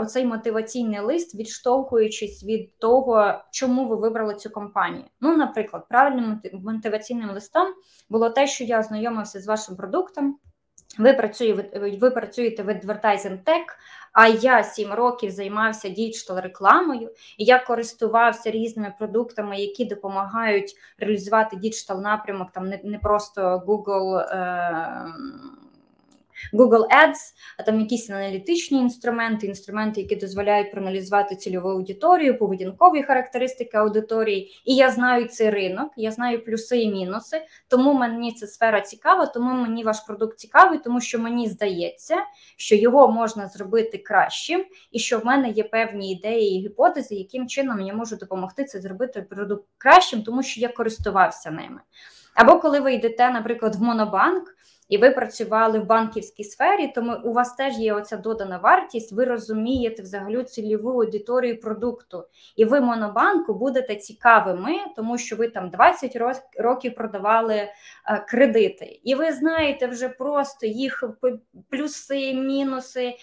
оцей 0.01 0.25
мотиваційний 0.25 1.01
лист, 1.01 1.35
відштовхуючись 1.35 2.45
від 2.45 2.79
того, 2.79 3.35
чому 3.51 3.89
ви 3.89 3.97
вибрали 3.97 4.35
цю 4.35 4.51
компанію. 4.51 5.05
Ну, 5.21 5.37
наприклад, 5.37 5.89
правильним 5.89 6.41
мотиваційним 6.53 7.31
листом 7.31 7.67
було 8.09 8.31
те, 8.31 8.47
що 8.47 8.65
я 8.65 8.81
ознайомився 8.81 9.41
з 9.41 9.47
вашим 9.47 9.77
продуктом. 9.77 10.39
Ви 10.99 11.13
працюєте, 11.13 11.97
ви 12.01 12.11
працюєте 12.11 12.63
в 12.63 12.69
Advertising 12.69 13.39
Tech, 13.45 13.65
а 14.13 14.29
я 14.29 14.63
сім 14.65 14.93
років 14.93 15.31
займався 15.31 15.89
digital 15.89 16.39
рекламою, 16.39 17.11
і 17.39 17.45
я 17.45 17.59
користувався 17.59 18.51
різними 18.51 18.95
продуктами, 18.99 19.57
які 19.57 19.85
допомагають 19.85 20.75
реалізувати 20.99 21.57
digital 21.57 22.01
напрямок, 22.01 22.53
там 22.53 22.69
не 22.69 22.81
не 22.85 22.99
просто 22.99 23.63
Google. 23.67 24.19
Е- 24.19 25.07
Google 26.53 26.87
Ads, 26.87 27.35
а 27.59 27.63
там 27.63 27.81
якісь 27.81 28.11
аналітичні 28.11 28.79
інструменти, 28.79 29.47
інструменти, 29.47 30.01
які 30.01 30.17
дозволяють 30.17 30.73
проаналізувати 30.73 31.37
цільову 31.37 31.69
аудиторію, 31.69 32.39
поведінкові 32.39 33.03
характеристики 33.03 33.77
аудиторії. 33.77 34.63
І 34.65 34.75
я 34.75 34.91
знаю 34.91 35.29
цей 35.29 35.51
ринок, 35.51 35.93
я 35.97 36.11
знаю 36.11 36.45
плюси 36.45 36.79
і 36.79 36.93
мінуси. 36.93 37.43
Тому 37.69 37.95
мені 37.95 38.33
ця 38.33 38.47
сфера 38.47 38.81
цікава, 38.81 39.27
тому 39.27 39.55
мені 39.55 39.85
ваш 39.85 40.01
продукт 40.01 40.39
цікавий, 40.39 40.79
тому 40.79 41.01
що 41.01 41.19
мені 41.19 41.49
здається, 41.49 42.17
що 42.57 42.75
його 42.75 43.09
можна 43.09 43.49
зробити 43.49 43.99
кращим, 43.99 44.65
і 44.93 44.99
що 44.99 45.19
в 45.19 45.27
мене 45.27 45.51
є 45.51 45.65
певні 45.65 46.13
ідеї 46.13 46.59
і 46.59 46.63
гіпотези, 46.63 47.15
яким 47.15 47.49
чином 47.49 47.81
я 47.81 47.95
можу 47.95 48.17
допомогти 48.17 48.65
це 48.65 48.81
зробити 48.81 49.23
продукт 49.23 49.65
кращим, 49.79 50.23
тому 50.23 50.43
що 50.43 50.61
я 50.61 50.69
користувався 50.69 51.51
ними. 51.51 51.81
Або 52.35 52.61
коли 52.61 52.81
ви 52.81 52.95
йдете, 52.95 53.31
наприклад, 53.31 53.77
в 53.77 53.83
Монобанк 53.83 54.55
і 54.91 54.99
ви 54.99 55.11
працювали 55.11 55.79
в 55.79 55.87
банківській 55.87 56.45
сфері, 56.45 56.93
тому 56.95 57.17
у 57.25 57.33
вас 57.33 57.55
теж 57.55 57.79
є 57.79 57.95
оця 57.95 58.17
додана 58.17 58.59
вартість, 58.59 59.13
ви 59.13 59.25
розумієте 59.25 60.03
взагалі 60.03 60.45
цільову 60.45 60.91
аудиторію 60.91 61.61
продукту, 61.61 62.25
і 62.57 62.65
ви 62.65 62.81
монобанку 62.81 63.55
будете 63.55 63.97
цікавими, 63.97 64.73
тому 64.97 65.19
що 65.19 65.37
ви 65.37 65.49
там 65.49 65.71
20 65.71 66.19
років 66.59 66.95
продавали 66.95 67.55
е, 67.55 67.71
кредити, 68.29 69.01
і 69.05 69.15
ви 69.15 69.33
знаєте 69.33 69.87
вже 69.87 70.09
просто 70.09 70.67
їх 70.67 71.05
плюси, 71.71 72.35
мінуси, 72.35 73.15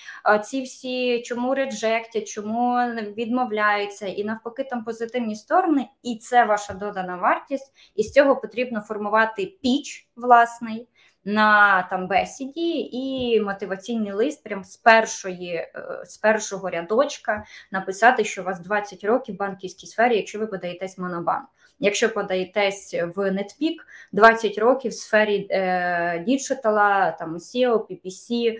ці 0.44 0.62
всі 0.62 1.22
чому 1.22 1.56
реджектять, 1.56 2.28
чому 2.28 2.78
відмовляються, 3.18 4.08
і 4.08 4.24
навпаки, 4.24 4.64
там 4.64 4.84
позитивні 4.84 5.36
сторони, 5.36 5.88
і 6.04 6.16
це 6.16 6.46
ваша 6.46 6.74
додана 6.74 7.16
вартість, 7.16 7.74
і 7.96 8.04
з 8.04 8.12
цього 8.12 8.36
потрібно 8.36 8.82
формувати 8.82 9.46
піч 9.62 10.08
власний 10.16 10.88
на 11.28 11.84
там 11.84 12.08
бесіді 12.08 12.90
і 12.92 13.42
мотиваційний 13.42 14.12
лист 14.12 14.44
прям 14.44 14.64
з 14.64 14.78
першої, 14.78 15.54
е, 15.54 15.72
з 16.06 16.18
першого 16.18 16.70
рядочка 16.70 17.44
написати, 17.72 18.24
що 18.24 18.42
у 18.42 18.46
вас 18.46 18.60
20 18.60 19.04
років 19.04 19.36
в 19.36 19.38
банківській 19.38 19.88
сфері, 19.88 20.18
якщо 20.18 20.40
ви 20.40 20.48
подаєтесь 20.48 20.98
в 20.98 21.02
монобанк. 21.02 21.46
Якщо 21.80 22.14
подаєтесь 22.14 22.94
в 23.16 23.32
NetPeak, 23.32 23.76
20 24.12 24.58
років 24.58 24.92
в 24.92 24.96
сфері 24.96 25.48
е, 25.50 26.26
там 27.20 27.38
SEO, 27.38 27.88
PPC, 27.88 28.58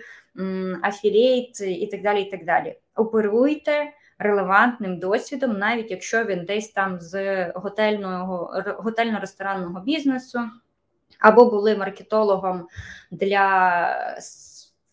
афілієт 0.82 1.60
і 1.60 1.86
так 1.86 2.02
далі. 2.02 2.22
і 2.22 2.30
так 2.30 2.44
далі. 2.44 2.76
Оперуйте 2.94 3.92
релевантним 4.18 4.98
досвідом, 4.98 5.58
навіть 5.58 5.90
якщо 5.90 6.24
він 6.24 6.44
десь 6.44 6.68
там 6.68 7.00
з 7.00 7.44
готельного 7.54 8.52
готельно-ресторанного 8.78 9.84
бізнесу 9.84 10.40
або 11.18 11.50
були 11.50 11.76
маркетологом 11.76 12.68
для 13.10 14.20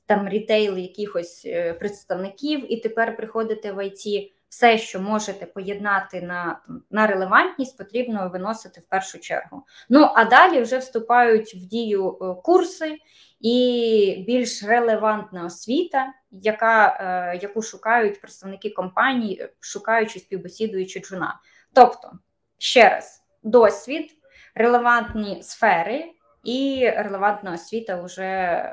там 0.06 0.30
рітейл 0.30 0.78
якихось 0.78 1.44
е, 1.46 1.74
представників, 1.74 2.74
і 2.74 2.78
тепер 2.78 3.18
приходите 3.18 3.72
в 3.72 3.78
IT, 3.78 4.32
все, 4.50 4.78
що 4.78 5.00
можете 5.00 5.46
поєднати 5.46 6.22
на 6.22 6.60
на 6.92 7.08
релевантність, 7.08 7.78
потрібно 7.78 8.30
виносити 8.34 8.82
в 8.82 8.86
першу 8.86 9.20
чергу. 9.20 9.64
Ну 9.90 10.10
а 10.16 10.26
далі 10.26 10.62
вже 10.62 10.78
вступають 10.78 11.56
в 11.56 11.58
дію 11.58 12.18
е, 12.22 12.42
курси 12.44 12.98
і 13.40 14.24
більш 14.28 14.64
релевантна 14.64 15.46
освіта, 15.46 16.14
яка, 16.32 16.98
е, 17.00 17.40
яку 17.42 17.62
шукають 17.62 18.22
представники 18.22 18.70
компаній, 18.70 19.48
шукаючи 19.60 20.20
співбесідуючи 20.20 21.00
джуна. 21.00 21.40
Тобто, 21.74 22.12
ще 22.58 22.90
раз, 22.90 23.24
досвід, 23.44 24.12
релевантні 24.56 25.44
сфери 25.44 26.15
і 26.46 26.90
релевантна 26.98 27.54
освіта 27.54 28.02
вже 28.02 28.64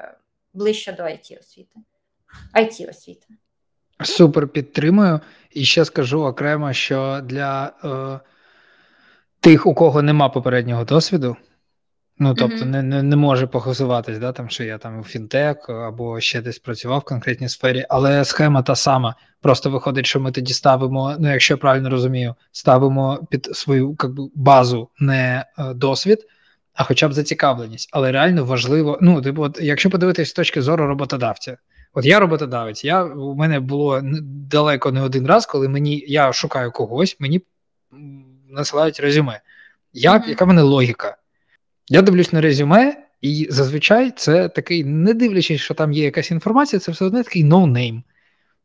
ближче 0.55 0.93
до 0.93 1.03
it 1.03 1.39
освіти. 1.41 1.81
it 2.55 2.91
освіти. 2.91 3.27
Супер 4.05 4.49
підтримую. 4.49 5.21
І 5.51 5.65
ще 5.65 5.85
скажу 5.85 6.25
окремо, 6.25 6.73
що 6.73 7.21
для 7.25 7.73
е, 7.85 8.21
тих, 9.41 9.67
у 9.67 9.75
кого 9.75 10.03
нема 10.03 10.29
попереднього 10.29 10.85
досвіду, 10.85 11.37
ну 12.19 12.35
тобто 12.35 12.57
mm-hmm. 12.57 12.65
не 12.65 12.83
не, 12.83 13.03
не 13.03 13.17
може 13.17 13.47
похизуватись, 13.47 14.19
да, 14.19 14.33
там, 14.33 14.49
що 14.49 14.65
я 14.65 14.79
там 14.79 15.01
у 15.01 15.05
фінтек 15.05 15.69
або 15.69 16.21
ще 16.21 16.41
десь 16.41 16.59
працював 16.59 17.01
в 17.01 17.05
конкретній 17.05 17.49
сфері, 17.49 17.87
але 17.89 18.25
схема 18.25 18.63
та 18.63 18.77
сама. 18.77 19.15
Просто 19.41 19.71
виходить, 19.71 20.07
що 20.07 20.21
ми 20.21 20.33
тоді 20.33 20.53
ставимо, 20.53 21.17
ну 21.19 21.33
якщо 21.33 21.55
я 21.55 21.59
правильно 21.59 21.91
розумію, 21.91 22.35
ставимо 22.53 23.27
під 23.31 23.45
свою 23.45 23.95
как 23.95 24.15
би, 24.15 24.23
базу 24.35 24.89
не 24.99 25.45
е, 25.59 25.75
досвід 25.75 26.27
а 26.75 26.85
хоча 26.85 27.09
б 27.09 27.13
зацікавленість. 27.13 27.89
Але 27.93 28.13
реально 28.13 28.45
важливо, 28.45 28.99
ну, 29.03 29.23
типу, 29.23 29.43
от, 29.43 29.59
якщо 29.63 29.91
подивитись 29.91 30.29
з 30.29 30.33
точки 30.33 30.63
зору 30.63 30.87
роботодавця, 30.87 31.57
от 31.95 32.05
я 32.05 32.21
роботодавець, 32.21 32.85
я, 32.85 33.05
у 33.05 33.35
мене 33.35 33.61
було 33.61 34.01
далеко 34.51 34.93
не 34.93 35.03
один 35.03 35.27
раз, 35.27 35.47
коли 35.47 35.69
мені 35.69 36.05
я 36.09 36.33
шукаю 36.33 36.73
когось, 36.73 37.17
мені 37.21 37.41
насилають 38.51 39.01
резюме. 39.01 39.41
Як, 39.93 40.25
mm-hmm. 40.25 40.29
Яка 40.29 40.45
в 40.45 40.49
мене 40.49 40.63
логіка? 40.63 41.17
Я 41.89 42.03
дивлюсь 42.03 42.33
на 42.33 42.41
резюме, 42.41 42.97
і 43.21 43.47
зазвичай 43.51 44.11
це 44.17 44.49
такий, 44.49 44.85
не 44.85 45.15
дивлячись, 45.15 45.61
що 45.61 45.75
там 45.75 45.93
є 45.93 46.05
якась 46.05 46.31
інформація, 46.31 46.81
це 46.81 46.93
все 46.93 47.05
одно 47.05 47.23
такий 47.23 47.45
no-name. 47.45 48.03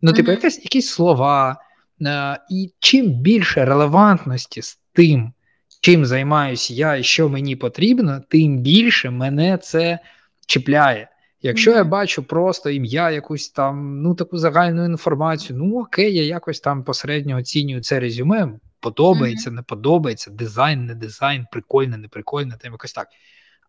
Ну, 0.01 0.13
типу, 0.13 0.31
mm-hmm. 0.31 0.35
якась, 0.35 0.57
якісь 0.57 0.89
слова. 0.89 1.57
А, 2.05 2.37
і 2.49 2.73
чим 2.79 3.11
більше 3.11 3.65
релевантності 3.65 4.61
з 4.61 4.79
тим, 4.93 5.33
чим 5.81 6.05
займаюся 6.05 6.73
я 6.73 6.95
і 6.95 7.03
що 7.03 7.29
мені 7.29 7.55
потрібно, 7.55 8.21
тим 8.29 8.57
більше 8.57 9.09
мене 9.09 9.57
це 9.57 9.99
чіпляє. 10.45 11.09
Якщо 11.41 11.71
mm-hmm. 11.71 11.75
я 11.75 11.83
бачу 11.83 12.23
просто 12.23 12.69
ім'я, 12.69 13.11
якусь 13.11 13.49
там, 13.49 14.01
ну 14.01 14.15
таку 14.15 14.37
загальну 14.37 14.85
інформацію, 14.85 15.59
ну 15.59 15.79
окей, 15.79 16.15
я 16.15 16.23
якось 16.23 16.59
там 16.59 16.83
посередньо 16.83 17.37
оцінюю 17.37 17.81
це 17.81 17.99
резюме, 17.99 18.49
подобається, 18.79 19.49
mm-hmm. 19.49 19.53
не 19.53 19.61
подобається, 19.61 20.31
дизайн, 20.31 20.85
не 20.85 20.95
дизайн, 20.95 21.45
прикольне, 21.51 21.97
не 21.97 22.07
прикольне, 22.07 22.57
там 22.61 22.71
якось 22.71 22.93
так. 22.93 23.07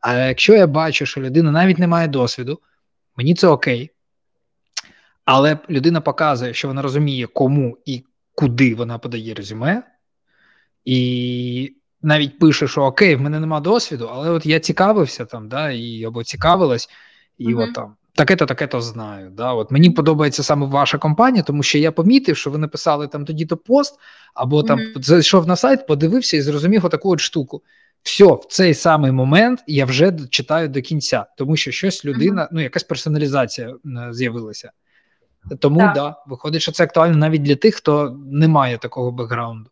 А 0.01 0.15
якщо 0.15 0.55
я 0.55 0.67
бачу, 0.67 1.07
що 1.07 1.21
людина 1.21 1.51
навіть 1.51 1.79
не 1.79 1.87
має 1.87 2.09
досвіду, 2.09 2.61
мені 3.17 3.35
це 3.35 3.47
окей. 3.47 3.91
Але 5.25 5.59
людина 5.71 6.01
показує, 6.01 6.55
що 6.55 6.69
вона 6.69 6.83
розуміє, 6.83 7.27
кому 7.27 7.79
і 7.85 8.05
куди 8.35 8.75
вона 8.75 8.99
подає 8.99 9.35
резюме, 9.35 9.83
і 10.85 11.77
навіть 12.03 12.39
пише, 12.39 12.69
що 12.69 12.83
окей, 12.83 13.17
в 13.17 13.21
мене 13.21 13.41
нема 13.41 13.61
досвіду, 13.61 14.11
але 14.13 14.31
от 14.31 14.47
я 14.47 14.61
цікавився 14.61 15.25
там, 15.25 15.49
да, 15.49 15.71
і 15.71 16.05
або 16.05 16.25
цікавилась, 16.25 16.89
і 17.39 17.47
mm-hmm. 17.47 17.63
от 17.63 17.75
там 17.75 17.95
таке-то, 18.15 18.47
таке-то 18.47 18.81
знаю. 18.81 19.31
Да? 19.31 19.53
От 19.53 19.71
Мені 19.71 19.91
подобається 19.91 20.43
саме 20.43 20.67
ваша 20.67 20.99
компанія, 20.99 21.43
тому 21.43 21.63
що 21.63 21.79
я 21.79 21.93
помітив, 21.93 22.37
що 22.37 22.51
ви 22.51 22.59
написали 22.59 23.09
там 23.09 23.25
тоді-то 23.25 23.57
пост, 23.57 23.99
або 24.35 24.63
там 24.63 24.79
mm-hmm. 24.79 25.03
зайшов 25.03 25.49
на 25.49 25.57
сайт, 25.57 25.87
подивився 25.87 26.37
і 26.37 26.41
зрозумів 26.41 26.87
отаку 26.87 27.11
от 27.11 27.21
штуку. 27.21 27.63
Все, 28.03 28.25
в 28.25 28.47
цей 28.49 28.75
самий 28.75 29.13
момент 29.13 29.65
я 29.67 29.85
вже 29.85 30.13
читаю 30.31 30.69
до 30.69 30.83
кінця, 30.83 31.27
тому 31.37 31.57
що 31.57 31.71
щось 31.71 32.05
людина, 32.05 32.43
mm-hmm. 32.43 32.49
ну 32.53 32.61
якась 32.61 32.85
персоналізація 32.85 33.75
з'явилася. 34.11 34.71
Тому 35.59 35.79
так, 35.79 35.95
да, 35.95 36.17
виходить, 36.27 36.63
що 36.63 36.73
це 36.73 36.85
актуально 36.85 37.17
навіть 37.17 37.43
для 37.43 37.57
тих, 37.57 37.75
хто 37.75 38.17
не 38.31 38.49
має 38.49 38.79
такого 38.79 39.11
бекграунду 39.11 39.71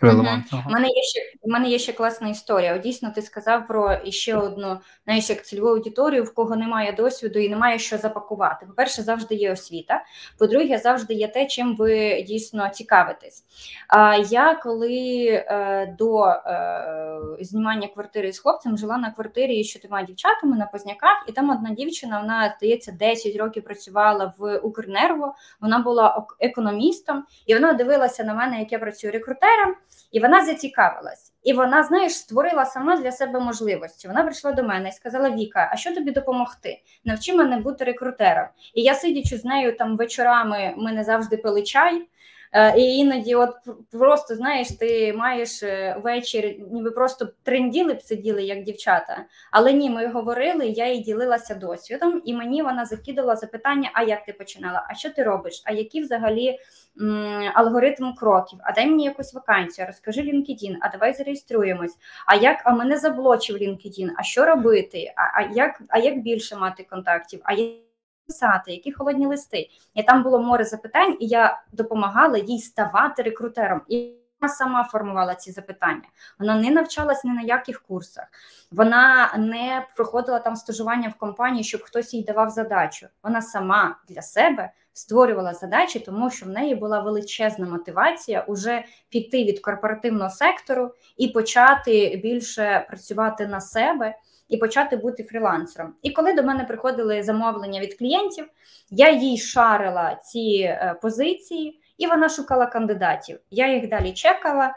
релевантного. 0.00 0.64
У 0.68 0.72
мене 0.72 0.88
є 0.88 1.02
ще 1.02 1.20
у 1.42 1.50
мене 1.50 1.68
є 1.68 1.78
ще 1.78 1.92
класна 1.92 2.28
історія. 2.28 2.78
Дійсно, 2.78 3.12
ти 3.14 3.22
сказав 3.22 3.66
про 3.66 3.98
ще 4.04 4.36
одну 4.36 4.78
знаєш, 5.04 5.30
як 5.30 5.46
цільову 5.46 5.68
аудиторію, 5.68 6.24
в 6.24 6.34
кого 6.34 6.56
немає 6.56 6.92
досвіду 6.92 7.38
і 7.38 7.48
немає 7.48 7.78
що 7.78 7.98
запакувати. 7.98 8.66
По 8.66 8.72
перше, 8.72 9.02
завжди 9.02 9.34
є 9.34 9.52
освіта. 9.52 10.04
По-друге, 10.38 10.78
завжди 10.78 11.14
є 11.14 11.28
те, 11.28 11.46
чим 11.46 11.76
ви 11.76 12.22
дійсно 12.22 12.68
цікавитесь. 12.68 13.44
А 13.88 14.16
я 14.16 14.54
коли 14.54 15.26
е, 15.26 15.94
до 15.98 16.24
е, 16.26 17.18
знімання 17.40 17.88
квартири 17.88 18.32
з 18.32 18.38
хлопцем 18.38 18.78
жила 18.78 18.98
на 18.98 19.10
квартирі 19.10 19.64
з 19.64 19.70
чотирма 19.70 20.02
дівчатами 20.02 20.56
на 20.56 20.66
позняках, 20.66 21.24
і 21.28 21.32
там 21.32 21.50
одна 21.50 21.70
дівчина, 21.70 22.20
вона 22.20 22.54
здається, 22.58 22.92
10 22.92 23.36
років 23.36 23.64
працювала 23.64 24.34
в 24.38 24.58
Укрнерго. 24.58 25.34
Вона 25.60 25.78
була 25.78 26.26
економістом, 26.40 27.24
і 27.46 27.54
вона 27.54 27.72
дивилася 27.72 28.24
на 28.24 28.34
мене, 28.34 28.58
як 28.58 28.72
я 28.72 28.78
працюю 28.78 29.12
рекрутером. 29.12 29.74
І 30.12 30.20
вона 30.20 30.44
зацікавилась, 30.44 31.32
і 31.42 31.52
вона, 31.52 31.82
знаєш, 31.82 32.12
створила 32.12 32.64
сама 32.64 32.96
для 32.96 33.12
себе 33.12 33.40
можливості. 33.40 34.08
Вона 34.08 34.22
прийшла 34.22 34.52
до 34.52 34.62
мене 34.62 34.88
і 34.88 34.92
сказала: 34.92 35.30
Віка, 35.30 35.70
а 35.72 35.76
що 35.76 35.94
тобі 35.94 36.10
допомогти? 36.10 36.82
Навчи 37.04 37.34
мене 37.34 37.58
бути 37.58 37.84
рекрутером. 37.84 38.46
І 38.74 38.82
я 38.82 38.94
сидячи 38.94 39.36
з 39.36 39.44
нею 39.44 39.76
там 39.76 39.96
вечорами, 39.96 40.74
ми 40.76 40.92
не 40.92 41.04
завжди 41.04 41.36
пили 41.36 41.62
чай. 41.62 42.06
Е, 42.52 42.78
і 42.78 42.82
іноді, 42.96 43.34
от 43.34 43.54
просто 43.90 44.34
знаєш, 44.34 44.68
ти 44.68 45.12
маєш 45.12 45.62
е, 45.62 45.96
вечір, 46.02 46.54
ніби 46.70 46.90
просто 46.90 47.28
тренділи 47.42 47.94
б 47.94 48.02
сиділи, 48.02 48.42
як 48.42 48.62
дівчата. 48.62 49.24
Але 49.50 49.72
ні, 49.72 49.90
ми 49.90 50.06
говорили, 50.06 50.66
я 50.66 50.92
їй 50.92 51.00
ділилася 51.00 51.54
досвідом, 51.54 52.22
і 52.24 52.34
мені 52.34 52.62
вона 52.62 52.84
закидала 52.84 53.36
запитання: 53.36 53.90
а 53.94 54.02
як 54.02 54.24
ти 54.24 54.32
починала? 54.32 54.86
А 54.90 54.94
що 54.94 55.10
ти 55.10 55.22
робиш? 55.22 55.62
А 55.64 55.72
які 55.72 56.00
взагалі 56.00 56.58
м, 57.00 57.50
алгоритм 57.54 58.12
кроків? 58.14 58.58
А 58.62 58.72
дай 58.72 58.86
мені 58.86 59.04
якусь 59.04 59.34
вакансію, 59.34 59.86
розкажи 59.86 60.20
LinkedIn, 60.20 60.76
а 60.80 60.88
давай 60.88 61.14
зареєструємось. 61.14 61.96
А 62.26 62.34
як 62.34 62.62
а 62.64 62.70
мене 62.74 62.98
заблочив 62.98 63.56
LinkedIn, 63.56 64.08
А 64.16 64.22
що 64.22 64.44
робити? 64.46 65.12
А, 65.16 65.40
а 65.40 65.52
як 65.54 65.82
а 65.88 65.98
як 65.98 66.18
більше 66.18 66.56
мати 66.56 66.86
контактів? 66.90 67.40
А 67.42 67.52
як 67.52 67.87
писати, 68.28 68.72
які 68.72 68.92
холодні 68.92 69.26
листи. 69.26 69.68
І 69.94 70.02
там 70.02 70.22
було 70.22 70.38
море 70.38 70.64
запитань, 70.64 71.16
і 71.20 71.26
я 71.26 71.62
допомагала 71.72 72.38
їй 72.38 72.60
ставати 72.60 73.22
рекрутером. 73.22 73.80
І 73.88 74.12
вона 74.40 74.54
сама 74.54 74.84
формувала 74.84 75.34
ці 75.34 75.52
запитання. 75.52 76.02
Вона 76.38 76.56
не 76.56 76.70
навчалась 76.70 77.24
ні 77.24 77.32
на 77.32 77.42
яких 77.42 77.82
курсах, 77.82 78.24
вона 78.70 79.34
не 79.38 79.86
проходила 79.96 80.38
там 80.38 80.56
стажування 80.56 81.08
в 81.08 81.14
компанії, 81.14 81.64
щоб 81.64 81.82
хтось 81.82 82.14
їй 82.14 82.24
давав 82.24 82.50
задачу. 82.50 83.06
Вона 83.22 83.42
сама 83.42 83.96
для 84.08 84.22
себе 84.22 84.70
створювала 84.92 85.54
задачі, 85.54 86.00
тому 86.00 86.30
що 86.30 86.46
в 86.46 86.48
неї 86.48 86.74
була 86.74 87.00
величезна 87.00 87.66
мотивація 87.66 88.40
уже 88.40 88.84
піти 89.08 89.44
від 89.44 89.60
корпоративного 89.60 90.30
сектору 90.30 90.94
і 91.16 91.28
почати 91.28 92.20
більше 92.22 92.86
працювати 92.88 93.46
на 93.46 93.60
себе 93.60 94.14
і 94.48 94.56
почати 94.56 94.96
бути 94.96 95.22
фрілансером. 95.22 95.94
І 96.02 96.10
коли 96.10 96.32
до 96.32 96.42
мене 96.42 96.64
приходили 96.64 97.22
замовлення 97.22 97.80
від 97.80 97.98
клієнтів, 97.98 98.46
я 98.90 99.10
їй 99.10 99.38
шарила 99.38 100.14
ці 100.14 100.60
е, 100.64 100.94
позиції, 101.02 101.80
і 101.98 102.06
вона 102.06 102.28
шукала 102.28 102.66
кандидатів. 102.66 103.40
Я 103.50 103.74
їх 103.74 103.88
далі 103.88 104.12
чекала. 104.12 104.74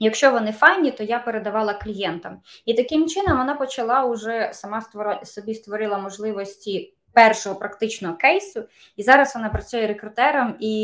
Якщо 0.00 0.30
вони 0.30 0.52
файні, 0.52 0.90
то 0.90 1.04
я 1.04 1.18
передавала 1.18 1.74
клієнтам. 1.74 2.40
І 2.64 2.74
таким 2.74 3.08
чином 3.08 3.38
вона 3.38 3.54
почала 3.54 4.04
уже 4.04 4.50
сама 4.52 4.82
собі 5.24 5.54
створила 5.54 5.98
можливості 5.98 6.95
першого 7.16 7.56
практичного 7.56 8.16
кейсу, 8.16 8.64
і 8.96 9.02
зараз 9.02 9.34
вона 9.34 9.48
працює 9.48 9.86
рекрутером. 9.86 10.56
І 10.60 10.74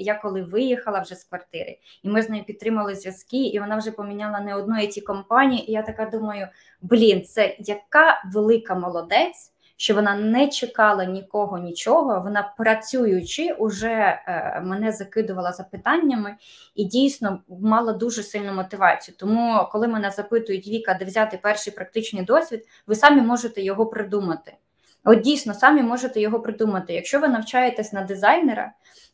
я 0.00 0.14
коли 0.14 0.42
виїхала 0.42 1.00
вже 1.00 1.14
з 1.14 1.24
квартири, 1.24 1.78
і 2.02 2.08
ми 2.08 2.22
з 2.22 2.28
нею 2.28 2.44
підтримали 2.44 2.94
зв'язки, 2.94 3.46
і 3.46 3.60
вона 3.60 3.76
вже 3.76 3.90
поміняла 3.90 4.40
не 4.40 4.54
одної 4.54 4.86
ті 4.86 5.00
компанії. 5.00 5.70
І 5.70 5.72
я 5.72 5.82
така 5.82 6.06
думаю: 6.06 6.48
блін, 6.82 7.24
це 7.24 7.56
яка 7.58 8.22
велика 8.32 8.74
молодець. 8.74 9.50
Що 9.76 9.94
вона 9.94 10.16
не 10.16 10.48
чекала 10.48 11.04
нікого, 11.04 11.58
нічого. 11.58 12.20
Вона 12.20 12.54
працюючи, 12.58 13.52
уже 13.52 13.88
е, 13.88 14.60
мене 14.64 14.92
закидувала 14.92 15.52
запитаннями 15.52 16.36
і 16.74 16.84
дійсно 16.84 17.40
мала 17.48 17.92
дуже 17.92 18.22
сильну 18.22 18.52
мотивацію. 18.54 19.16
Тому, 19.18 19.68
коли 19.72 19.88
мене 19.88 20.10
запитують 20.10 20.68
Віка, 20.68 20.94
де 20.94 21.04
взяти 21.04 21.38
перший 21.42 21.72
практичний 21.72 22.24
досвід, 22.24 22.66
ви 22.86 22.94
самі 22.94 23.22
можете 23.22 23.62
його 23.62 23.86
придумати. 23.86 24.56
От 25.04 25.20
дійсно 25.20 25.54
самі 25.54 25.82
можете 25.82 26.20
його 26.20 26.40
придумати. 26.40 26.92
Якщо 26.92 27.20
ви 27.20 27.28
навчаєтесь 27.28 27.92
на 27.92 28.02
дизайнера, 28.02 28.72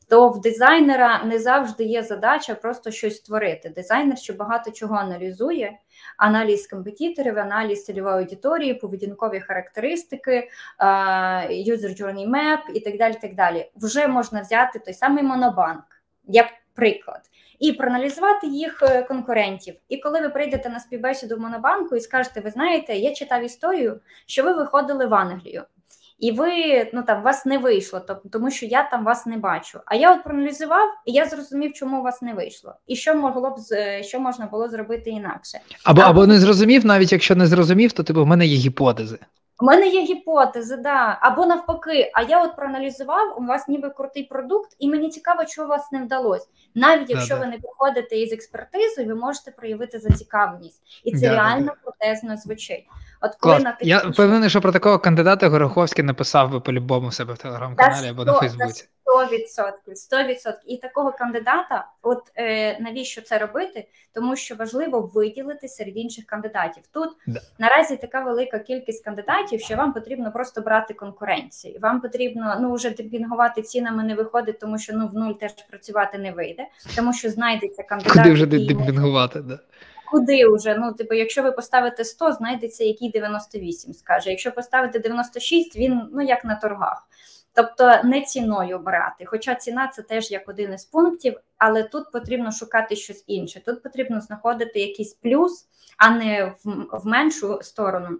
то 0.08 0.28
в 0.28 0.40
дизайнера 0.40 1.24
не 1.24 1.38
завжди 1.38 1.84
є 1.84 2.02
задача 2.02 2.54
просто 2.54 2.90
щось 2.90 3.16
створити. 3.16 3.68
Дизайнер 3.68 4.18
ще 4.18 4.32
багато 4.32 4.70
чого 4.70 4.94
аналізує: 4.94 5.78
аналіз 6.16 6.66
компетіторів, 6.66 7.38
аналіз 7.38 7.84
цільової 7.84 8.16
аудиторії, 8.16 8.74
поведінкові 8.74 9.40
характеристики, 9.40 10.48
user 11.50 12.02
journey 12.02 12.28
map 12.30 12.58
і 12.74 12.80
так 12.80 12.98
далі. 12.98 13.14
так 13.20 13.34
далі. 13.34 13.70
Вже 13.76 14.08
можна 14.08 14.40
взяти 14.40 14.78
той 14.78 14.94
самий 14.94 15.24
монобанк, 15.24 15.84
як 16.24 16.46
приклад. 16.74 17.20
І 17.58 17.72
проаналізувати 17.72 18.46
їх 18.46 18.82
е, 18.82 19.02
конкурентів. 19.02 19.74
І 19.88 19.96
коли 19.96 20.20
ви 20.20 20.28
прийдете 20.28 20.68
на 20.68 20.80
співбесіду 20.80 21.36
в 21.36 21.40
Монобанку 21.40 21.96
і 21.96 22.00
скажете, 22.00 22.40
ви 22.40 22.50
знаєте, 22.50 22.94
я 22.94 23.14
читав 23.14 23.44
історію, 23.44 24.00
що 24.26 24.42
ви 24.42 24.52
виходили 24.52 25.06
в 25.06 25.14
Англію 25.14 25.64
і 26.20 26.32
ви 26.32 26.50
ну 26.92 27.02
там 27.02 27.22
вас 27.22 27.46
не 27.46 27.58
вийшло, 27.58 28.00
тобто 28.08 28.28
тому 28.28 28.50
що 28.50 28.66
я 28.66 28.90
там 28.90 29.04
вас 29.04 29.26
не 29.26 29.36
бачу. 29.36 29.80
А 29.86 29.94
я 29.94 30.14
от 30.14 30.24
проаналізував, 30.24 30.88
і 31.06 31.12
я 31.12 31.26
зрозумів, 31.26 31.72
чому 31.72 32.00
у 32.00 32.02
вас 32.02 32.22
не 32.22 32.34
вийшло, 32.34 32.74
і 32.86 32.96
що 32.96 33.14
могло 33.14 33.50
б 33.50 33.54
що 34.02 34.20
можна 34.20 34.46
було 34.46 34.68
зробити 34.68 35.10
інакше. 35.10 35.58
Або 35.84 36.02
або 36.02 36.26
не 36.26 36.38
зрозумів, 36.38 36.86
навіть 36.86 37.12
якщо 37.12 37.34
не 37.34 37.46
зрозумів, 37.46 37.92
то 37.92 38.02
типу 38.02 38.24
в 38.24 38.26
мене 38.26 38.46
є 38.46 38.56
гіпотези. 38.56 39.18
У 39.60 39.64
мене 39.64 39.86
є 39.88 40.02
гіпотези, 40.02 40.76
да. 40.76 41.18
Або 41.20 41.46
навпаки, 41.46 42.10
а 42.14 42.22
я 42.22 42.44
от 42.44 42.56
проаналізував, 42.56 43.38
у 43.38 43.46
вас 43.46 43.68
ніби 43.68 43.90
крутий 43.90 44.24
продукт, 44.24 44.76
і 44.78 44.88
мені 44.88 45.08
цікаво, 45.08 45.46
що 45.46 45.64
у 45.64 45.66
вас 45.66 45.92
не 45.92 46.02
вдалося. 46.02 46.46
Навіть 46.74 47.10
якщо 47.10 47.34
да, 47.34 47.40
ви 47.40 47.46
не 47.46 47.58
приходите 47.58 48.16
із 48.18 48.32
експертизою, 48.32 49.08
ви 49.08 49.14
можете 49.14 49.50
проявити 49.50 49.98
зацікавленість. 49.98 50.82
І 51.04 51.12
це 51.12 51.28
да, 51.28 51.34
реально 51.34 51.72
протезно 51.82 52.36
звучить. 52.36 52.84
От 53.20 53.34
коли 53.40 53.58
на 53.58 53.76
Я 53.80 53.98
впевнений, 53.98 54.50
що 54.50 54.60
про 54.60 54.72
такого 54.72 54.98
кандидата 54.98 55.48
Гороховський 55.48 56.04
написав 56.04 56.50
би 56.50 56.60
по-любому 56.60 57.12
себе 57.12 57.34
в 57.34 57.38
телеграм-каналі 57.38 58.08
або 58.08 58.24
на 58.24 58.32
Фейсбуці. 58.32 58.88
100%, 59.06 59.72
100%. 60.12 60.54
І 60.66 60.76
такого 60.76 61.12
кандидата, 61.12 61.86
от 62.02 62.22
е, 62.36 62.80
навіщо 62.80 63.22
це 63.22 63.38
робити? 63.38 63.88
Тому 64.14 64.36
що 64.36 64.54
важливо 64.54 65.00
виділити 65.14 65.68
серед 65.68 65.96
інших 65.96 66.26
кандидатів. 66.26 66.82
Тут 66.92 67.10
да. 67.26 67.40
наразі 67.58 67.96
така 67.96 68.20
велика 68.20 68.58
кількість 68.58 69.04
кандидатів, 69.04 69.60
що 69.60 69.76
вам 69.76 69.92
потрібно 69.92 70.32
просто 70.32 70.60
брати 70.60 70.94
конкуренцію. 70.94 71.78
Вам 71.82 72.00
потрібно 72.00 72.58
ну 72.60 72.74
вже 72.74 72.90
демпінгувати 72.90 73.62
цінами 73.62 74.04
не 74.04 74.14
виходить, 74.14 74.58
тому 74.58 74.78
що 74.78 74.92
ну 74.96 75.08
в 75.08 75.14
нуль 75.14 75.32
теж 75.32 75.52
працювати 75.70 76.18
не 76.18 76.32
вийде, 76.32 76.66
тому 76.96 77.12
що 77.12 77.30
знайдеться 77.30 77.82
кандидат. 77.82 78.16
Куди 78.16 78.32
вже 78.32 78.46
демпінгувати, 78.46 79.40
да. 79.40 79.58
Куди 80.10 80.48
вже? 80.48 80.74
Ну, 80.78 80.92
типу, 80.92 81.14
якщо 81.14 81.42
ви 81.42 81.52
поставите 81.52 82.04
100, 82.04 82.32
знайдеться 82.32 82.84
який 82.84 83.10
98 83.10 83.94
скаже. 83.94 84.30
Якщо 84.30 84.52
поставите 84.52 84.98
96, 84.98 85.76
він 85.76 86.00
ну 86.12 86.22
як 86.22 86.44
на 86.44 86.54
торгах. 86.54 87.06
Тобто 87.54 88.00
не 88.04 88.20
ціною 88.20 88.78
брати. 88.78 89.24
Хоча 89.24 89.54
ціна 89.54 89.88
це 89.88 90.02
теж 90.02 90.30
як 90.30 90.48
один 90.48 90.72
із 90.72 90.84
пунктів, 90.84 91.40
але 91.58 91.82
тут 91.82 92.12
потрібно 92.12 92.52
шукати 92.52 92.96
щось 92.96 93.24
інше. 93.26 93.62
Тут 93.64 93.82
потрібно 93.82 94.20
знаходити 94.20 94.80
якийсь 94.80 95.14
плюс, 95.14 95.66
а 95.98 96.10
не 96.10 96.54
в, 96.64 96.70
в 96.92 97.06
меншу 97.06 97.58
сторону 97.62 98.18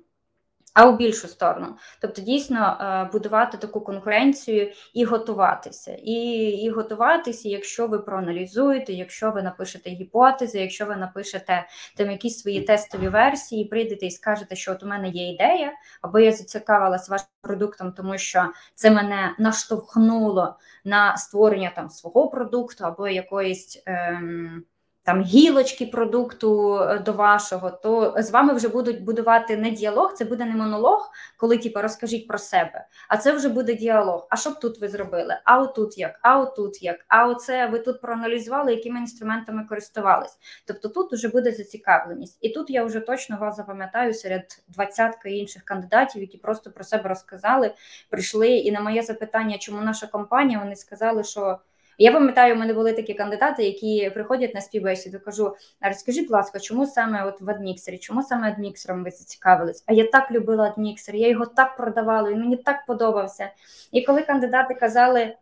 а 0.75 0.89
у 0.89 0.97
більшу 0.97 1.29
сторону. 1.29 1.67
Тобто, 2.01 2.23
дійсно 2.23 2.77
е, 2.81 3.11
будувати 3.13 3.59
таку 3.59 3.81
конкуренцію 3.81 4.73
і 4.95 5.05
готуватися. 5.05 5.97
І 6.03 6.13
і 6.51 6.71
готуватися, 6.71 7.49
якщо 7.49 7.87
ви 7.87 7.99
проаналізуєте, 7.99 8.93
якщо 8.93 9.31
ви 9.31 9.43
напишете 9.43 9.91
гіпотези, 9.91 10.61
якщо 10.61 10.87
ви 10.87 10.97
напишете 10.97 11.67
там 11.97 12.11
якісь 12.11 12.39
свої 12.39 12.61
тестові 12.61 13.09
версії, 13.09 13.65
прийдете 13.65 14.07
і 14.07 14.11
скажете, 14.11 14.57
що 14.57 14.73
от 14.73 14.83
у 14.83 14.87
мене 14.87 15.09
є 15.09 15.33
ідея, 15.33 15.73
або 16.03 16.19
я 16.19 16.33
зацікавилась 16.33 17.09
вашим 17.09 17.29
продуктом, 17.41 17.93
тому 17.93 18.19
що 18.19 18.53
це 18.75 18.91
мене 18.91 19.35
наштовхнуло 19.39 20.59
на 20.85 21.17
створення 21.17 21.73
там 21.77 21.89
свого 21.89 22.29
продукту 22.29 22.85
або 22.85 23.09
якоїсь. 23.09 23.83
Ем, 23.87 24.65
там 25.03 25.23
гілочки 25.23 25.87
продукту 25.87 26.79
е, 26.83 26.99
до 26.99 27.13
вашого, 27.13 27.71
то 27.71 28.15
з 28.19 28.31
вами 28.31 28.55
вже 28.55 28.69
будуть 28.69 29.05
будувати 29.05 29.57
не 29.57 29.71
діалог, 29.71 30.15
це 30.15 30.25
буде 30.25 30.45
не 30.45 30.57
монолог, 30.57 31.11
коли 31.37 31.59
типу, 31.59 31.83
розкажіть 31.83 32.29
про 32.29 32.39
себе, 32.39 32.87
а 33.09 33.17
це 33.17 33.33
вже 33.33 33.49
буде 33.49 33.75
діалог. 33.75 34.27
А 34.31 34.37
що 34.37 34.51
б 34.51 34.61
тут 34.61 34.81
ви 34.81 34.89
зробили? 34.89 35.39
А 35.45 35.59
отут 35.59 35.99
як, 35.99 36.19
а 36.23 36.39
отут 36.39 36.83
як, 36.83 37.05
а 37.09 37.27
оце 37.27 37.67
ви 37.67 37.79
тут 37.79 38.01
проаналізували, 38.01 38.75
якими 38.75 39.01
інструментами 39.01 39.65
користувались. 39.69 40.39
Тобто 40.67 40.89
тут 40.89 41.13
вже 41.13 41.29
буде 41.29 41.53
зацікавленість. 41.53 42.39
І 42.41 42.49
тут 42.49 42.71
я 42.71 42.85
вже 42.85 43.01
точно 43.01 43.39
вас 43.41 43.57
запам'ятаю 43.57 44.15
серед 44.15 44.63
двадцятки 44.69 45.31
інших 45.31 45.63
кандидатів, 45.63 46.23
які 46.23 46.39
просто 46.39 46.71
про 46.71 46.85
себе 46.85 47.09
розказали, 47.09 47.75
прийшли. 48.11 48.49
І 48.49 48.73
на 48.73 48.81
моє 48.81 49.03
запитання, 49.03 49.59
чому 49.59 49.83
наша 49.83 50.07
компанія, 50.07 50.59
вони 50.59 50.77
сказали, 50.77 51.25
що. 51.25 51.59
Я 52.03 52.13
пам'ятаю, 52.13 52.55
у 52.55 52.59
мене 52.59 52.75
були 52.75 52.93
такі 52.93 53.15
кандидати, 53.15 53.65
які 53.65 54.11
приходять 54.11 54.55
на 54.55 54.61
співбесіду. 54.61 55.21
Кажу: 55.25 55.57
розкажіть, 55.81 56.23
будь 56.23 56.31
ласка, 56.31 56.61
чому 56.61 56.87
саме 56.87 57.25
от 57.25 57.41
в 57.41 57.51
адміксері, 57.51 57.99
чому 57.99 58.23
саме 58.23 58.49
адміксером 58.49 59.05
ви 59.05 59.11
зацікавились? 59.11 59.85
А 59.87 59.93
я 59.93 60.07
так 60.07 60.31
любила 60.31 60.65
адміксер, 60.65 61.15
я 61.15 61.29
його 61.29 61.47
так 61.47 61.77
продавала, 61.77 62.31
він 62.31 62.41
мені 62.41 62.57
так 62.57 62.87
подобався. 62.87 63.51
І 63.93 64.03
коли 64.03 64.23
кандидати 64.23 64.75
казали: 64.75 65.21
«Е, 65.21 65.37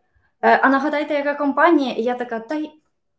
а 0.62 0.68
нагадайте, 0.68 1.14
яка 1.14 1.34
компанія? 1.34 1.92
І 1.92 2.02
я 2.02 2.14
така, 2.14 2.40
та 2.40 2.54
й. 2.54 2.70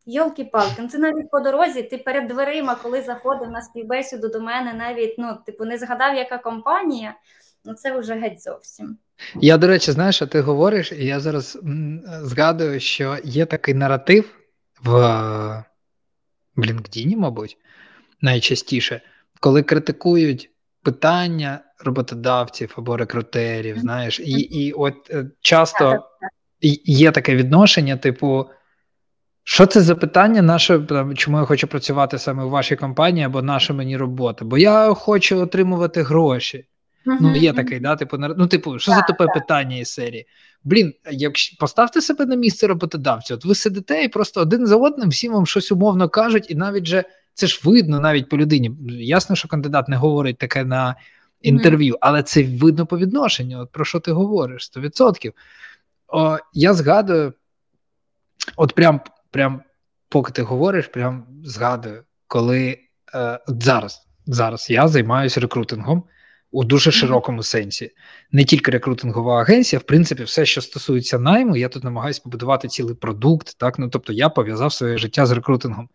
Йолки-палки, 0.05 0.75
ну 0.79 0.87
це 0.87 0.97
навіть 0.97 1.29
по 1.29 1.39
дорозі, 1.39 1.83
ти 1.83 1.97
перед 1.97 2.27
дверима, 2.27 2.75
коли 2.75 3.01
заходив 3.01 3.51
на 3.51 3.61
співбесіду 3.61 4.29
до 4.29 4.39
мене, 4.39 4.73
навіть 4.73 5.15
ну, 5.17 5.37
типу, 5.45 5.65
не 5.65 5.77
згадав, 5.77 6.15
яка 6.15 6.37
компанія, 6.37 7.15
ну 7.65 7.73
це 7.73 7.99
вже 7.99 8.13
геть 8.13 8.43
зовсім. 8.43 8.97
Я, 9.35 9.57
до 9.57 9.67
речі, 9.67 9.91
знаєш, 9.91 10.15
що 10.15 10.27
ти 10.27 10.41
говориш, 10.41 10.91
і 10.91 11.05
я 11.05 11.19
зараз 11.19 11.59
згадую, 12.21 12.79
що 12.79 13.17
є 13.23 13.45
такий 13.45 13.73
наратив 13.73 14.37
в, 14.83 14.91
в 16.55 16.61
LinkedIn, 16.61 17.15
мабуть, 17.15 17.57
найчастіше, 18.21 19.01
коли 19.39 19.63
критикують 19.63 20.51
питання 20.83 21.59
роботодавців 21.85 22.73
або 22.77 22.97
рекрутерів, 22.97 23.79
знаєш, 23.79 24.19
і 24.19 24.31
і 24.31 24.71
от 24.71 24.95
е, 25.09 25.31
часто 25.41 26.03
є 26.85 27.11
таке 27.11 27.35
відношення, 27.35 27.97
типу, 27.97 28.45
що 29.43 29.65
це 29.65 29.81
за 29.81 29.95
питання, 29.95 30.41
наше, 30.41 30.87
чому 31.15 31.37
я 31.37 31.45
хочу 31.45 31.67
працювати 31.67 32.17
саме 32.17 32.43
у 32.43 32.49
вашій 32.49 32.75
компанії 32.75 33.25
або 33.25 33.41
наша 33.41 33.73
мені 33.73 33.97
робота? 33.97 34.45
Бо 34.45 34.57
я 34.57 34.93
хочу 34.93 35.39
отримувати 35.39 36.03
гроші. 36.03 36.65
Ну, 37.05 37.35
є 37.35 37.53
такий, 37.53 37.79
да, 37.79 37.95
типу, 37.95 38.17
ну, 38.17 38.47
типу, 38.47 38.79
що 38.79 38.91
за 38.91 39.01
тупе 39.01 39.27
питання 39.27 39.77
із 39.77 39.89
серії? 39.89 40.27
Блін, 40.63 40.93
якщо 41.11 41.57
поставте 41.59 42.01
себе 42.01 42.25
на 42.25 42.35
місце 42.35 42.67
роботодавця, 42.67 43.35
от 43.35 43.45
ви 43.45 43.55
сидите 43.55 44.03
і 44.03 44.07
просто 44.07 44.41
один 44.41 44.67
за 44.67 44.75
одним 44.75 45.09
всім 45.09 45.33
вам 45.33 45.45
щось 45.45 45.71
умовно 45.71 46.09
кажуть, 46.09 46.51
і 46.51 46.55
навіть 46.55 46.85
же 46.85 47.03
це 47.33 47.47
ж 47.47 47.61
видно 47.63 47.99
навіть 47.99 48.29
по 48.29 48.37
людині. 48.37 48.71
Ясно, 48.89 49.35
що 49.35 49.47
кандидат 49.47 49.89
не 49.89 49.95
говорить 49.95 50.37
таке 50.37 50.63
на 50.63 50.95
інтерв'ю, 51.41 51.97
але 52.01 52.23
це 52.23 52.43
видно 52.43 52.85
по 52.85 52.97
відношенню. 52.97 53.59
От 53.59 53.71
про 53.71 53.85
що 53.85 53.99
ти 53.99 54.11
говориш? 54.11 54.71
100%. 54.77 55.33
О, 56.07 56.37
Я 56.53 56.73
згадую, 56.73 57.33
от 58.55 58.75
прям, 58.75 59.01
прям 59.31 59.61
поки 60.09 60.31
ти 60.31 60.41
говориш, 60.41 60.87
прям 60.87 61.25
згадую, 61.43 62.03
коли 62.27 62.79
е, 63.15 63.39
зараз, 63.47 64.07
зараз 64.25 64.69
я 64.69 64.87
займаюся 64.87 65.39
рекрутингом 65.39 66.03
у 66.51 66.63
дуже 66.63 66.91
широкому 66.91 67.43
сенсі. 67.43 67.91
Не 68.31 68.43
тільки 68.43 68.71
рекрутингова 68.71 69.41
агенція, 69.41 69.79
в 69.79 69.83
принципі, 69.83 70.23
все, 70.23 70.45
що 70.45 70.61
стосується 70.61 71.19
найму, 71.19 71.57
я 71.57 71.69
тут 71.69 71.83
намагаюся 71.83 72.21
побудувати 72.23 72.67
цілий 72.67 72.95
продукт. 72.95 73.57
Так? 73.57 73.79
Ну, 73.79 73.89
Тобто 73.89 74.13
я 74.13 74.29
пов'язав 74.29 74.73
своє 74.73 74.97
життя 74.97 75.25
з 75.25 75.31
рекрутингом. 75.31 75.89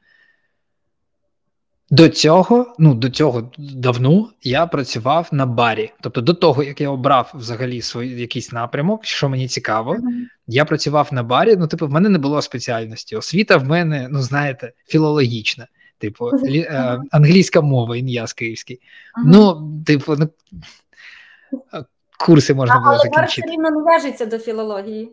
До 1.91 2.09
цього, 2.09 2.75
ну 2.79 2.95
до 2.95 3.11
цього 3.11 3.51
давно 3.59 4.31
я 4.43 4.67
працював 4.67 5.29
на 5.33 5.47
барі. 5.47 5.93
Тобто, 6.01 6.21
до 6.21 6.35
того, 6.35 6.63
як 6.63 6.81
я 6.81 6.91
обрав 6.91 7.33
взагалі 7.35 7.83
свій 7.83 8.21
якийсь 8.21 8.53
напрямок, 8.53 9.05
що 9.05 9.29
мені 9.29 9.49
цікаво, 9.49 9.95
mm-hmm. 9.95 10.25
я 10.47 10.65
працював 10.65 11.09
на 11.13 11.23
барі. 11.23 11.57
Ну, 11.57 11.67
типу, 11.67 11.87
в 11.87 11.91
мене 11.91 12.09
не 12.09 12.19
було 12.19 12.43
спеціальності. 12.43 13.17
Освіта 13.17 13.57
в 13.57 13.65
мене, 13.65 14.09
ну 14.11 14.23
знаєте, 14.23 14.73
філологічна 14.87 15.67
типу, 16.05 16.25
uh-huh. 16.25 17.01
англійська 17.11 17.61
мова, 17.61 17.97
ім'я 17.97 18.27
з 18.27 18.33
київський. 18.33 18.77
Uh-huh. 18.77 19.23
Ну, 19.27 19.71
типу, 19.87 20.17
ну, 20.19 20.29
курси 22.19 22.55
можна 22.55 22.81
було 22.81 22.99
закінчити. 22.99 23.43
Але 23.45 23.53
рівно 23.53 23.71
не 23.71 23.83
вяжеться 23.83 24.27
до 24.27 24.39
філології. 24.39 25.13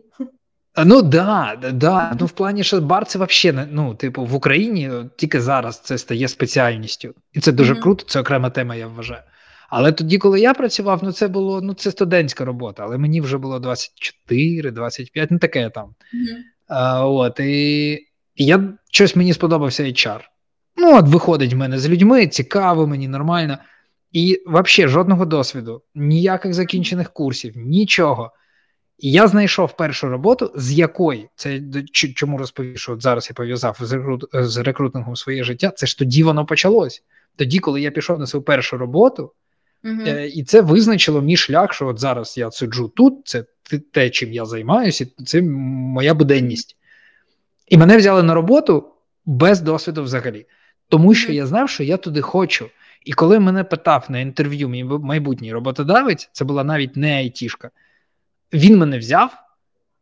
Ну 0.84 1.02
да, 1.02 1.56
да. 1.72 2.16
Ну 2.20 2.26
в 2.26 2.30
плані, 2.30 2.64
що 2.64 2.80
бар 2.80 3.06
це 3.06 3.18
взагалі, 3.18 3.68
ну, 3.72 3.94
типу, 3.94 4.24
в 4.24 4.34
Україні 4.34 4.90
тільки 5.16 5.40
зараз 5.40 5.80
це 5.80 5.98
стає 5.98 6.28
спеціальністю. 6.28 7.14
І 7.32 7.40
це 7.40 7.52
дуже 7.52 7.74
mm-hmm. 7.74 7.82
круто, 7.82 8.04
це 8.08 8.20
окрема 8.20 8.50
тема, 8.50 8.74
я 8.74 8.86
вважаю. 8.86 9.22
Але 9.68 9.92
тоді, 9.92 10.18
коли 10.18 10.40
я 10.40 10.54
працював, 10.54 11.00
ну 11.02 11.12
це 11.12 11.28
було 11.28 11.60
ну 11.60 11.74
це 11.74 11.90
студентська 11.90 12.44
робота, 12.44 12.82
але 12.82 12.98
мені 12.98 13.20
вже 13.20 13.38
було 13.38 13.58
24, 13.58 14.70
25, 14.70 15.30
ну 15.30 15.38
таке 15.38 15.70
там. 15.70 15.84
Mm-hmm. 15.84 16.38
А, 16.68 17.06
От, 17.06 17.40
і, 17.40 17.92
і 18.34 18.44
я 18.44 18.72
щось 18.90 19.16
мені 19.16 19.32
сподобався 19.32 19.82
HR. 19.82 20.20
Ну, 20.76 20.98
от 20.98 21.08
виходить 21.08 21.52
в 21.52 21.56
мене 21.56 21.78
з 21.78 21.88
людьми, 21.88 22.26
цікаво, 22.26 22.86
мені 22.86 23.08
нормально. 23.08 23.58
І 24.12 24.42
взагалі 24.46 24.92
жодного 24.92 25.26
досвіду, 25.26 25.82
ніяких 25.94 26.54
закінчених 26.54 27.10
курсів, 27.10 27.56
нічого. 27.56 28.32
І 28.98 29.10
я 29.10 29.28
знайшов 29.28 29.76
першу 29.76 30.08
роботу, 30.08 30.52
з 30.56 30.72
якої 30.72 31.28
це 31.36 31.60
чому 32.14 32.38
розповів, 32.38 32.78
що 32.78 32.92
от 32.92 33.02
зараз 33.02 33.26
я 33.30 33.34
пов'язав 33.34 33.78
з, 33.80 33.92
рекрут, 33.92 34.24
з 34.32 34.56
рекрутингом 34.56 35.16
своє 35.16 35.44
життя. 35.44 35.70
Це 35.76 35.86
ж 35.86 35.98
тоді 35.98 36.22
воно 36.22 36.46
почалось. 36.46 37.02
Тоді, 37.36 37.58
коли 37.58 37.80
я 37.80 37.90
пішов 37.90 38.18
на 38.18 38.26
свою 38.26 38.42
першу 38.42 38.78
роботу, 38.78 39.32
uh 39.84 40.08
е, 40.08 40.28
і 40.28 40.44
це 40.44 40.60
визначило 40.60 41.20
мій 41.20 41.36
шлях, 41.36 41.72
що 41.72 41.86
от 41.86 41.98
зараз 41.98 42.38
я 42.38 42.50
сиджу 42.50 42.92
тут, 42.96 43.14
це 43.24 43.44
те, 43.92 44.10
чим 44.10 44.32
я 44.32 44.44
займаюся, 44.44 45.06
це 45.26 45.42
моя 45.42 46.14
буденність. 46.14 46.76
І 47.68 47.76
мене 47.76 47.96
взяли 47.96 48.22
на 48.22 48.34
роботу 48.34 48.84
без 49.26 49.60
досвіду 49.60 50.02
взагалі 50.02 50.46
тому 50.92 51.14
що 51.14 51.32
я 51.32 51.46
знав, 51.46 51.70
що 51.70 51.82
я 51.82 51.96
туди 51.96 52.20
хочу. 52.20 52.70
І 53.04 53.12
коли 53.12 53.40
мене 53.40 53.64
питав 53.64 54.06
на 54.08 54.18
інтерв'ю 54.20 54.68
мій 54.68 54.84
майбутній 54.84 55.52
роботодавець, 55.52 56.30
це 56.32 56.44
була 56.44 56.64
навіть 56.64 56.96
не 56.96 57.16
айтішка, 57.16 57.70
він 58.52 58.78
мене 58.78 58.98
взяв, 58.98 59.34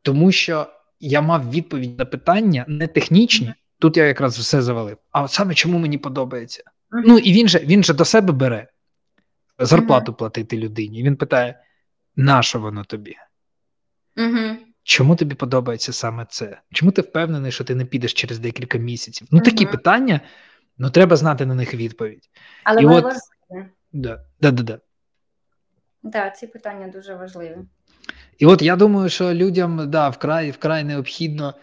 тому 0.02 0.32
що 0.32 0.66
я 1.00 1.20
мав 1.20 1.50
відповідь 1.50 1.98
на 1.98 2.04
питання 2.04 2.64
не 2.68 2.86
технічні. 2.86 3.54
Тут 3.78 3.96
я 3.96 4.04
якраз 4.04 4.38
все 4.38 4.62
завалив. 4.62 4.96
А 5.10 5.22
от 5.22 5.30
саме 5.30 5.54
чому 5.54 5.78
мені 5.78 5.98
подобається? 5.98 6.62
Ну 6.90 7.18
і 7.18 7.32
він 7.32 7.48
же 7.48 7.58
він 7.58 7.84
же 7.84 7.94
до 7.94 8.04
себе 8.04 8.32
бере 8.32 8.66
зарплату 9.58 10.14
платити 10.14 10.56
людині. 10.56 11.02
Він 11.02 11.16
питає: 11.16 11.60
на 12.16 12.42
що 12.42 12.60
воно 12.60 12.84
тобі? 12.84 13.16
Чому 14.82 15.16
тобі 15.16 15.34
подобається 15.34 15.92
саме 15.92 16.26
це? 16.28 16.60
Чому 16.72 16.92
ти 16.92 17.02
впевнений, 17.02 17.52
що 17.52 17.64
ти 17.64 17.74
не 17.74 17.84
підеш 17.84 18.12
через 18.12 18.38
декілька 18.38 18.78
місяців? 18.78 19.28
Ну, 19.30 19.40
такі 19.40 19.66
питання. 19.66 20.20
Ну, 20.82 20.90
треба 20.90 21.16
знати 21.16 21.46
на 21.46 21.54
них 21.54 21.74
відповідь. 21.74 22.30
Але 22.64 22.82
І 22.82 22.86
от... 22.86 23.04
важливі. 23.04 23.68
Да, 23.92 24.24
да, 24.40 24.50
да, 24.50 24.62
да. 24.62 24.78
Так, 26.10 26.38
ці 26.38 26.46
питання 26.46 26.88
дуже 26.88 27.14
важливі. 27.14 27.56
І 28.38 28.46
от 28.46 28.62
я 28.62 28.76
думаю, 28.76 29.08
що 29.08 29.34
людям 29.34 29.90
да, 29.90 30.08
вкрай 30.08 30.50
вкрай 30.50 30.84
необхідно 30.84 31.54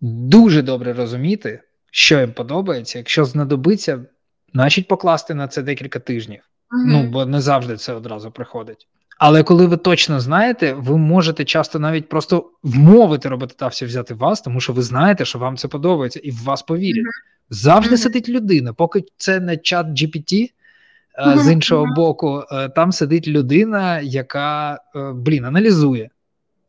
дуже 0.00 0.62
добре 0.62 0.92
розуміти, 0.92 1.62
що 1.90 2.20
їм 2.20 2.32
подобається. 2.32 2.98
Якщо 2.98 3.24
знадобиться, 3.24 4.04
значить 4.52 4.88
покласти 4.88 5.34
на 5.34 5.48
це 5.48 5.62
декілька 5.62 5.98
тижнів. 5.98 6.50
Угу. 6.72 6.82
Ну, 6.86 7.10
бо 7.10 7.26
не 7.26 7.40
завжди 7.40 7.76
це 7.76 7.92
одразу 7.92 8.30
приходить. 8.30 8.88
Але 9.18 9.42
коли 9.42 9.66
ви 9.66 9.76
точно 9.76 10.20
знаєте, 10.20 10.72
ви 10.72 10.98
можете 10.98 11.44
часто 11.44 11.78
навіть 11.78 12.08
просто 12.08 12.50
вмовити 12.62 13.28
роботодавця 13.28 13.86
взяти 13.86 14.14
вас, 14.14 14.40
тому 14.40 14.60
що 14.60 14.72
ви 14.72 14.82
знаєте, 14.82 15.24
що 15.24 15.38
вам 15.38 15.56
це 15.56 15.68
подобається, 15.68 16.20
і 16.22 16.30
в 16.30 16.42
вас 16.42 16.62
повірять. 16.62 17.04
Завжди 17.50 17.94
mm-hmm. 17.94 17.98
сидить 17.98 18.28
людина, 18.28 18.72
поки 18.72 19.04
це 19.16 19.40
не 19.40 19.56
чат 19.56 19.86
GPT, 19.86 20.32
mm-hmm. 20.32 21.38
з 21.38 21.50
іншого 21.50 21.86
боку, 21.96 22.44
е, 22.52 22.68
там 22.68 22.92
сидить 22.92 23.28
людина, 23.28 24.00
яка 24.00 24.74
е, 24.74 25.12
блін, 25.14 25.44
аналізує 25.44 26.10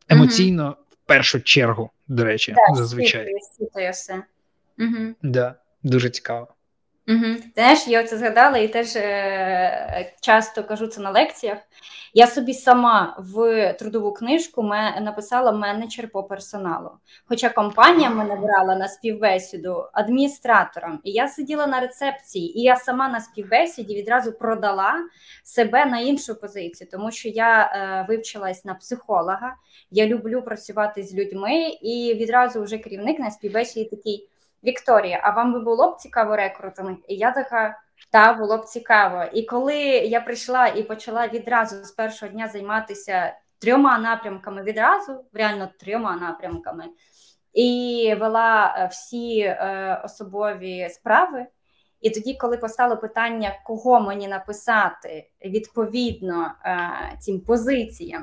емоційно 0.08 0.76
в 0.90 1.06
першу 1.06 1.40
чергу, 1.40 1.90
до 2.08 2.24
речі, 2.24 2.54
зазвичай. 2.74 3.26
Да, 5.22 5.54
Дуже 5.82 6.10
цікаво. 6.10 6.48
Угу. 7.08 7.36
Знаєш, 7.54 7.88
я 7.88 8.04
це 8.04 8.18
згадала 8.18 8.58
і 8.58 8.68
теж 8.68 8.96
е, 8.96 10.12
часто 10.20 10.64
кажу 10.64 10.86
це 10.86 11.00
на 11.00 11.10
лекціях. 11.10 11.58
Я 12.14 12.26
собі 12.26 12.54
сама 12.54 13.16
в 13.18 13.72
трудову 13.72 14.12
книжку 14.12 14.62
написала 15.00 15.52
менеджер 15.52 16.08
по 16.08 16.22
персоналу. 16.22 16.90
Хоча 17.28 17.48
компанія 17.48 18.10
мене 18.10 18.36
брала 18.36 18.76
на 18.76 18.88
співбесіду 18.88 19.84
адміністратором, 19.92 21.00
і 21.04 21.10
я 21.10 21.28
сиділа 21.28 21.66
на 21.66 21.80
рецепції, 21.80 22.58
і 22.58 22.62
я 22.62 22.76
сама 22.76 23.08
на 23.08 23.20
співбесіді 23.20 23.96
відразу 23.96 24.32
продала 24.32 24.94
себе 25.44 25.86
на 25.86 26.00
іншу 26.00 26.40
позицію, 26.40 26.88
тому 26.92 27.10
що 27.10 27.28
я 27.28 27.62
е, 27.62 28.06
вивчилась 28.08 28.64
на 28.64 28.74
психолога, 28.74 29.54
я 29.90 30.06
люблю 30.06 30.42
працювати 30.42 31.02
з 31.02 31.14
людьми, 31.14 31.68
і 31.82 32.14
відразу 32.20 32.62
вже 32.62 32.78
керівник 32.78 33.18
на 33.18 33.30
співбесіді 33.30 33.84
такий. 33.84 34.28
Вікторія, 34.66 35.20
а 35.22 35.30
вам 35.30 35.52
би 35.52 35.60
було 35.60 35.92
б 35.92 35.96
цікаво 35.96 36.36
рекрутинг? 36.36 36.96
І 37.08 37.14
я 37.16 37.30
така. 37.30 37.78
Та 38.10 38.32
було 38.32 38.58
б 38.58 38.64
цікаво. 38.64 39.24
І 39.32 39.42
коли 39.42 39.76
я 39.84 40.20
прийшла 40.20 40.66
і 40.66 40.82
почала 40.82 41.28
відразу 41.28 41.84
з 41.84 41.92
першого 41.92 42.32
дня 42.32 42.48
займатися 42.48 43.34
трьома 43.58 43.98
напрямками 43.98 44.62
відразу, 44.62 45.24
реально 45.32 45.68
трьома 45.80 46.16
напрямками, 46.16 46.84
і 47.52 48.14
вела 48.20 48.74
е, 48.78 48.86
всі 48.86 49.40
е, 49.40 50.00
особові 50.04 50.88
справи. 50.90 51.46
І 52.00 52.10
тоді, 52.10 52.34
коли 52.34 52.56
постало 52.56 52.96
питання, 52.96 53.58
кого 53.64 54.00
мені 54.00 54.28
написати 54.28 55.30
відповідно 55.44 56.52
е, 56.64 56.90
цим 57.20 57.40
позиціям 57.40 58.22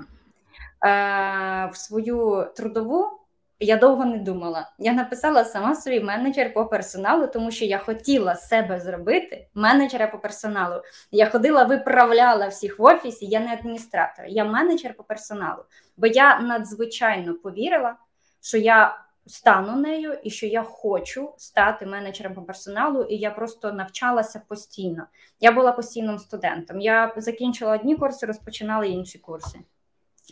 е, 0.86 1.70
в 1.74 1.78
свою 1.78 2.48
трудову, 2.56 3.23
я 3.64 3.78
довго 3.78 4.06
не 4.06 4.18
думала. 4.18 4.72
Я 4.80 4.94
написала 4.94 5.46
сама 5.46 5.76
собі 5.76 6.00
менеджер 6.00 6.54
по 6.54 6.66
персоналу, 6.66 7.28
тому 7.28 7.52
що 7.52 7.66
я 7.66 7.78
хотіла 7.78 8.36
себе 8.36 8.80
зробити 8.80 9.48
менеджера 9.54 10.08
по 10.08 10.18
персоналу. 10.18 10.82
Я 11.12 11.30
ходила, 11.30 11.64
виправляла 11.64 12.48
всіх 12.48 12.80
в 12.80 12.84
офісі. 12.84 13.26
Я 13.26 13.40
не 13.40 13.54
адміністратор, 13.54 14.26
я 14.28 14.46
менеджер 14.46 14.94
по 14.94 15.04
персоналу. 15.04 15.64
Бо 15.98 16.08
я 16.08 16.40
надзвичайно 16.40 17.34
повірила, 17.34 17.96
що 18.42 18.58
я 18.58 19.04
стану 19.26 19.76
нею 19.82 20.14
і 20.24 20.30
що 20.30 20.48
я 20.48 20.64
хочу 20.64 21.34
стати 21.38 21.86
менеджером 21.86 22.34
по 22.34 22.42
персоналу, 22.42 23.04
і 23.04 23.18
я 23.18 23.32
просто 23.32 23.74
навчалася 23.74 24.42
постійно. 24.48 25.08
Я 25.40 25.52
була 25.52 25.72
постійним 25.72 26.20
студентом. 26.20 26.82
Я 26.82 27.14
закінчила 27.18 27.76
одні 27.76 27.96
курси, 27.96 28.26
розпочинала 28.26 28.86
інші 28.86 29.20
курси. 29.20 29.60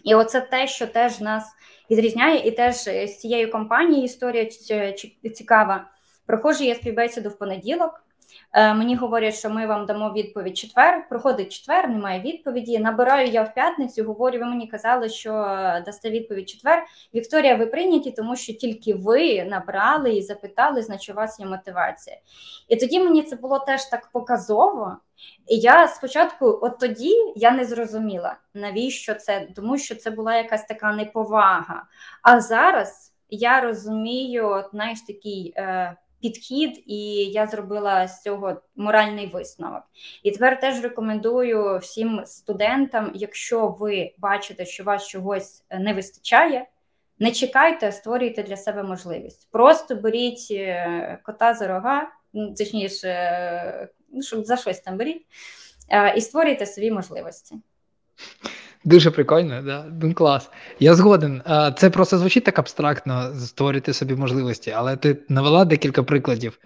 І 0.04 0.16
оце 0.16 0.41
те, 0.41 0.68
що 0.68 0.88
теж 0.88 1.20
нас 1.20 1.45
відрізняє, 1.89 2.47
і 2.47 2.52
теж 2.52 2.76
з 2.84 3.18
цією 3.18 3.52
компанією 3.52 4.06
історія 4.06 4.45
цікава. 5.36 5.89
Прохожу 6.26 6.64
я 6.64 6.76
співбесіду 6.76 7.30
в 7.30 7.38
понеділок. 7.38 8.04
Е, 8.54 8.74
мені 8.74 8.96
говорять, 8.96 9.36
що 9.36 9.50
ми 9.50 9.68
вам 9.68 9.86
дамо 9.86 10.14
відповідь 10.14 10.58
четвер. 10.58 11.10
Проходить 11.10 11.52
четвер, 11.52 11.90
немає 11.90 12.22
відповіді. 12.22 12.80
Набираю 12.80 13.28
я 13.28 13.44
в 13.44 13.54
п'ятницю. 13.54 14.04
Говорю, 14.04 14.40
ви 14.40 14.46
мені 14.46 14.68
казали, 14.68 15.10
що 15.10 15.32
дасте 15.86 16.10
відповідь 16.10 16.50
четвер. 16.50 16.86
Вікторія, 17.14 17.56
ви 17.56 17.66
прийняті, 17.66 18.12
тому 18.12 18.36
що 18.36 18.54
тільки 18.54 18.94
ви 18.94 19.44
набрали 19.44 20.14
і 20.14 20.22
запитали, 20.22 20.82
значить 20.82 21.10
у 21.10 21.14
вас 21.14 21.40
є 21.40 21.46
мотивація. 21.46 22.18
І 22.68 22.76
тоді 22.76 23.00
мені 23.00 23.24
це 23.24 23.36
було 23.36 23.60
теж 23.60 23.86
так 23.86 24.10
показово. 24.12 24.98
І 25.48 25.58
я 25.58 25.88
спочатку, 25.88 26.60
от 26.62 26.80
тоді 26.80 27.16
я 27.36 27.52
не 27.52 27.66
зрозуміла, 27.66 28.38
навіщо 28.54 29.14
це, 29.14 29.48
тому 29.56 29.78
що 29.78 29.96
це 29.96 30.12
була 30.12 30.36
якась 30.36 30.66
така 30.66 30.94
неповага. 30.94 31.84
А 32.22 32.42
зараз 32.42 33.14
я 33.30 33.62
розумію, 33.62 34.48
от, 34.48 34.66
знаєш, 34.72 35.02
такий. 35.02 35.54
Е, 35.58 35.96
підхід, 36.22 36.84
і 36.86 37.14
я 37.16 37.48
зробила 37.48 38.08
з 38.08 38.22
цього 38.22 38.62
моральний 38.76 39.28
висновок. 39.28 39.84
І 40.24 40.32
тепер 40.32 40.60
теж 40.60 40.84
рекомендую 40.84 41.78
всім 41.78 42.22
студентам, 42.26 43.12
якщо 43.16 43.68
ви 43.68 44.14
бачите, 44.18 44.66
що 44.66 44.84
вас 44.84 45.08
чогось 45.08 45.64
не 45.72 45.94
вистачає. 45.94 46.68
Не 47.20 47.32
чекайте, 47.32 47.88
а 47.88 47.92
створюйте 47.92 48.44
для 48.44 48.58
себе 48.58 48.84
можливість. 48.84 49.52
Просто 49.52 49.96
беріть 49.96 50.48
е, 50.52 51.20
кота 51.24 51.54
за 51.54 51.68
рога, 51.68 52.12
ну, 52.34 52.54
точніше, 52.54 53.08
е, 53.08 53.90
ну, 54.10 54.44
за 54.44 54.58
щось 54.58 54.80
там 54.80 54.98
беріть, 54.98 55.26
е, 55.90 56.14
і 56.18 56.22
створюйте 56.22 56.66
собі 56.66 56.92
можливості. 56.92 57.56
Дуже 58.84 59.12
прикольно, 59.12 59.62
да? 59.62 59.86
Ну, 60.02 60.14
клас. 60.14 60.50
Я 60.80 60.96
згоден. 60.96 61.42
Це 61.78 61.90
просто 61.90 62.18
звучить 62.18 62.44
так 62.44 62.60
абстрактно 62.60 63.36
створити 63.40 63.94
собі 63.94 64.16
можливості, 64.16 64.72
але 64.72 64.96
ти 64.96 65.18
навела 65.30 65.66
декілька 65.66 66.04
прикладів 66.04 66.60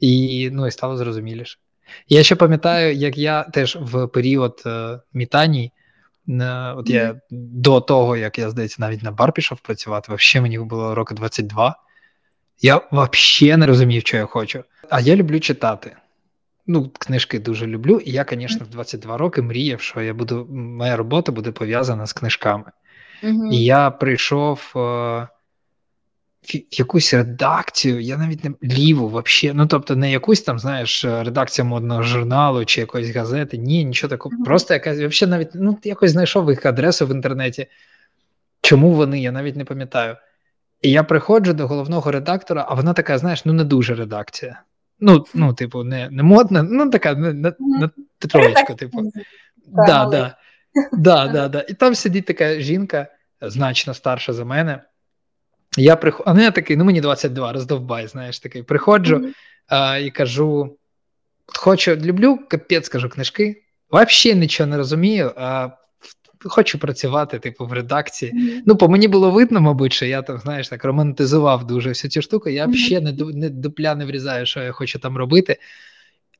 і 0.00 0.50
ну, 0.52 0.66
і 0.66 0.70
стало 0.70 0.96
зрозуміліше. 0.96 1.58
Я 2.08 2.22
ще 2.22 2.36
пам'ятаю, 2.36 2.94
як 2.94 3.18
я 3.18 3.42
теж 3.42 3.78
в 3.80 4.06
період 4.06 4.62
е, 4.66 5.00
мітаній, 5.12 5.72
е, 6.28 6.72
от 6.76 6.90
я 6.90 7.12
mm-hmm. 7.12 7.18
до 7.30 7.80
того, 7.80 8.16
як 8.16 8.38
я 8.38 8.50
здається, 8.50 8.76
навіть 8.78 9.02
на 9.02 9.10
бар 9.10 9.32
пішов 9.32 9.60
працювати, 9.60 10.14
взагалі 10.14 10.42
мені 10.42 10.58
було 10.58 10.94
року 10.94 11.14
22. 11.14 11.74
Я 12.60 12.80
взагалі 12.92 13.56
не 13.56 13.66
розумів, 13.66 14.02
що 14.02 14.16
я 14.16 14.26
хочу. 14.26 14.64
А 14.90 15.00
я 15.00 15.16
люблю 15.16 15.40
читати. 15.40 15.96
Ну, 16.66 16.90
книжки 16.98 17.38
дуже 17.38 17.66
люблю, 17.66 18.00
і 18.04 18.10
я, 18.10 18.26
звісно, 18.30 18.66
в 18.66 18.68
22 18.70 19.16
роки 19.16 19.42
мріяв, 19.42 19.80
що 19.80 20.00
я 20.00 20.14
буду, 20.14 20.46
моя 20.50 20.96
робота 20.96 21.32
буде 21.32 21.52
пов'язана 21.52 22.06
з 22.06 22.12
книжками. 22.12 22.64
Mm-hmm. 23.22 23.52
І 23.52 23.64
я 23.64 23.90
прийшов 23.90 24.72
е, 24.76 24.78
в 26.42 26.60
якусь 26.70 27.14
редакцію, 27.14 28.00
я 28.00 28.16
навіть 28.16 28.44
не 28.44 28.50
ліву 28.62 29.08
взагалі. 29.08 29.56
Ну, 29.58 29.66
тобто, 29.66 29.96
не 29.96 30.10
якусь 30.10 30.40
там, 30.40 30.58
знаєш, 30.58 31.04
редакція 31.04 31.64
модного 31.64 32.02
журналу 32.02 32.64
чи 32.64 32.80
якоїсь 32.80 33.16
газети. 33.16 33.58
Ні, 33.58 33.84
нічого 33.84 34.10
такого. 34.10 34.36
Mm-hmm. 34.36 34.44
Просто 34.44 34.74
якась 34.74 34.98
взагалі 34.98 35.30
навіть 35.30 35.50
ну, 35.54 35.78
якось 35.84 36.10
знайшов 36.10 36.50
їх 36.50 36.66
адресу 36.66 37.06
в 37.06 37.10
інтернеті. 37.10 37.66
Чому 38.60 38.90
вони? 38.92 39.20
Я 39.20 39.32
навіть 39.32 39.56
не 39.56 39.64
пам'ятаю. 39.64 40.16
І 40.82 40.90
я 40.90 41.02
приходжу 41.02 41.52
до 41.52 41.66
головного 41.66 42.10
редактора, 42.10 42.66
а 42.68 42.74
вона 42.74 42.92
така, 42.92 43.18
знаєш, 43.18 43.44
ну 43.44 43.52
не 43.52 43.64
дуже 43.64 43.94
редакція. 43.94 44.62
Ну, 45.00 45.24
ну, 45.34 45.54
типу, 45.54 45.84
не 45.84 46.10
не 46.10 46.22
модна, 46.22 46.62
ну 46.62 46.90
така 46.90 47.14
на, 47.14 47.32
на, 47.32 47.52
на 47.58 47.90
троєчку, 48.18 48.74
типу. 48.74 49.12
Да, 49.66 50.06
да, 50.06 50.36
да, 50.92 51.28
да, 51.28 51.48
да. 51.48 51.64
І 51.68 51.74
там 51.74 51.94
сидить 51.94 52.26
така 52.26 52.60
жінка, 52.60 53.06
значно 53.40 53.94
старша 53.94 54.32
за 54.32 54.44
мене. 54.44 54.82
Я 55.76 55.96
приход... 55.96 56.24
А 56.26 56.34
ну 56.34 56.42
я 56.42 56.50
такий, 56.50 56.76
ну 56.76 56.84
мені 56.84 57.00
22, 57.00 57.52
роздовбай, 57.52 58.06
знаєш, 58.06 58.38
такий. 58.38 58.62
Приходжу 58.62 59.16
mm-hmm. 59.16 59.32
а, 59.66 59.98
і 59.98 60.10
кажу: 60.10 60.78
хочу, 61.46 61.96
люблю, 61.96 62.38
капець, 62.48 62.88
кажу, 62.88 63.08
книжки. 63.08 63.62
Взагалі 63.90 64.40
нічого 64.40 64.66
не 64.66 64.76
розумію. 64.76 65.32
а 65.36 65.68
хочу 66.48 66.78
працювати, 66.78 67.38
типу, 67.38 67.66
в 67.66 67.72
редакції. 67.72 68.32
Mm-hmm. 68.32 68.62
Ну, 68.66 68.76
по 68.76 68.88
мені 68.88 69.08
було 69.08 69.30
видно, 69.30 69.60
мабуть, 69.60 69.92
що 69.92 70.06
я 70.06 70.22
там, 70.22 70.38
знаєш, 70.38 70.68
так 70.68 70.84
романтизував 70.84 71.66
дуже 71.66 71.88
всю 71.88 72.10
цю 72.10 72.22
штуку. 72.22 72.48
Я 72.48 72.66
mm-hmm. 72.66 72.74
ще 72.74 73.00
не 73.00 73.12
не 73.12 73.50
дупля 73.50 73.94
не 73.94 74.04
врізаю, 74.06 74.46
що 74.46 74.60
я 74.60 74.72
хочу 74.72 74.98
там 74.98 75.16
робити. 75.16 75.56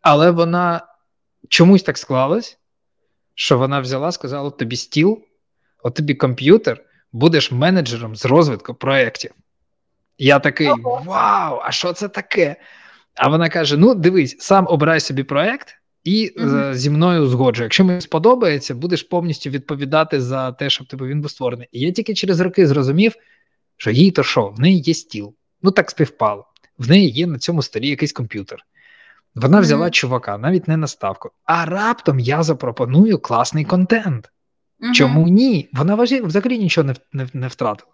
Але 0.01 0.31
вона 0.31 0.81
чомусь 1.49 1.83
так 1.83 1.99
склалась, 1.99 2.59
що 3.35 3.59
вона 3.59 3.81
взяла, 3.81 4.13
сказала: 4.13 4.51
тобі 4.51 4.77
стіл, 4.77 5.23
от 5.83 5.95
тобі 5.95 6.15
комп'ютер, 6.15 6.85
будеш 7.13 7.53
менеджером 7.53 8.17
з 8.17 8.25
розвитку 8.25 8.75
проєктів. 8.75 9.31
Я 10.19 10.39
такий: 10.39 10.69
Вау! 10.83 11.61
А 11.63 11.71
що 11.71 11.93
це 11.93 12.09
таке? 12.09 12.57
А 13.15 13.29
вона 13.29 13.49
каже: 13.49 13.77
Ну, 13.77 13.95
дивись, 13.95 14.37
сам 14.39 14.67
обирай 14.69 15.01
собі 15.01 15.23
проєкт 15.23 15.77
і 16.07 16.33
mm-hmm. 16.37 16.75
зі 16.75 16.91
мною 16.91 17.27
згоджу. 17.27 17.63
Якщо 17.63 17.85
мені 17.85 18.01
сподобається, 18.01 18.75
будеш 18.75 19.03
повністю 19.03 19.51
відповідати 19.51 20.21
за 20.21 20.53
те, 20.53 20.71
щоб 20.71 20.87
тебе 20.87 21.07
він 21.07 21.21
був 21.21 21.31
створений. 21.31 21.69
І 21.73 21.81
я 21.81 21.93
тільки 21.93 22.15
через 22.15 22.41
роки 22.41 22.67
зрозумів, 22.67 23.15
що 23.77 23.91
їй 23.91 24.11
то 24.11 24.23
що, 24.23 24.47
в 24.49 24.61
неї 24.61 24.81
є 24.81 24.95
стіл. 24.95 25.35
Ну 25.63 25.71
так 25.71 25.91
співпало. 25.91 26.47
В 26.79 26.89
неї 26.89 27.11
є 27.11 27.27
на 27.27 27.39
цьому 27.39 27.63
столі 27.63 27.89
якийсь 27.89 28.13
комп'ютер. 28.13 28.59
Вона 29.35 29.59
mm-hmm. 29.59 29.61
взяла 29.61 29.91
чувака, 29.91 30.39
навіть 30.39 30.69
не 30.69 30.77
на 30.77 30.87
ставку. 30.87 31.31
А 31.45 31.65
раптом 31.65 32.19
я 32.19 32.43
запропоную 32.43 33.19
класний 33.19 33.65
контент. 33.65 34.31
Mm-hmm. 34.81 34.93
Чому 34.93 35.29
ні? 35.29 35.69
Вона 35.73 35.95
взагалі 35.95 36.59
нічого 36.59 36.85
не 36.85 36.95
не, 37.13 37.29
не 37.33 37.49
втратила. 37.49 37.93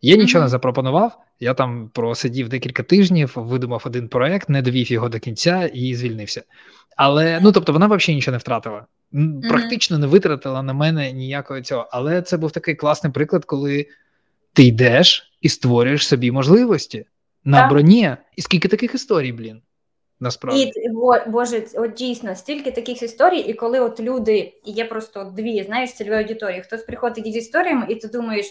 Я 0.00 0.16
нічого 0.16 0.44
не 0.44 0.48
запропонував. 0.48 1.18
Я 1.40 1.54
там 1.54 1.90
просидів 1.94 2.48
декілька 2.48 2.82
тижнів, 2.82 3.32
видумав 3.36 3.82
один 3.86 4.08
проект, 4.08 4.48
не 4.48 4.62
довів 4.62 4.92
його 4.92 5.08
до 5.08 5.18
кінця 5.18 5.70
і 5.74 5.94
звільнився. 5.94 6.42
Але 6.96 7.40
ну 7.42 7.52
тобто 7.52 7.72
вона 7.72 7.86
взагалі 7.86 8.14
нічого 8.14 8.32
не 8.32 8.38
втратила, 8.38 8.86
практично 9.48 9.98
не 9.98 10.06
витратила 10.06 10.62
на 10.62 10.72
мене 10.72 11.12
ніякого 11.12 11.60
цього. 11.60 11.88
Але 11.92 12.22
це 12.22 12.36
був 12.36 12.50
такий 12.50 12.74
класний 12.74 13.12
приклад, 13.12 13.44
коли 13.44 13.86
ти 14.52 14.62
йдеш 14.62 15.32
і 15.40 15.48
створюєш 15.48 16.08
собі 16.08 16.30
можливості 16.30 17.06
на 17.44 17.60
так. 17.60 17.70
броні. 17.70 18.16
І 18.36 18.42
скільки 18.42 18.68
таких 18.68 18.94
історій, 18.94 19.32
блін. 19.32 19.62
Насправді. 20.20 20.62
І 20.62 20.90
Боже, 21.30 21.66
от 21.74 21.92
дійсно, 21.92 22.34
стільки 22.34 22.70
таких 22.70 23.02
історій, 23.02 23.38
і 23.38 23.54
коли 23.54 23.80
от 23.80 24.00
люди, 24.00 24.52
є 24.64 24.84
просто 24.84 25.32
дві, 25.36 25.62
знаєш, 25.62 25.92
цільової 25.92 26.22
аудиторії, 26.22 26.62
хтось 26.62 26.82
приходить 26.82 27.26
із 27.26 27.36
історіями, 27.36 27.86
і 27.88 27.94
ти 27.94 28.08
думаєш, 28.08 28.46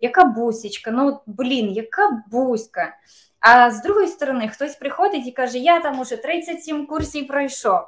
яка 0.00 0.24
бусічка, 0.24 0.90
ну 0.90 1.20
блін, 1.26 1.72
яка 1.72 2.22
буська. 2.30 2.94
А 3.46 3.70
з 3.70 3.82
другої 3.82 4.06
сторони, 4.08 4.48
хтось 4.48 4.76
приходить 4.76 5.26
і 5.26 5.32
каже: 5.32 5.58
Я 5.58 5.80
там 5.80 6.00
уже 6.00 6.16
37 6.16 6.86
курсів 6.86 7.26
пройшов. 7.26 7.80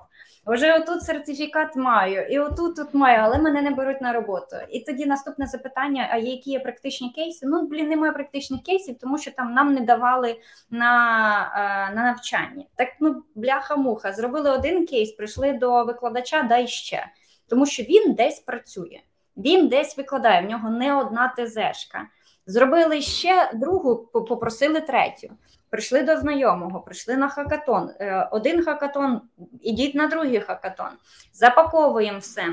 Вже 0.47 0.75
отут 0.75 1.03
сертифікат 1.03 1.77
маю, 1.77 2.27
і 2.31 2.39
отут 2.39 2.77
тут 2.77 2.95
маю, 2.95 3.19
але 3.23 3.39
мене 3.39 3.63
не 3.63 3.71
беруть 3.71 4.01
на 4.01 4.13
роботу. 4.13 4.57
І 4.71 4.81
тоді 4.81 5.07
наступне 5.07 5.47
запитання: 5.47 6.09
а 6.13 6.17
які 6.17 6.51
є 6.51 6.61
практичні 6.61 7.11
кейси? 7.11 7.47
Ну, 7.47 7.67
блін, 7.67 7.89
немає 7.89 8.13
практичних 8.13 8.63
кейсів, 8.63 8.99
тому 8.99 9.19
що 9.19 9.31
там 9.31 9.55
нам 9.55 9.75
не 9.75 9.81
давали 9.81 10.41
на 10.71 11.89
е, 11.91 11.95
на 11.95 12.03
навчання. 12.03 12.65
Так 12.75 12.89
ну, 13.01 13.23
бляха-муха, 13.35 14.13
зробили 14.13 14.51
один 14.51 14.87
кейс, 14.87 15.13
прийшли 15.13 15.53
до 15.53 15.85
викладача, 15.85 16.43
дай 16.43 16.67
ще, 16.67 17.07
тому 17.49 17.67
що 17.67 17.83
він 17.83 18.15
десь 18.15 18.41
працює, 18.41 19.01
він 19.37 19.69
десь 19.69 19.99
викладає, 19.99 20.43
в 20.43 20.51
нього 20.51 20.71
не 20.71 20.97
одна 20.97 21.35
ТЗшка. 21.37 22.07
Зробили 22.47 23.03
ще 23.03 23.51
другу, 23.55 23.97
попросили 23.97 24.81
третю. 24.81 25.29
Прийшли 25.71 26.03
до 26.03 26.17
знайомого, 26.17 26.81
прийшли 26.81 27.17
на 27.17 27.29
хакатон. 27.29 27.91
Е, 28.01 28.29
один 28.33 28.65
хакатон, 28.65 29.21
ідіть 29.61 29.95
на 29.95 30.07
другий 30.07 30.41
хакатон, 30.41 30.91
запаковуємо 31.33 32.19
все. 32.19 32.45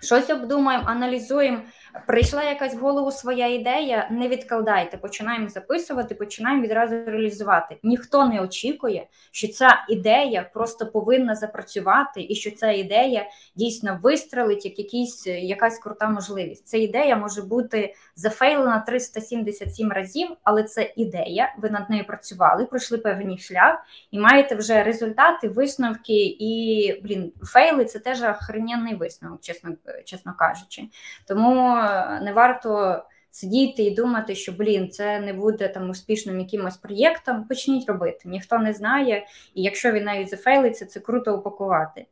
Щось 0.00 0.30
обдумаємо, 0.30 0.84
аналізуємо. 0.86 1.58
Прийшла 2.06 2.42
якась 2.42 2.74
в 2.74 2.78
голову 2.78 3.10
своя 3.10 3.46
ідея, 3.46 4.08
не 4.10 4.28
відкладайте, 4.28 4.96
починаємо 4.96 5.48
записувати, 5.48 6.14
починаємо 6.14 6.62
відразу 6.62 6.94
реалізувати. 7.06 7.76
Ніхто 7.82 8.24
не 8.24 8.40
очікує, 8.40 9.06
що 9.30 9.48
ця 9.48 9.86
ідея 9.88 10.50
просто 10.54 10.86
повинна 10.86 11.34
запрацювати, 11.34 12.26
і 12.28 12.34
що 12.34 12.50
ця 12.50 12.70
ідея 12.70 13.26
дійсно 13.56 13.98
вистрелить 14.02 14.64
як 14.64 14.78
якісь, 14.78 15.26
якась 15.26 15.78
крута 15.78 16.08
можливість. 16.08 16.66
Ця 16.66 16.76
ідея 16.76 17.16
може 17.16 17.42
бути 17.42 17.94
зафейлена 18.16 18.80
377 18.80 19.92
разів, 19.92 20.28
але 20.44 20.62
це 20.62 20.92
ідея. 20.96 21.54
Ви 21.58 21.70
над 21.70 21.90
нею 21.90 22.04
працювали, 22.04 22.64
пройшли 22.64 22.98
певний 22.98 23.38
шлях 23.38 23.78
і 24.10 24.18
маєте 24.18 24.54
вже 24.54 24.82
результати, 24.82 25.48
висновки 25.48 26.36
і 26.38 27.00
блін, 27.04 27.32
фейли 27.42 27.84
це 27.84 27.98
теж 27.98 28.22
охрененний 28.22 28.94
висновок, 28.94 29.40
чесно, 29.40 29.70
чесно 30.04 30.34
кажучи. 30.38 30.82
Тому 31.26 31.81
не 32.22 32.32
варто 32.32 33.02
сидіти 33.30 33.82
і 33.82 33.94
думати, 33.94 34.34
що 34.34 34.52
блін, 34.52 34.90
це 34.90 35.20
не 35.20 35.32
буде 35.32 35.68
там 35.68 35.90
успішним 35.90 36.40
якимось 36.40 36.76
проєктом. 36.76 37.44
Почніть 37.44 37.88
робити. 37.88 38.20
Ніхто 38.24 38.58
не 38.58 38.72
знає, 38.72 39.26
і 39.54 39.62
якщо 39.62 39.92
він 39.92 40.04
навіть 40.04 40.30
зафейлиться, 40.30 40.86
це 40.86 41.00
круто 41.00 41.36
упакувати. 41.36 42.06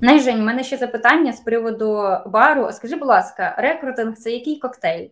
Найжень, 0.00 0.40
в 0.40 0.44
мене 0.44 0.64
ще 0.64 0.76
запитання 0.76 1.32
з 1.32 1.40
приводу 1.40 2.16
бару. 2.26 2.72
Скажи, 2.72 2.96
будь 2.96 3.08
ласка, 3.08 3.54
рекрутинг 3.58 4.16
це 4.16 4.30
який 4.30 4.58
коктейль? 4.58 5.08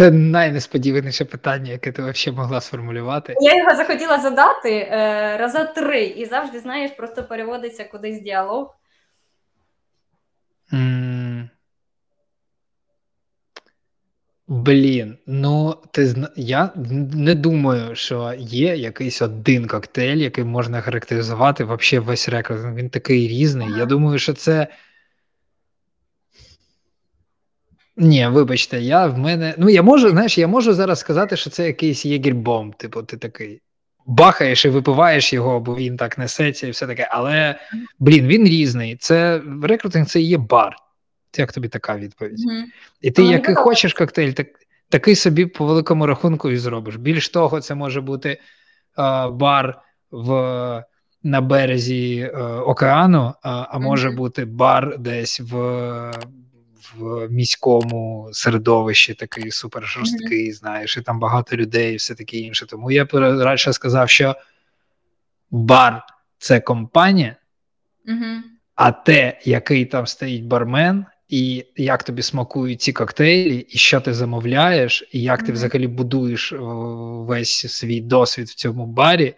Це 0.00 0.10
найнесподіваніше 0.10 1.24
питання, 1.24 1.72
яке 1.72 1.92
ти 1.92 2.02
взагалі 2.02 2.36
могла 2.36 2.60
сформулювати. 2.60 3.34
Я 3.40 3.56
його 3.56 3.76
захотіла 3.76 4.20
задати 4.20 4.70
е, 4.72 5.36
раза 5.36 5.64
три, 5.64 6.04
і 6.04 6.26
завжди, 6.26 6.60
знаєш, 6.60 6.90
просто 6.90 7.24
переводиться 7.24 7.84
кудись 7.84 8.20
діалог. 8.20 8.74
Mm. 10.72 11.48
Блін, 14.48 15.18
ну 15.26 15.76
ти 15.90 16.14
я 16.36 16.70
не 17.14 17.34
думаю, 17.34 17.94
що 17.94 18.34
є 18.38 18.76
якийсь 18.76 19.22
один 19.22 19.66
коктейль, 19.66 20.16
який 20.16 20.44
можна 20.44 20.80
характеризувати 20.80 21.64
взагалі 21.64 22.06
весь 22.06 22.28
рекорд. 22.28 22.76
Він 22.76 22.90
такий 22.90 23.28
різний. 23.28 23.68
Ага. 23.68 23.78
Я 23.78 23.86
думаю, 23.86 24.18
що 24.18 24.32
це 24.32 24.66
ні, 28.00 28.26
вибачте, 28.26 28.80
я 28.80 29.06
в 29.06 29.18
мене. 29.18 29.54
Ну, 29.58 29.68
я 29.68 29.82
можу, 29.82 30.10
знаєш, 30.10 30.38
я 30.38 30.48
можу 30.48 30.72
зараз 30.72 30.98
сказати, 30.98 31.36
що 31.36 31.50
це 31.50 31.66
якийсь 31.66 32.06
єгербомб, 32.06 32.74
типу, 32.74 33.02
ти 33.02 33.16
такий 33.16 33.60
бахаєш 34.06 34.64
і 34.64 34.68
випиваєш 34.68 35.32
його, 35.32 35.60
бо 35.60 35.76
він 35.76 35.96
так 35.96 36.18
несеться 36.18 36.66
і 36.66 36.70
все 36.70 36.86
таке. 36.86 37.08
Але, 37.10 37.58
блін, 37.98 38.26
він 38.26 38.44
різний. 38.44 38.96
Це 38.96 39.42
рекрутинг 39.62 40.06
це 40.06 40.20
є 40.20 40.38
бар. 40.38 40.76
Як 41.36 41.52
тобі 41.52 41.68
така 41.68 41.96
відповідь. 41.96 42.38
Mm-hmm. 42.38 42.64
І 43.00 43.10
ти, 43.10 43.22
який 43.22 43.54
хочеш 43.54 43.94
коктейль, 43.94 44.32
так, 44.32 44.46
такий 44.88 45.16
собі 45.16 45.46
по 45.46 45.66
великому 45.66 46.06
рахунку 46.06 46.50
і 46.50 46.56
зробиш. 46.56 46.96
Більш 46.96 47.28
того, 47.28 47.60
це 47.60 47.74
може 47.74 48.00
бути 48.00 48.30
е, 48.30 48.38
бар 49.28 49.78
в. 50.10 50.84
На 51.22 51.40
березі 51.40 52.30
е, 52.34 52.38
океану, 52.42 53.32
а, 53.42 53.66
а 53.70 53.78
може 53.78 54.08
mm-hmm. 54.08 54.16
бути 54.16 54.44
бар 54.44 54.98
десь 54.98 55.40
в 55.40 55.54
в 56.96 57.28
міському 57.28 58.28
середовищі 58.32 59.14
такий 59.14 59.50
супер 59.50 59.86
жорсткий, 59.86 60.48
mm-hmm. 60.48 60.54
знаєш, 60.54 60.96
і 60.96 61.02
там 61.02 61.18
багато 61.18 61.56
людей, 61.56 61.92
і 61.92 61.96
все 61.96 62.14
таке 62.14 62.36
інше. 62.36 62.66
Тому 62.66 62.90
я 62.90 63.04
радше 63.14 63.72
сказав, 63.72 64.10
що 64.10 64.36
бар 65.50 66.02
це 66.38 66.60
компанія, 66.60 67.36
mm-hmm. 68.08 68.38
а 68.74 68.92
те, 68.92 69.40
який 69.44 69.84
там 69.84 70.06
стоїть 70.06 70.44
бармен, 70.44 71.06
і 71.28 71.66
як 71.76 72.02
тобі 72.02 72.22
смакують 72.22 72.82
ці 72.82 72.92
коктейлі, 72.92 73.58
і 73.58 73.78
що 73.78 74.00
ти 74.00 74.14
замовляєш, 74.14 75.08
і 75.12 75.22
як 75.22 75.40
mm-hmm. 75.40 75.46
ти 75.46 75.52
взагалі 75.52 75.86
будуєш 75.86 76.54
весь 77.26 77.72
свій 77.72 78.00
досвід 78.00 78.48
в 78.48 78.54
цьому 78.54 78.86
барі, 78.86 79.34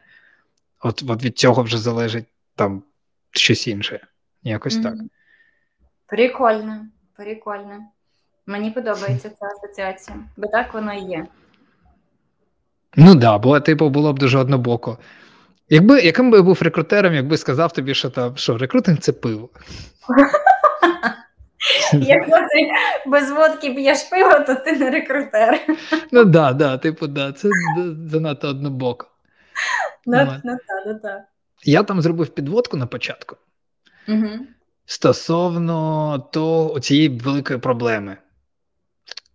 от, 0.80 1.02
от 1.08 1.24
від 1.24 1.38
цього 1.38 1.62
вже 1.62 1.78
залежить 1.78 2.26
там 2.56 2.82
щось 3.30 3.68
інше. 3.68 4.06
Якось 4.42 4.76
так. 4.76 4.94
Прикольно. 6.06 6.86
Прикольно. 7.22 7.78
Мені 8.46 8.70
подобається 8.70 9.30
ця 9.30 9.46
асоціація, 9.46 10.16
бо 10.36 10.48
так 10.48 10.74
воно 10.74 10.92
і 10.92 11.00
є. 11.00 11.26
Ну 12.96 13.10
так, 13.10 13.18
да, 13.18 13.38
бо 13.38 13.60
типу 13.60 13.88
було 13.88 14.12
б 14.12 14.18
дуже 14.18 14.38
однобоко. 14.38 14.98
Якби 15.68 16.00
яким 16.00 16.30
би 16.30 16.36
я 16.36 16.42
був 16.42 16.62
рекрутером, 16.62 17.14
якби 17.14 17.36
сказав 17.36 17.72
тобі, 17.72 17.94
що 17.94 18.10
там 18.10 18.36
що 18.36 18.58
рекрутинг 18.58 18.98
це 18.98 19.12
пиво. 19.12 19.48
Якщо 21.92 22.36
ти 22.36 22.70
без 23.06 23.30
водки 23.30 23.70
б'єш 23.70 24.02
пиво, 24.02 24.44
то 24.46 24.54
ти 24.54 24.72
не 24.72 24.90
рекрутер. 24.90 25.60
Ну 26.12 26.24
да, 26.24 26.52
да, 26.52 26.78
типу, 26.78 27.06
да, 27.06 27.32
це 27.32 27.48
занадто 28.06 28.48
однобоко. 28.48 29.06
Ну, 30.06 30.40
ну, 30.44 30.56
ну. 30.86 30.98
Я 31.64 31.82
там 31.82 32.00
зробив 32.00 32.28
підводку 32.28 32.76
на 32.76 32.86
початку. 32.86 33.36
Угу 34.08 34.28
стосовно 34.86 36.18
того, 36.32 36.80
цієї 36.80 37.08
великої 37.08 37.58
проблеми. 37.58 38.16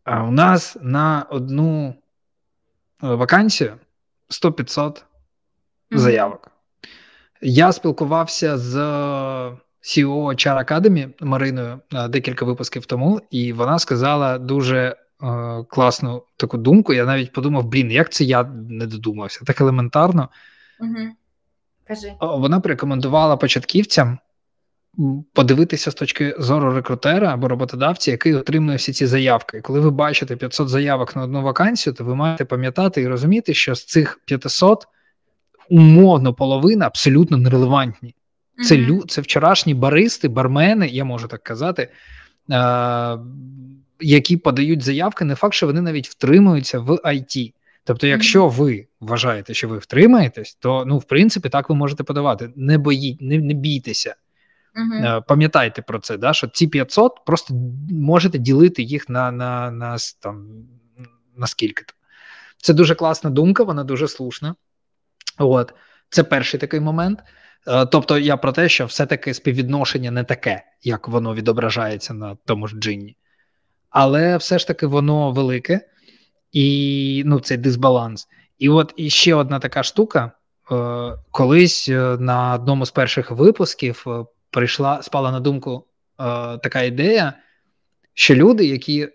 А 0.03 0.23
у 0.23 0.31
нас 0.31 0.77
на 0.81 1.25
одну 1.29 1.87
е, 1.87 1.93
вакансію 3.07 3.77
100-500 4.29 5.03
заявок. 5.91 6.51
Я 7.41 7.71
спілкувався 7.71 8.57
з 8.57 8.75
CEO 9.81 10.25
HR 10.25 10.71
Academy 10.71 11.13
Мариною 11.21 11.79
е, 11.93 12.07
декілька 12.07 12.45
випусків 12.45 12.85
тому, 12.85 13.21
і 13.31 13.53
вона 13.53 13.79
сказала 13.79 14.37
дуже 14.37 14.77
е, 14.77 14.95
класну 15.69 16.23
таку 16.37 16.57
думку. 16.57 16.93
Я 16.93 17.05
навіть 17.05 17.33
подумав: 17.33 17.65
блін, 17.65 17.91
як 17.91 18.11
це 18.11 18.23
я 18.23 18.43
не 18.69 18.85
додумався? 18.85 19.45
Так 19.45 19.61
елементарно. 19.61 20.29
Угу. 20.79 21.07
Кажи. 21.87 22.13
Вона 22.21 22.59
порекомендувала 22.59 23.37
початківцям 23.37 24.19
подивитися 25.33 25.91
з 25.91 25.93
точки 25.93 26.35
зору 26.39 26.73
рекрутера 26.73 27.33
або 27.33 27.47
роботодавця, 27.47 28.11
який 28.11 28.33
отримує 28.33 28.77
всі 28.77 28.93
ці 28.93 29.05
заявки. 29.05 29.57
І 29.57 29.61
коли 29.61 29.79
ви 29.79 29.91
бачите 29.91 30.35
500 30.35 30.69
заявок 30.69 31.15
на 31.15 31.23
одну 31.23 31.41
вакансію, 31.41 31.93
то 31.93 32.03
ви 32.03 32.15
маєте 32.15 32.45
пам'ятати 32.45 33.01
і 33.01 33.07
розуміти, 33.07 33.53
що 33.53 33.75
з 33.75 33.85
цих 33.85 34.19
500 34.25 34.87
умовно 35.69 36.33
половина 36.33 36.85
абсолютно 36.85 37.37
нерелевантні. 37.37 38.15
Це 38.63 38.75
mm-hmm. 38.75 38.87
лю, 38.87 39.03
це 39.07 39.21
вчорашні 39.21 39.73
баристи, 39.73 40.27
бармени, 40.27 40.87
я 40.87 41.03
можу 41.03 41.27
так 41.27 41.43
казати, 41.43 41.89
е, 42.51 43.17
які 43.99 44.37
подають 44.37 44.83
заявки, 44.83 45.25
не 45.25 45.35
факт, 45.35 45.53
що 45.53 45.65
вони 45.67 45.81
навіть 45.81 46.07
втримуються 46.07 46.79
в 46.79 46.89
IT. 46.89 47.53
Тобто, 47.83 48.07
якщо 48.07 48.47
ви 48.47 48.87
вважаєте, 48.99 49.53
що 49.53 49.67
ви 49.67 49.77
втримаєтесь, 49.77 50.57
то 50.59 50.83
ну 50.87 50.97
в 50.97 51.03
принципі 51.03 51.49
так 51.49 51.69
ви 51.69 51.75
можете 51.75 52.03
подавати. 52.03 52.49
Не 52.55 52.77
боїть, 52.77 53.21
не, 53.21 53.37
не 53.37 53.53
бійтеся. 53.53 54.15
Uh-huh. 54.77 55.23
Пам'ятайте 55.27 55.81
про 55.81 55.99
це, 55.99 56.17
да, 56.17 56.33
що 56.33 56.47
ці 56.47 56.67
500 56.67 57.25
просто 57.25 57.53
можете 57.91 58.37
ділити 58.37 58.83
їх 58.83 59.09
на 59.09 59.31
на, 59.31 59.71
на, 59.71 59.97
там, 60.19 60.47
на 61.37 61.47
скільки-то. 61.47 61.93
Це 62.57 62.73
дуже 62.73 62.95
класна 62.95 63.29
думка, 63.29 63.63
вона 63.63 63.83
дуже 63.83 64.07
слушна. 64.07 64.55
От. 65.37 65.73
Це 66.09 66.23
перший 66.23 66.59
такий 66.59 66.79
момент. 66.79 67.19
Е, 67.67 67.85
тобто, 67.85 68.17
я 68.17 68.37
про 68.37 68.51
те, 68.51 68.69
що 68.69 68.85
все-таки 68.85 69.33
співвідношення 69.33 70.11
не 70.11 70.23
таке, 70.23 70.63
як 70.83 71.07
воно 71.07 71.33
відображається 71.33 72.13
на 72.13 72.37
тому 72.45 72.67
ж 72.67 72.75
джинні. 72.75 73.17
Але 73.89 74.37
все 74.37 74.59
ж 74.59 74.67
таки 74.67 74.87
воно 74.87 75.31
велике 75.31 75.87
і 76.51 77.23
ну, 77.25 77.39
цей 77.39 77.57
дисбаланс. 77.57 78.27
І 78.59 78.69
от 78.69 78.93
іще 78.97 79.35
одна 79.35 79.59
така 79.59 79.83
штука. 79.83 80.31
Е, 80.71 81.13
колись 81.31 81.87
на 82.19 82.53
одному 82.55 82.85
з 82.85 82.91
перших 82.91 83.31
випусків 83.31 84.05
прийшла, 84.49 85.03
спала 85.03 85.31
на 85.31 85.39
думку 85.39 85.83
е, 86.19 86.23
така 86.57 86.81
ідея, 86.81 87.33
що 88.13 88.35
люди, 88.35 88.65
які 88.65 89.09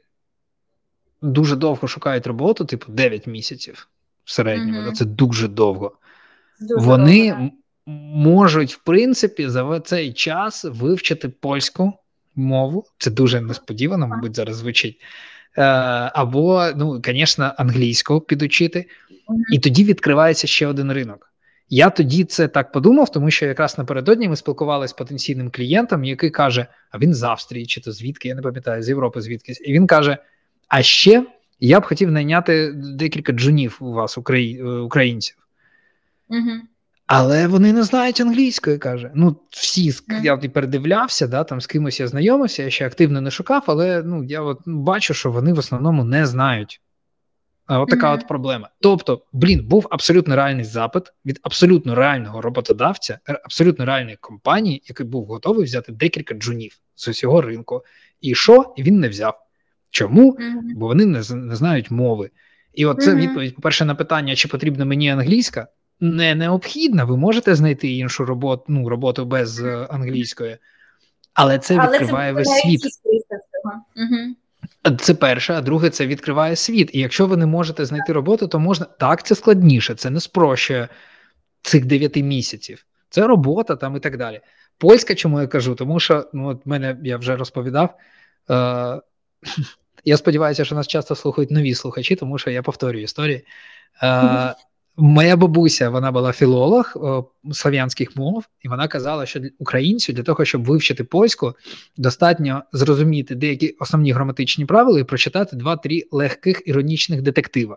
дуже 1.23 1.57
довго 1.57 1.89
шукають 1.89 2.27
роботу, 2.27 2.65
типу 2.65 2.93
9 2.93 3.27
місяців 3.27 3.89
в 4.25 4.33
середньому, 4.33 4.81
mm-hmm. 4.81 4.93
це 4.93 5.05
дуже 5.05 5.49
довго, 5.49 5.93
дуже 6.61 6.87
вони 6.87 7.29
довго, 7.31 7.51
можуть, 7.87 8.75
в 8.75 8.79
принципі, 8.79 9.49
за 9.49 9.81
цей 9.81 10.13
час 10.13 10.65
вивчити 10.65 11.29
польську 11.29 11.93
мову. 12.35 12.85
Це 12.99 13.11
дуже 13.11 13.41
несподівано, 13.41 14.09
мабуть, 14.09 14.37
зараз 14.37 14.57
звучить. 14.57 15.01
Е, 15.59 15.63
або, 16.15 16.71
ну, 16.77 17.03
звісно, 17.05 17.53
англійську 17.57 18.21
підучити, 18.21 18.79
mm-hmm. 18.79 19.37
і 19.53 19.59
тоді 19.59 19.85
відкривається 19.85 20.47
ще 20.47 20.67
один 20.67 20.93
ринок. 20.93 21.32
Я 21.75 21.91
тоді 21.91 22.25
це 22.25 22.49
так 22.49 22.73
подумав, 22.73 23.13
тому 23.13 23.31
що 23.31 23.47
якраз 23.47 23.79
напередодні 23.79 24.29
ми 24.29 24.37
спілкувалися 24.37 24.91
з 24.91 24.97
потенційним 24.97 25.51
клієнтом, 25.51 26.05
який 26.05 26.31
каже: 26.31 26.67
а 26.91 26.99
він 26.99 27.15
з 27.15 27.23
Австрії, 27.23 27.67
чи 27.67 27.81
то 27.81 27.93
звідки, 27.93 28.29
я 28.29 28.35
не 28.35 28.43
пам'ятаю, 28.43 28.83
з 28.83 28.89
Європи 28.89 29.21
звідкись. 29.21 29.61
І 29.65 29.73
він 29.73 29.87
каже: 29.87 30.17
А 30.69 30.83
ще 30.83 31.27
я 31.61 31.81
б 31.81 31.85
хотів 31.85 32.11
найняти 32.11 32.73
декілька 32.75 33.33
джунів 33.33 33.79
у 33.81 33.93
вас, 33.93 34.19
украї... 34.19 34.63
українців. 34.63 35.37
Угу. 36.29 36.51
Але 37.07 37.47
вони 37.47 37.73
не 37.73 37.83
знають 37.83 38.21
англійської, 38.21 38.79
каже. 38.79 39.11
Ну, 39.15 39.37
всі 39.51 39.93
я 40.23 40.37
передивлявся, 40.37 41.27
да, 41.27 41.45
там 41.45 41.61
з 41.61 41.67
кимось 41.67 42.01
я 42.01 42.09
знайомився, 42.09 42.63
я 42.63 42.71
ще 42.71 42.87
активно 42.87 43.21
не 43.21 43.31
шукав, 43.31 43.65
але 43.67 44.03
ну, 44.03 44.25
я 44.25 44.41
от 44.41 44.61
бачу, 44.67 45.15
що 45.15 45.31
вони 45.31 45.53
в 45.53 45.59
основному 45.59 46.05
не 46.05 46.27
знають. 46.27 46.81
От 47.69 47.89
така 47.89 48.11
mm-hmm. 48.11 48.15
от 48.15 48.29
проблема. 48.29 48.69
Тобто, 48.81 49.23
блін, 49.33 49.67
був 49.69 49.87
абсолютно 49.91 50.37
реальний 50.37 50.65
запит 50.65 51.13
від 51.27 51.41
абсолютно 51.43 51.95
реального 51.95 52.41
роботодавця, 52.41 53.19
абсолютно 53.45 53.85
реальної 53.85 54.17
компанії, 54.21 54.83
який 54.87 55.07
був 55.07 55.27
готовий 55.27 55.65
взяти 55.65 55.93
декілька 55.93 56.35
джунів 56.35 56.79
з 56.95 57.09
усього 57.09 57.41
ринку. 57.41 57.83
І 58.21 58.35
що? 58.35 58.75
Він 58.79 59.01
не 59.01 59.09
взяв. 59.09 59.39
Чому? 59.91 60.33
Mm-hmm. 60.33 60.75
Бо 60.77 60.87
вони 60.87 61.07
не, 61.07 61.23
не 61.35 61.57
знають 61.57 61.91
мови. 61.91 62.31
І 62.75 62.87
от 62.87 63.03
це 63.03 63.11
mm-hmm. 63.11 63.17
відповідь, 63.17 63.55
по-перше, 63.55 63.85
на 63.85 63.95
питання, 63.95 64.37
чи 64.37 64.49
потрібна 64.49 64.85
мені 64.85 65.11
англійська, 65.11 65.67
не 66.01 66.35
необхідна. 66.35 67.05
Ви 67.05 67.17
можете 67.17 67.55
знайти 67.55 67.93
іншу 67.93 68.25
роботу, 68.25 68.65
ну, 68.69 68.89
роботу 68.89 69.25
без 69.25 69.61
е, 69.61 69.87
англійської, 69.91 70.59
але 71.35 71.59
це 71.59 71.77
але 71.77 71.99
відкриває 71.99 72.33
це 72.33 72.35
весь 72.35 72.49
світ. 72.49 72.81
Угу. 73.97 74.35
Це 74.99 75.15
перше, 75.15 75.55
а 75.55 75.61
друге, 75.61 75.91
це 75.91 76.07
відкриває 76.07 76.57
світ. 76.57 76.91
І 76.93 77.01
якщо 77.01 77.27
ви 77.27 77.37
не 77.37 77.47
можете 77.47 77.85
знайти 77.85 78.13
роботу, 78.13 78.49
то 78.49 78.59
можна 78.59 78.87
так, 78.87 79.23
це 79.23 79.35
складніше, 79.35 79.95
це 79.95 80.11
не 80.11 80.21
спрощує 80.21 80.89
цих 81.63 81.85
дев'яти 81.85 82.23
місяців. 82.23 82.85
Це 83.11 83.27
робота 83.27 83.77
там 83.77 83.97
і 83.97 84.01
так 84.01 84.17
далі. 84.17 84.41
Польська, 84.79 85.15
чому 85.15 85.41
я 85.41 85.47
кажу? 85.47 85.75
Тому 85.75 86.01
що 86.01 86.27
ну, 86.33 86.49
от 86.49 86.67
мене 86.67 86.97
я 87.03 87.17
вже 87.17 87.37
розповідав. 87.37 87.99
Е, 88.51 89.01
Я 90.05 90.17
сподіваюся, 90.17 90.65
що 90.65 90.75
нас 90.75 90.87
часто 90.87 91.15
слухають 91.15 91.51
нові 91.51 91.75
слухачі, 91.75 92.17
тому 92.17 92.39
що 92.39 92.51
я 92.51 92.63
повторюю 92.63 93.05
історії. 93.05 93.47
Е, 94.03 94.55
Моя 94.97 95.37
бабуся 95.37 95.91
вона 95.91 96.13
була 96.13 96.33
філолог 96.33 96.93
о, 96.95 97.25
слав'янських 97.53 98.17
мов, 98.17 98.45
і 98.61 98.69
вона 98.69 98.89
казала, 98.89 99.27
що 99.27 99.41
українцю 99.59 100.13
для 100.13 100.23
того, 100.23 100.45
щоб 100.45 100.65
вивчити 100.65 101.05
польську, 101.05 101.55
достатньо 101.97 102.63
зрозуміти 102.73 103.35
деякі 103.35 103.77
основні 103.81 104.13
граматичні 104.13 104.65
правила 104.65 105.01
і 105.01 105.05
прочитати 105.05 105.57
два-три 105.57 106.03
легких 106.11 106.63
іронічних 106.67 107.23
детектива. 107.23 107.77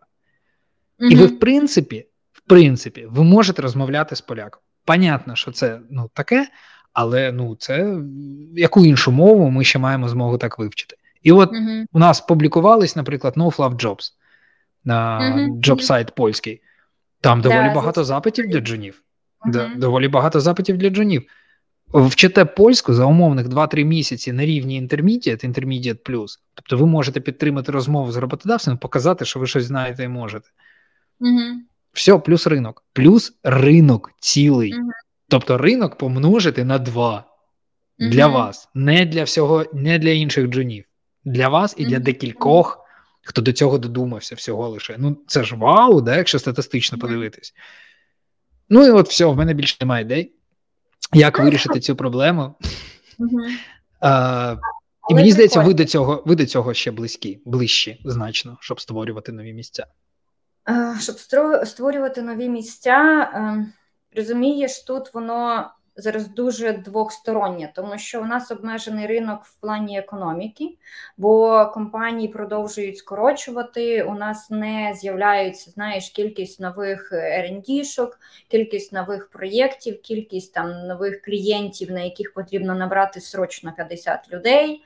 mm 0.99 1.09
І 1.09 1.15
ви, 1.15 1.25
в 1.25 1.39
принципі, 1.39 2.05
в 2.31 2.41
принципі, 2.41 3.05
ви 3.09 3.23
можете 3.23 3.61
розмовляти 3.61 4.15
з 4.15 4.21
поляком. 4.21 4.61
Понятно, 4.85 5.35
що 5.35 5.51
це 5.51 5.79
ну, 5.89 6.09
таке, 6.13 6.47
але 6.93 7.31
ну, 7.31 7.55
це 7.59 7.97
яку 8.55 8.85
іншу 8.85 9.11
мову 9.11 9.49
ми 9.49 9.63
ще 9.63 9.79
маємо 9.79 10.09
змогу 10.09 10.37
так 10.37 10.59
вивчити. 10.59 10.95
І 11.23 11.31
от 11.31 11.51
mm 11.51 11.85
у 11.93 11.99
нас 11.99 12.21
публікувались, 12.21 12.95
наприклад, 12.95 13.33
No 13.37 13.55
Fluff 13.55 13.75
Jobs 13.75 14.11
на 14.83 15.19
mm 15.19 15.59
джоб-сайт 15.59 16.15
польський. 16.15 16.61
Там 17.25 17.41
доволі 17.41 17.67
да, 17.67 17.73
багато 17.73 18.03
запитів 18.03 18.47
для 18.47 18.59
джунів. 18.59 19.03
Uh-huh. 19.45 19.51
Да, 19.51 19.71
доволі 19.77 20.07
багато 20.07 20.39
запитів 20.39 20.77
для 20.77 20.89
джунів. 20.89 21.23
Вчите 21.93 22.45
польську 22.45 22.93
за 22.93 23.05
умовних 23.05 23.47
2-3 23.47 23.83
місяці 23.83 24.31
на 24.31 24.45
рівні 24.45 24.81
Intermediate, 24.81 25.45
Intermediate 25.49 26.09
Plus. 26.09 26.27
Тобто 26.53 26.77
ви 26.77 26.85
можете 26.85 27.19
підтримати 27.19 27.71
розмову 27.71 28.11
з 28.11 28.17
роботодавцем, 28.17 28.77
показати, 28.77 29.25
що 29.25 29.39
ви 29.39 29.47
щось 29.47 29.63
знаєте 29.65 30.03
і 30.03 30.07
можете. 30.07 30.49
Uh-huh. 31.21 31.53
Все, 31.93 32.17
плюс 32.17 32.47
ринок. 32.47 32.83
Плюс 32.93 33.33
ринок 33.43 34.11
цілий. 34.19 34.73
Uh-huh. 34.73 34.89
Тобто 35.29 35.57
ринок 35.57 35.97
помножити 35.97 36.63
на 36.63 36.77
2 36.77 37.23
для 37.99 38.27
вас, 38.27 38.69
не 38.73 39.05
для 39.05 39.23
всього, 39.23 39.65
не 39.73 39.99
для 39.99 40.09
інших 40.09 40.47
джунів. 40.47 40.85
Для 41.23 41.49
вас 41.49 41.75
і 41.77 41.85
для 41.85 41.99
декількох 41.99 42.84
хто 43.25 43.41
до 43.41 43.53
цього 43.53 43.77
додумався 43.77 44.35
всього 44.35 44.69
лише. 44.69 44.95
Ну, 44.97 45.17
це 45.27 45.43
ж 45.43 45.55
вау, 45.55 46.01
да, 46.01 46.17
якщо 46.17 46.39
статистично 46.39 46.97
подивитись. 46.97 47.53
Ну 48.69 48.85
і 48.85 48.91
от 48.91 49.09
все, 49.09 49.25
в 49.25 49.35
мене 49.35 49.53
більше 49.53 49.77
немає 49.81 50.05
ідей. 50.05 50.33
Як 51.13 51.39
вирішити 51.39 51.79
цю 51.79 51.95
проблему? 51.95 52.55
А, 53.99 54.55
І 55.09 55.13
мені 55.13 55.31
здається, 55.31 55.61
ви 55.61 55.73
до 55.73 55.85
цього 55.85 56.23
ви 56.25 56.35
до 56.35 56.45
цього 56.45 56.73
ще 56.73 56.91
близькі, 56.91 57.41
ближчі 57.45 58.01
значно, 58.05 58.57
щоб 58.61 58.81
створювати 58.81 59.31
нові 59.31 59.53
місця. 59.53 59.87
Щоб 60.99 61.15
створювати 61.67 62.21
нові 62.21 62.49
місця, 62.49 63.31
ем, 63.33 63.73
розумієш, 64.15 64.83
тут 64.83 65.13
воно 65.13 65.71
зараз 65.97 66.27
дуже 66.27 66.73
двохстороння, 66.73 67.71
тому 67.75 67.97
що 67.97 68.21
у 68.21 68.25
нас 68.25 68.51
обмежений 68.51 69.07
ринок 69.07 69.43
в 69.43 69.55
плані 69.55 69.99
економіки, 69.99 70.77
бо 71.17 71.65
компанії 71.73 72.27
продовжують 72.27 72.97
скорочувати. 72.97 74.03
У 74.03 74.13
нас 74.13 74.49
не 74.49 74.93
з'являються 74.95 75.71
знаєш 75.71 76.09
кількість 76.09 76.59
нових 76.59 77.11
рендішок, 77.11 78.19
кількість 78.47 78.93
нових 78.93 79.29
проєктів, 79.29 80.01
кількість 80.01 80.53
там 80.53 80.87
нових 80.87 81.21
клієнтів, 81.21 81.91
на 81.91 82.01
яких 82.01 82.33
потрібно 82.33 82.75
набрати 82.75 83.21
срочно 83.21 83.73
50 83.75 84.31
людей. 84.31 84.83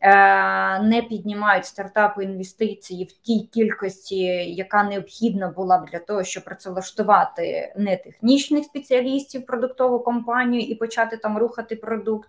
Е, 0.00 0.78
не 0.82 1.02
піднімають 1.02 1.66
стартапи 1.66 2.24
інвестиції 2.24 3.04
в 3.04 3.12
тій 3.12 3.48
кількості, 3.52 4.24
яка 4.54 4.82
необхідна 4.84 5.48
була 5.48 5.78
б 5.78 5.90
для 5.92 5.98
того, 5.98 6.24
щоб 6.24 6.44
працевлаштувати 6.44 7.72
не 7.76 7.96
технічних 7.96 8.64
спеціалістів 8.64 9.46
продуктову 9.46 10.00
компанію 10.00 10.62
і 10.62 10.74
почати 10.74 11.16
там 11.16 11.38
рухати 11.38 11.76
продукт. 11.76 12.28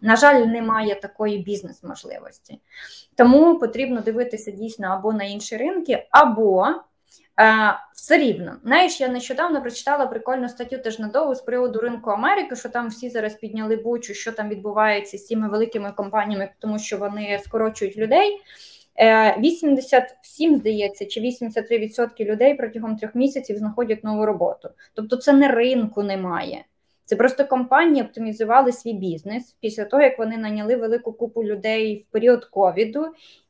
На 0.00 0.16
жаль, 0.16 0.46
немає 0.46 0.94
такої 0.94 1.38
бізнес-можливості. 1.38 2.60
Тому 3.14 3.58
потрібно 3.58 4.00
дивитися 4.00 4.50
дійсно 4.50 4.86
або 4.86 5.12
на 5.12 5.24
інші 5.24 5.56
ринки, 5.56 6.06
або 6.10 6.66
все 7.94 8.18
рівно, 8.18 8.56
знаєш, 8.64 9.00
я 9.00 9.08
нещодавно 9.08 9.60
прочитала 9.60 10.06
прикольну 10.06 10.48
статтю 10.48 10.78
теж 10.78 10.98
надовго 10.98 11.34
з 11.34 11.40
приводу 11.40 11.80
ринку 11.80 12.10
Америки, 12.10 12.56
що 12.56 12.68
там 12.68 12.88
всі 12.88 13.08
зараз 13.08 13.34
підняли 13.34 13.76
бучу, 13.76 14.14
що 14.14 14.32
там 14.32 14.48
відбувається 14.48 15.18
з 15.18 15.26
цими 15.26 15.48
великими 15.48 15.92
компаніями, 15.92 16.50
тому 16.58 16.78
що 16.78 16.98
вони 16.98 17.40
скорочують 17.44 17.96
людей. 17.96 18.40
87, 19.38 20.54
е, 20.54 20.56
здається, 20.56 21.06
чи 21.06 21.20
83% 21.20 22.24
людей 22.24 22.54
протягом 22.54 22.96
трьох 22.96 23.14
місяців 23.14 23.56
знаходять 23.56 24.04
нову 24.04 24.26
роботу. 24.26 24.68
Тобто, 24.94 25.16
це 25.16 25.32
не 25.32 25.48
ринку 25.48 26.02
немає. 26.02 26.64
Це 27.04 27.16
просто 27.16 27.46
компанії 27.46 28.02
оптимізували 28.02 28.72
свій 28.72 28.92
бізнес 28.92 29.56
після 29.60 29.84
того, 29.84 30.02
як 30.02 30.18
вони 30.18 30.36
наняли 30.36 30.76
велику 30.76 31.12
купу 31.12 31.44
людей 31.44 32.04
в 32.08 32.12
період 32.12 32.44
ковіду, 32.44 33.06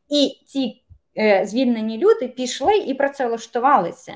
і 0.08 0.38
ці 0.46 0.82
Е, 0.89 0.89
звільнені 1.44 1.98
люди 1.98 2.28
пішли 2.28 2.76
і 2.76 2.94
працевлаштувалися. 2.94 4.12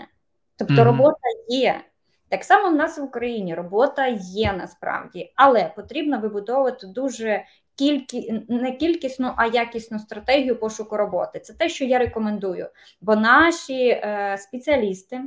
Тобто 0.56 0.74
mm-hmm. 0.74 0.84
робота 0.84 1.28
є. 1.48 1.80
Так 2.28 2.44
само 2.44 2.68
в 2.68 2.74
нас 2.74 2.98
в 2.98 3.02
Україні 3.02 3.54
робота 3.54 4.06
є 4.18 4.52
насправді, 4.52 5.32
але 5.36 5.72
потрібно 5.76 6.20
вибудовувати 6.20 6.86
дуже 6.86 7.44
кількі, 7.74 8.44
не 8.48 8.72
кількісну, 8.72 9.32
а 9.36 9.46
якісну 9.46 9.98
стратегію 9.98 10.60
пошуку 10.60 10.96
роботи. 10.96 11.40
Це 11.40 11.52
те, 11.52 11.68
що 11.68 11.84
я 11.84 11.98
рекомендую. 11.98 12.68
Бо 13.00 13.16
наші 13.16 13.88
е, 13.88 14.36
спеціалісти, 14.38 15.20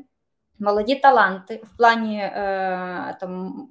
молоді 0.59 0.95
таланти 0.95 1.61
в 1.63 1.78
плані 1.78 2.20
е, 2.20 3.18
там 3.20 3.68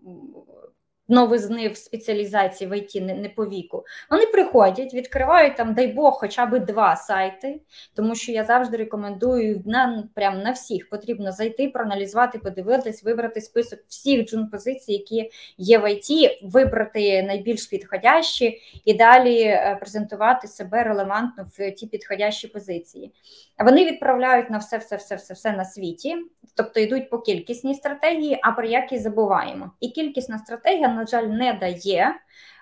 новизни 1.09 1.69
в 1.69 1.77
спеціалізації 1.77 2.71
в 2.71 2.79
ІТ 2.79 2.95
не, 2.95 3.15
не 3.15 3.29
по 3.29 3.47
віку. 3.47 3.85
Вони 4.11 4.27
приходять, 4.27 4.95
відкривають 4.95 5.57
там, 5.57 5.75
дай 5.75 5.87
Бог, 5.87 6.19
хоча 6.21 6.47
б 6.47 6.61
два 6.61 6.97
сайти, 6.97 7.61
тому 7.95 8.15
що 8.15 8.33
я 8.33 8.45
завжди 8.45 8.77
рекомендую 8.77 9.63
на 9.67 10.09
прям 10.15 10.43
на 10.43 10.51
всіх 10.51 10.89
потрібно 10.89 11.33
зайти, 11.33 11.69
проаналізувати, 11.69 12.39
подивитись, 12.39 13.05
вибрати 13.05 13.41
список 13.41 13.79
всіх 13.89 14.27
джун 14.27 14.47
позицій, 14.47 14.93
які 14.93 15.31
є 15.59 15.79
в 15.79 15.93
ІТ, 15.93 16.39
вибрати 16.43 17.23
найбільш 17.23 17.67
підходящі 17.67 18.61
і 18.85 18.95
далі 18.95 19.41
е, 19.41 19.77
презентувати 19.81 20.49
себе 20.49 20.83
релевантно 20.83 21.47
в 21.59 21.71
ті 21.71 21.87
підходящі 21.87 22.49
позиції. 22.49 23.13
Вони 23.59 23.85
відправляють 23.85 24.51
на 24.51 24.59
все, 24.59 24.79
все, 24.79 24.97
все, 24.97 25.17
все, 25.17 25.35
все 25.35 25.53
на 25.53 25.65
світі, 25.65 26.17
тобто 26.55 26.81
йдуть 26.81 27.11
по 27.11 27.19
кількісній 27.19 27.75
стратегії, 27.75 28.39
а 28.43 28.53
про 28.53 28.67
якість 28.67 29.03
забуваємо. 29.03 29.71
І 29.81 29.89
кількісна 29.89 30.39
стратегія, 30.39 30.89
на 30.97 31.07
жаль, 31.07 31.25
не 31.25 31.53
дає 31.53 32.15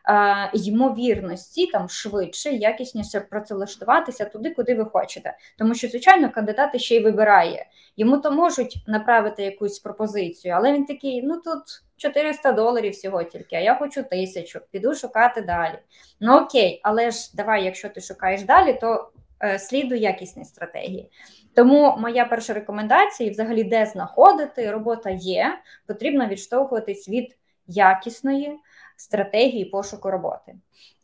е, 0.08 0.50
ймовірності 0.54 1.66
там 1.66 1.88
швидше, 1.88 2.50
якісніше 2.50 3.20
працевлаштуватися 3.20 4.24
туди, 4.24 4.50
куди 4.50 4.74
ви 4.74 4.84
хочете. 4.84 5.36
Тому 5.58 5.74
що, 5.74 5.88
звичайно, 5.88 6.30
кандидат 6.30 6.80
ще 6.80 6.96
й 6.96 7.00
вибирає. 7.00 7.66
Йому 7.96 8.18
то 8.18 8.30
можуть 8.30 8.84
направити 8.86 9.42
якусь 9.42 9.78
пропозицію, 9.78 10.54
але 10.54 10.72
він 10.72 10.84
такий: 10.84 11.22
ну 11.22 11.40
тут 11.40 11.62
400 11.96 12.52
доларів 12.52 12.92
всього 12.92 13.24
тільки, 13.24 13.56
а 13.56 13.60
я 13.60 13.74
хочу 13.74 14.02
тисячу, 14.02 14.60
піду 14.70 14.94
шукати 14.94 15.42
далі. 15.42 15.78
Ну 16.20 16.36
окей, 16.36 16.80
але 16.82 17.10
ж 17.10 17.30
давай, 17.34 17.64
якщо 17.64 17.88
ти 17.88 18.00
шукаєш 18.00 18.42
далі, 18.42 18.78
то 18.80 19.10
е, 19.42 19.58
сліду 19.58 19.94
якісні 19.94 20.44
стратегії. 20.44 21.10
Тому 21.54 21.96
моя 21.98 22.24
перша 22.24 22.52
рекомендація, 22.52 23.30
взагалі, 23.30 23.64
де 23.64 23.86
знаходити 23.86 24.70
робота 24.70 25.10
є, 25.10 25.58
потрібно 25.86 26.26
відштовхуватись 26.26 27.08
від 27.08 27.36
якісної 27.66 28.58
стратегії 28.96 29.64
пошуку 29.64 30.10
роботи. 30.10 30.54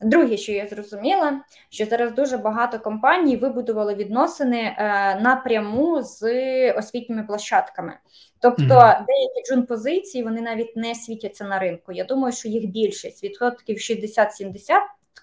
Друге, 0.00 0.36
що 0.36 0.52
я 0.52 0.66
зрозуміла, 0.66 1.40
що 1.70 1.86
зараз 1.86 2.12
дуже 2.12 2.36
багато 2.38 2.78
компаній 2.78 3.36
вибудували 3.36 3.94
відносини 3.94 4.60
е, 4.60 4.74
напряму 5.20 6.02
з 6.02 6.22
освітніми 6.72 7.22
площадками. 7.22 7.92
Тобто 8.40 8.62
mm-hmm. 8.62 9.04
деякі 9.06 9.48
джун 9.48 9.62
позиції 9.66 10.24
вони 10.24 10.40
навіть 10.40 10.76
не 10.76 10.94
світяться 10.94 11.44
на 11.44 11.58
ринку. 11.58 11.92
Я 11.92 12.04
думаю, 12.04 12.32
що 12.32 12.48
їх 12.48 12.66
більшість 12.70 13.24
відсотків 13.24 13.76
60-70, 13.76 14.58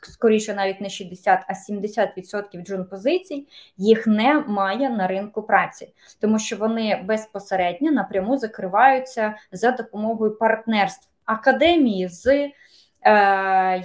скоріше 0.03 0.53
навіть 0.53 0.81
не 0.81 0.89
60, 0.89 1.39
а 1.47 1.71
70% 1.71 2.63
джун 2.63 2.85
позицій 2.85 3.47
їх 3.77 4.07
немає 4.07 4.89
на 4.89 5.07
ринку 5.07 5.41
праці, 5.41 5.93
тому 6.19 6.39
що 6.39 6.57
вони 6.57 7.03
безпосередньо 7.05 7.91
напряму 7.91 8.37
закриваються 8.37 9.35
за 9.51 9.71
допомогою 9.71 10.37
партнерств 10.37 11.09
академії 11.27 12.07
з 12.07 12.27
е, 12.27 12.51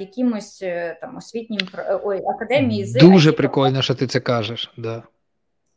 якимось 0.01 0.63
е, 0.63 0.99
там 1.01 1.17
освітнім 1.17 1.61
ой, 2.03 2.21
академії 2.27 2.87
з 2.87 2.93
дуже 2.93 3.33
прикольно, 3.33 3.83
що 3.83 3.95
ти 3.95 4.07
це 4.07 4.21
кажеш. 4.21 4.73
Да. 4.77 5.03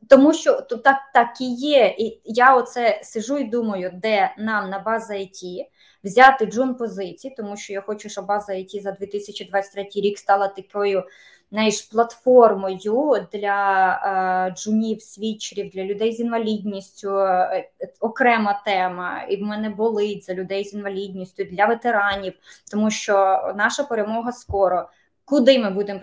Тому 0.10 0.34
що 0.34 0.62
то 0.62 0.78
так 0.78 0.98
так 1.14 1.42
і 1.42 1.54
є. 1.54 1.96
І 2.00 2.22
я 2.26 2.56
оце 2.56 3.00
сижу 3.04 3.38
і 3.38 3.44
думаю, 3.44 3.92
де 3.94 4.36
нам 4.38 4.70
на 4.70 4.80
база 4.80 5.14
IT 5.14 5.66
взяти 6.04 6.46
джун 6.46 6.76
позиції, 6.76 7.34
тому 7.38 7.58
що 7.58 7.74
я 7.74 7.82
хочу, 7.82 8.10
щоб 8.10 8.26
база 8.26 8.54
IT 8.54 8.82
за 8.82 8.92
2023 8.92 9.88
рік 9.96 10.18
стала 10.18 10.48
такою 10.48 11.04
знаєш, 11.52 11.82
платформою 11.82 13.28
для 13.34 13.92
е, 14.50 14.56
джунів, 14.56 15.02
свічерів, 15.02 15.70
для 15.70 15.84
людей 15.84 16.12
з 16.12 16.20
інвалідністю, 16.20 17.20
е, 17.20 17.70
окрема 18.00 18.62
тема, 18.66 19.24
і 19.30 19.38
в 19.38 19.42
мене 19.42 19.70
болить 19.70 20.24
за 20.24 20.34
людей 20.34 20.64
з 20.64 20.74
інвалідністю, 20.74 21.44
для 21.44 21.66
ветеранів, 21.66 22.34
тому 22.72 22.92
що 22.92 23.14
наша 23.56 23.84
перемога 23.84 24.32
скоро. 24.32 24.90
Куди 25.26 25.60
ми 25.60 25.70
будемо 25.70 26.00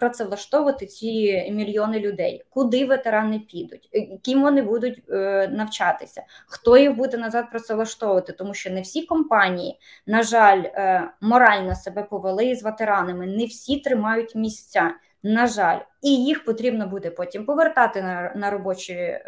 працевлаштовувати 0.00 0.86
ці 0.86 1.06
мільйони 1.50 2.00
людей? 2.00 2.44
Куди 2.50 2.84
ветерани 2.84 3.38
підуть? 3.38 3.88
Е, 3.94 4.18
ким 4.22 4.42
вони 4.42 4.62
будуть 4.62 5.02
е, 5.10 5.48
навчатися? 5.48 6.22
Хто 6.46 6.76
їх 6.76 6.96
буде 6.96 7.16
назад 7.16 7.50
працевлаштовувати? 7.50 8.32
Тому 8.32 8.54
що 8.54 8.70
не 8.70 8.80
всі 8.80 9.02
компанії, 9.02 9.78
на 10.06 10.22
жаль, 10.22 10.62
е, 10.64 11.10
морально 11.20 11.74
себе 11.74 12.02
повели 12.02 12.54
з 12.54 12.62
ветеранами, 12.62 13.26
не 13.26 13.46
всі 13.46 13.80
тримають 13.80 14.34
місця. 14.34 14.94
На 15.22 15.46
жаль, 15.46 15.78
і 16.02 16.24
їх 16.24 16.44
потрібно 16.44 16.86
буде 16.86 17.10
потім 17.10 17.44
повертати 17.44 18.02
на 18.34 18.50
робочі. 18.50 19.20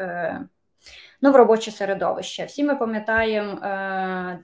Ну, 1.21 1.33
в 1.33 1.37
робоче 1.37 1.71
середовище. 1.71 2.45
Всі 2.45 2.65
ми 2.65 2.77
пам'ятаємо 2.77 3.59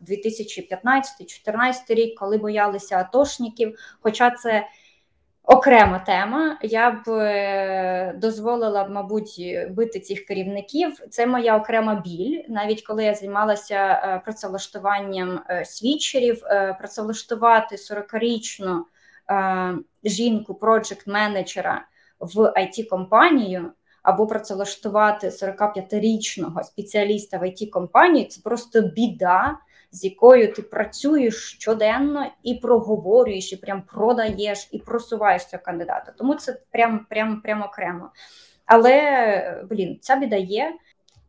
2015-2014 0.08 1.74
е, 1.90 1.94
рік, 1.94 2.18
коли 2.18 2.38
боялися 2.38 2.98
атошників. 2.98 3.78
Хоча 4.00 4.30
це 4.30 4.66
окрема 5.42 5.98
тема, 5.98 6.58
я 6.62 6.90
б 6.90 7.08
е, 7.08 8.14
дозволила, 8.16 8.88
мабуть, 8.88 9.40
бити 9.70 10.00
цих 10.00 10.26
керівників. 10.26 10.98
Це 11.10 11.26
моя 11.26 11.56
окрема 11.56 11.94
біль. 11.94 12.42
Навіть 12.48 12.82
коли 12.82 13.04
я 13.04 13.14
займалася 13.14 13.74
е, 13.74 14.20
працевлаштуванням 14.24 15.40
свідчерів, 15.64 16.40
працевлаштувати 16.78 17.76
40-річну 17.76 18.80
жінку, 20.04 20.54
проджект 20.54 21.06
менеджера 21.06 21.84
в 22.20 22.38
it 22.38 22.88
компанію 22.88 23.72
або 24.04 24.26
працевлаштувати 24.26 25.28
45-річного 25.28 26.62
спеціаліста 26.62 27.38
в 27.38 27.42
it 27.42 27.70
компанії 27.70 28.26
це 28.26 28.40
просто 28.44 28.80
біда, 28.80 29.58
з 29.90 30.04
якою 30.04 30.52
ти 30.52 30.62
працюєш 30.62 31.34
щоденно 31.34 32.26
і 32.42 32.54
проговорюєш, 32.54 33.52
і 33.52 33.56
прям 33.56 33.82
продаєш 33.82 34.68
і 34.72 34.78
просуваєш 34.78 35.46
цього 35.46 35.62
кандидата. 35.62 36.12
Тому 36.18 36.34
це 36.34 36.60
прям 36.70 37.06
прям 37.10 37.40
прям 37.40 37.62
окремо. 37.62 38.10
Але 38.66 39.64
блін, 39.70 39.98
ця 40.00 40.16
біда 40.16 40.36
є. 40.36 40.72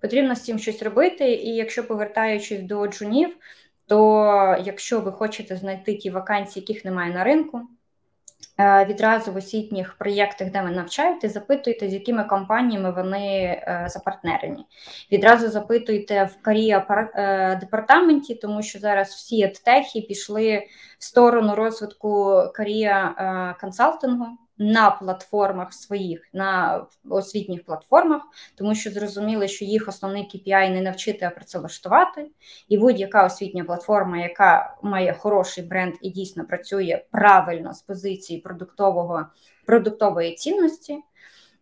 Потрібно 0.01 0.36
з 0.36 0.41
цим 0.41 0.59
щось 0.59 0.84
робити. 0.84 1.34
І 1.34 1.55
якщо 1.55 1.88
повертаючись 1.88 2.61
до 2.61 2.88
джунів, 2.88 3.38
то 3.88 4.57
якщо 4.63 4.99
ви 4.99 5.11
хочете 5.11 5.57
знайти 5.57 5.95
ті 5.95 6.09
вакансії, 6.09 6.65
яких 6.67 6.86
немає 6.86 7.13
на 7.13 7.23
ринку. 7.23 7.61
Е, 8.60 8.86
відразу 8.86 9.32
в 9.32 9.36
освітніх 9.38 9.93
проєктах, 9.97 10.51
де 10.51 10.62
ви 10.62 10.72
навчаєте, 10.72 11.30
запитуйте, 11.30 11.89
з 11.89 11.93
якими 11.93 12.24
компаніями 12.24 12.91
вони 12.91 13.28
е, 13.28 13.86
запартнерені. 13.89 14.66
Відразу 15.12 15.49
запитуйте 15.49 16.24
в 16.24 16.41
карія 16.41 16.86
е, 16.89 17.56
департаменті, 17.56 18.36
тому 18.36 18.64
що 18.64 18.80
зараз 18.80 19.10
всі 19.10 19.41
едтехи 19.41 20.01
пішли 20.01 20.68
в 20.99 21.03
сторону 21.03 21.56
розвитку 21.56 22.41
карія 22.53 23.56
консалтингу 23.62 24.26
на 24.58 24.91
платформах 24.91 25.74
своїх, 25.74 26.30
на 26.34 26.82
освітніх 27.10 27.64
платформах, 27.64 28.22
тому 28.56 28.76
що 28.76 28.91
зрозуміли, 28.91 29.47
що 29.47 29.66
їх 29.66 29.88
основний 29.88 30.24
KPI 30.24 30.70
не 30.70 30.82
навчити, 30.82 31.26
а 31.26 31.30
працевлаштувати. 31.30 32.32
І 32.70 32.78
будь-яка 32.78 33.26
освітня 33.26 33.64
платформа, 33.64 34.18
яка 34.18 34.78
має 34.82 35.14
хороший 35.14 35.64
бренд 35.64 35.93
і 36.01 36.10
дійсно 36.10 36.45
працює 36.45 37.03
правильно 37.12 37.74
з 37.74 37.82
позиції 37.82 38.39
продуктового 38.39 39.26
продуктової 39.66 40.36
цінності. 40.36 40.97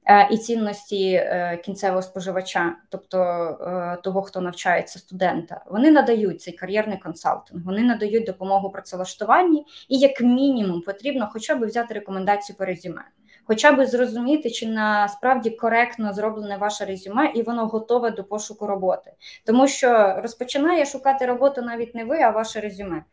Е, 0.05 0.27
і 0.31 0.37
цінності 0.37 1.11
е, 1.13 1.59
кінцевого 1.65 2.01
споживача, 2.01 2.75
тобто 2.89 3.19
е, 3.21 4.01
того, 4.03 4.21
хто 4.21 4.41
навчається 4.41 4.99
студента, 4.99 5.63
вони 5.69 5.91
надають 5.91 6.41
цей 6.41 6.53
кар'єрний 6.53 6.97
консалтинг, 6.97 7.65
вони 7.65 7.83
надають 7.83 8.25
допомогу 8.25 8.69
працевлаштуванні, 8.69 9.65
і 9.89 9.99
як 9.99 10.21
мінімум 10.21 10.81
потрібно 10.81 11.29
хоча 11.33 11.55
б 11.55 11.65
взяти 11.65 11.93
рекомендацію 11.93 12.55
по 12.55 12.65
резюме. 12.65 13.03
Хоча 13.45 13.71
б 13.71 13.85
зрозуміти, 13.85 14.49
чи 14.49 14.67
насправді 14.67 15.49
коректно 15.49 16.13
зроблене 16.13 16.57
ваше 16.57 16.85
резюме, 16.85 17.31
і 17.35 17.41
воно 17.41 17.67
готове 17.67 18.11
до 18.11 18.23
пошуку 18.23 18.67
роботи, 18.67 19.11
тому 19.45 19.67
що 19.67 20.19
розпочинає 20.21 20.85
шукати 20.85 21.25
роботу 21.25 21.61
навіть 21.61 21.95
не 21.95 22.03
ви, 22.05 22.19
а 22.21 22.29
ваше 22.29 22.59
резюме. 22.59 23.03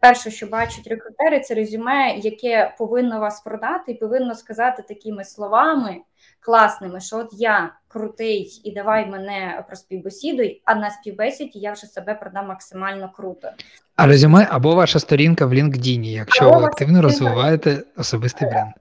Перше, 0.00 0.30
що 0.30 0.46
бачать 0.46 0.86
рекрутери, 0.86 1.40
це 1.40 1.54
резюме, 1.54 2.14
яке 2.16 2.74
повинно 2.78 3.20
вас 3.20 3.40
продати, 3.40 3.92
і 3.92 3.94
повинно 3.94 4.34
сказати 4.34 4.84
такими 4.88 5.24
словами 5.24 5.96
класними, 6.40 7.00
що 7.00 7.16
от 7.16 7.28
я 7.32 7.72
крутий 7.88 8.60
і 8.64 8.72
давай 8.72 9.06
мене 9.06 9.64
проспівбесідуй, 9.66 10.62
а 10.64 10.74
на 10.74 10.90
співбесіді 10.90 11.58
я 11.58 11.72
вже 11.72 11.86
себе 11.86 12.14
продам 12.14 12.46
максимально 12.46 13.12
круто. 13.16 13.48
А 13.96 14.06
резюме 14.06 14.46
або 14.50 14.74
ваша 14.74 14.98
сторінка 14.98 15.46
в 15.46 15.52
LinkedIn, 15.52 16.04
якщо 16.04 16.48
або 16.48 16.58
ви 16.58 16.64
активно 16.64 17.02
розвиваєте 17.02 17.82
особистий 17.96 18.48
бренд. 18.48 18.72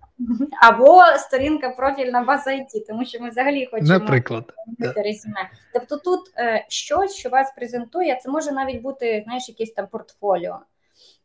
Або 0.61 1.03
сторінка 1.17 1.69
профільна 1.69 2.23
база 2.23 2.51
IT, 2.51 2.87
тому 2.87 3.05
що 3.05 3.19
ми 3.19 3.29
взагалі 3.29 3.69
хочемо 3.71 3.93
Наприклад, 3.93 4.53
резюме. 4.79 5.49
Тобто 5.73 5.97
тут 5.97 6.19
е, 6.37 6.65
щось, 6.69 7.15
що 7.15 7.29
вас 7.29 7.53
презентує, 7.55 8.19
це 8.23 8.31
може 8.31 8.51
навіть 8.51 8.81
бути 8.81 9.21
знаєш, 9.25 9.49
якесь 9.49 9.71
там 9.71 9.87
портфоліо. 9.87 10.59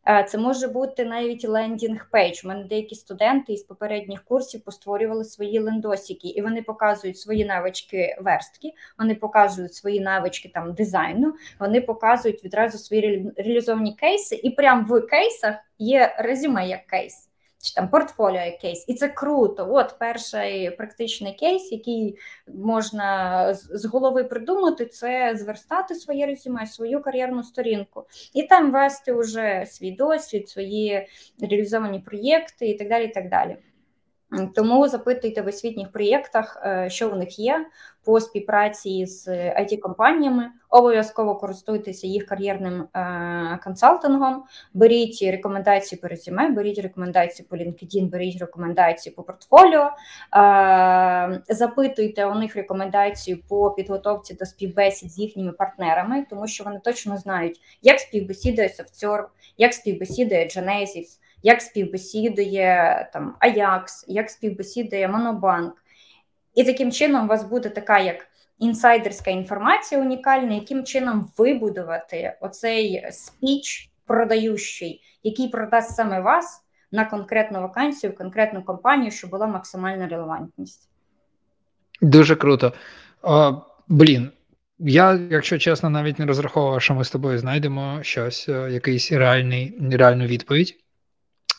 Е, 0.09 0.25
це 0.29 0.39
може 0.39 0.69
бути 0.69 1.05
навіть 1.05 1.49
landing 1.49 2.11
page. 2.11 2.45
У 2.45 2.49
мене 2.49 2.65
деякі 2.65 2.95
студенти 2.95 3.53
із 3.53 3.63
попередніх 3.63 4.25
курсів 4.25 4.65
постворювали 4.65 5.25
свої 5.25 5.59
лендосіки, 5.59 6.29
і 6.29 6.43
вони 6.43 6.63
показують 6.63 7.19
свої 7.19 7.45
навички 7.45 8.17
верстки, 8.21 8.73
вони 8.99 9.15
показують 9.15 9.75
свої 9.75 10.01
навички 10.01 10.51
там 10.55 10.75
дизайну, 10.75 11.35
вони 11.61 11.81
показують 11.81 12.45
відразу 12.45 12.79
свої 12.79 13.33
реалізовані 13.37 13.95
кейси, 13.95 14.41
і 14.43 14.51
прямо 14.51 14.87
в 14.89 15.01
кейсах 15.01 15.55
є 15.79 16.15
резюме 16.19 16.69
як 16.69 16.87
кейс 16.87 17.32
чи 17.63 17.75
там 17.75 17.89
портфоліо 17.89 18.41
якесь, 18.41 18.85
і 18.89 18.95
це 18.95 19.09
круто. 19.09 19.69
От 19.71 19.95
перший 19.99 20.71
практичний 20.71 21.33
кейс, 21.33 21.73
який 21.73 22.19
можна 22.47 23.55
з 23.55 23.85
голови 23.85 24.25
придумати, 24.25 24.87
це 24.87 25.37
зверстати 25.37 25.95
своє 25.95 26.27
резюме, 26.27 26.67
свою 26.67 27.03
кар'єрну 27.03 27.43
сторінку, 27.43 28.05
і 28.35 28.43
там 28.43 28.73
вести 28.73 29.13
уже 29.13 29.67
свій 29.67 29.91
досвід, 29.91 30.49
свої 30.49 31.09
реалізовані 31.41 32.01
проєкти 32.01 32.69
і 32.69 32.79
так 32.79 32.89
далі. 32.89 33.05
І 33.05 33.09
так 33.09 33.29
далі. 33.29 33.57
Тому 34.55 34.89
запитуйте 34.89 35.43
в 35.43 35.47
освітніх 35.47 35.93
проєктах, 35.93 36.63
е, 36.67 36.91
що 36.91 37.11
в 37.11 37.17
них 37.17 37.39
є 37.39 37.67
по 38.05 38.21
співпраці 38.21 39.07
з 39.07 39.29
it 39.29 39.79
компаніями 39.79 40.51
Обов'язково 40.73 41.35
користуйтеся 41.35 42.07
їх 42.07 42.27
кар'єрним 42.27 42.89
е, 42.95 43.59
консалтингом, 43.65 44.45
беріть 44.75 45.23
рекомендації 45.23 46.01
по 46.01 46.09
резюме, 46.09 46.49
беріть 46.49 46.79
рекомендації 46.79 47.47
по 47.51 47.57
LinkedIn, 47.57 48.11
беріть 48.11 48.41
рекомендації 48.41 49.15
по 49.15 49.23
портфоліо, 49.23 49.91
е, 50.37 51.43
запитуйте 51.49 52.27
у 52.27 52.35
них 52.35 52.57
рекомендації 52.57 53.45
по 53.49 53.71
підготовці 53.71 54.35
до 54.35 54.47
співбесід 54.47 55.13
з 55.13 55.19
їхніми 55.19 55.53
партнерами, 55.53 56.27
тому 56.31 56.47
що 56.47 56.65
вони 56.65 56.81
точно 56.85 57.17
знають, 57.17 57.61
як 57.83 58.01
співбесідує 58.01 58.69
Softserve, 58.69 59.27
як 59.59 59.75
співбесідує 59.75 60.45
Genesis, 60.45 61.19
як 61.43 61.63
співбесідує 61.63 63.11
там 63.13 63.35
Ajax, 63.41 63.85
як 64.07 64.31
співбесідує 64.31 65.09
Монобанк. 65.09 65.75
І 66.55 66.65
таким 66.65 66.93
чином 66.93 67.25
у 67.25 67.29
вас 67.29 67.45
буде 67.45 67.69
така 67.69 67.99
як 67.99 68.27
інсайдерська 68.59 69.31
інформація 69.31 70.01
унікальна, 70.01 70.55
яким 70.55 70.85
чином 70.85 71.31
вибудувати 71.39 72.37
оцей 72.41 73.07
спіч 73.11 73.91
продаючий, 74.07 75.03
який 75.23 75.49
продасть 75.49 75.97
саме 75.97 76.21
вас 76.21 76.63
на 76.93 77.05
конкретну 77.05 77.61
вакансію, 77.61 78.17
конкретну 78.17 78.63
компанію, 78.63 79.11
щоб 79.11 79.31
була 79.31 79.47
максимальна 79.47 80.09
релевантність. 80.09 80.89
Дуже 82.01 82.37
круто. 82.37 82.73
О, 83.23 83.63
Блін, 83.89 84.31
я, 84.79 85.21
якщо 85.31 85.59
чесно, 85.59 85.91
навіть 85.91 86.19
не 86.19 86.27
розраховував, 86.27 86.83
що 86.83 86.95
ми 86.95 87.05
з 87.05 87.11
тобою 87.11 87.39
знайдемо 87.39 87.99
щось, 88.03 88.49
е, 88.49 88.71
якийсь 88.71 89.13
реальний, 89.13 89.79
реальну 89.93 90.25
відповідь, 90.25 90.75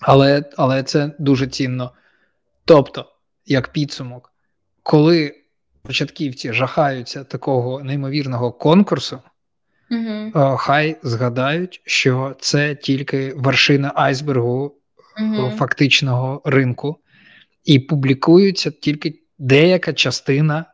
але, 0.04 0.44
але 0.58 0.84
це 0.84 1.12
дуже 1.20 1.48
цінно. 1.48 1.92
Тобто, 2.66 3.06
як 3.46 3.68
підсумок, 3.68 4.34
коли 4.84 5.36
початківці 5.84 6.54
жахаються 6.54 7.24
такого 7.24 7.84
неймовірного 7.84 8.52
конкурсу, 8.52 9.20
угу. 9.92 10.58
хай 10.58 10.98
згадають, 11.04 11.82
що 11.86 12.36
це 12.40 12.76
тільки 12.76 13.34
вершина 13.36 13.92
айсбергу 13.96 14.76
угу. 15.22 15.50
фактичного 15.50 16.42
ринку, 16.46 16.98
і 17.64 17.80
публікуються 17.80 18.72
тільки 18.72 19.20
деяка 19.40 19.94
частина 19.94 20.66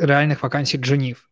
реальних 0.00 0.42
вакансій 0.42 0.78
джунів. 0.78 1.28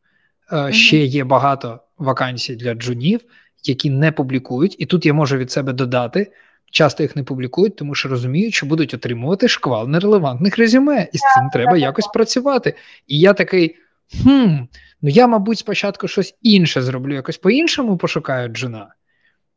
Угу. 0.53 0.73
Ще 0.73 0.97
є 0.97 1.25
багато 1.25 1.81
вакансій 1.99 2.57
для 2.57 2.75
джунів, 2.75 3.21
які 3.65 3.91
не 3.91 4.13
публікують, 4.13 4.77
і 4.79 4.87
тут 4.87 5.07
я 5.07 5.15
можу 5.15 5.37
від 5.37 5.51
себе 5.51 5.73
додати. 5.73 6.33
Часто 6.75 7.03
їх 7.03 7.17
не 7.17 7.23
публікують, 7.23 7.77
тому 7.77 7.95
що 7.95 8.09
розуміють, 8.09 8.55
що 8.55 8.67
будуть 8.67 8.95
отримувати 8.95 9.49
шквал 9.49 9.89
нерелевантних 9.89 10.59
резюме, 10.59 11.09
і 11.13 11.19
з 11.19 11.21
цим 11.21 11.49
треба 11.53 11.77
якось 11.77 12.07
працювати. 12.07 12.75
І 13.07 13.19
я 13.19 13.33
такий: 13.33 13.77
хм, 14.23 14.57
ну 15.03 15.11
я, 15.11 15.27
мабуть, 15.27 15.59
спочатку 15.59 16.09
щось 16.09 16.35
інше 16.43 16.83
зроблю, 16.83 17.15
якось 17.15 17.37
по-іншому 17.37 17.97
пошукаю 17.97 18.49
джуна, 18.49 18.89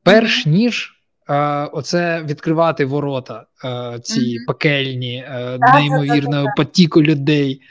перш 0.03 0.45
ніж 0.45 0.93
е, 1.29 1.35
оце 1.65 2.23
відкривати 2.23 2.85
ворота, 2.85 3.45
е, 3.65 3.99
ці 3.99 4.19
mm-hmm. 4.19 4.47
пекельні, 4.47 5.25
е, 5.27 5.57
неймовірно 5.73 6.45
потіку 6.57 7.03
людей. 7.03 7.61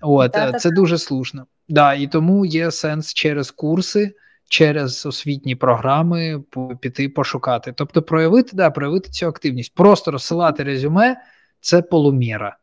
От, 0.00 0.36
е, 0.36 0.52
Це 0.58 0.70
дуже 0.70 0.98
слушно. 0.98 1.46
Да, 1.68 1.94
І 1.94 2.06
тому 2.06 2.46
є 2.46 2.70
сенс 2.70 3.14
через 3.14 3.50
курси 3.50 4.14
через 4.54 5.06
освітні 5.06 5.54
програми 5.54 6.42
піти 6.80 7.08
пошукати. 7.08 7.72
Тобто, 7.72 8.02
проявити 8.02 8.56
да, 8.56 8.70
проявити 8.70 9.10
цю 9.10 9.26
активність, 9.26 9.74
просто 9.74 10.10
розсилати 10.10 10.62
резюме 10.62 11.16
це 11.60 11.82
полуміра. 11.82 12.56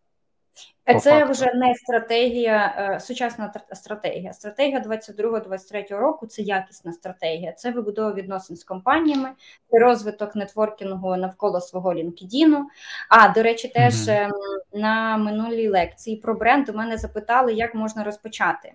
Це 0.85 1.19
факту. 1.19 1.31
вже 1.31 1.53
не 1.53 1.75
стратегія, 1.75 2.75
е, 2.77 2.99
сучасна 2.99 3.53
стратегія. 3.73 4.33
Стратегія 4.33 4.79
22-23 4.79 5.97
року 5.97 6.27
це 6.27 6.41
якісна 6.41 6.93
стратегія. 6.93 7.51
Це 7.51 7.71
вибудова 7.71 8.13
відносин 8.13 8.55
з 8.55 8.63
компаніями, 8.63 9.29
це 9.71 9.79
розвиток 9.79 10.35
нетворкінгу 10.35 11.15
навколо 11.15 11.61
свого 11.61 11.93
LinkedIn. 11.93 12.63
А 13.09 13.29
до 13.29 13.43
речі, 13.43 13.67
теж 13.67 13.93
mm-hmm. 13.93 14.29
на 14.73 15.17
минулій 15.17 15.67
лекції 15.67 16.17
про 16.17 16.33
бренд 16.33 16.69
у 16.69 16.73
мене 16.73 16.97
запитали, 16.97 17.53
як 17.53 17.75
можна 17.75 18.03
розпочати. 18.03 18.73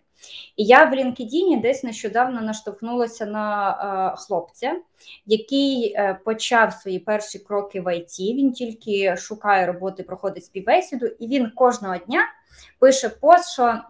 І 0.56 0.64
я 0.64 0.84
в 0.84 0.92
LinkedIn 0.92 1.60
десь 1.60 1.84
нещодавно 1.84 2.40
наштовхнулася 2.40 3.26
на 3.26 3.70
е, 4.12 4.16
хлопця, 4.16 4.76
який 5.26 5.92
е, 5.92 6.18
почав 6.24 6.72
свої 6.72 6.98
перші 6.98 7.38
кроки 7.38 7.80
в 7.80 7.96
ІТ. 7.96 8.20
Він 8.20 8.52
тільки 8.52 9.16
шукає 9.16 9.66
роботи, 9.66 10.02
проходить 10.02 10.44
співбесіду, 10.44 11.06
і 11.06 11.26
він 11.26 11.50
кожного 11.50 11.96
дня 11.96 12.26
пише 12.78 13.08
пост, 13.08 13.52
що 13.52 13.80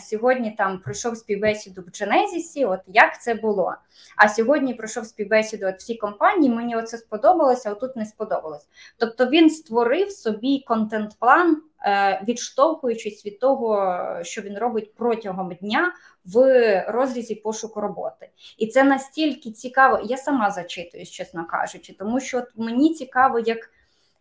сьогодні 0.00 0.50
там 0.50 0.78
пройшов 0.78 1.16
співбесіду 1.16 1.82
в 1.86 1.90
Дженезісі, 1.90 2.64
от 2.64 2.80
як 2.86 3.22
це 3.22 3.34
було. 3.34 3.74
А 4.16 4.28
сьогодні 4.28 4.74
пройшов 4.74 5.06
співбесіду 5.06 5.66
от 5.66 5.76
всі 5.78 5.96
компанії, 5.96 6.54
мені 6.54 6.76
оце 6.76 6.98
сподобалося, 6.98 7.70
а 7.70 7.74
тут 7.74 7.96
не 7.96 8.06
сподобалось. 8.06 8.66
Тобто 8.98 9.26
він 9.26 9.50
створив 9.50 10.10
собі 10.10 10.64
контент-план, 10.68 11.62
е, 11.84 12.22
відштовхуючись 12.28 13.26
від 13.26 13.38
того, 13.38 13.98
що 14.22 14.42
він 14.42 14.58
робить 14.58 14.94
протягом 14.94 15.54
дня 15.54 15.92
в 16.24 16.84
розрізі 16.88 17.34
пошуку 17.34 17.80
роботи. 17.80 18.28
І 18.58 18.66
це 18.66 18.84
настільки 18.84 19.50
цікаво, 19.50 20.00
я 20.04 20.16
сама 20.16 20.50
зачитуюсь, 20.50 21.10
чесно 21.10 21.46
кажучи, 21.46 21.96
тому 21.98 22.20
що 22.20 22.38
от 22.38 22.48
мені 22.56 22.94
цікаво, 22.94 23.38
як. 23.38 23.70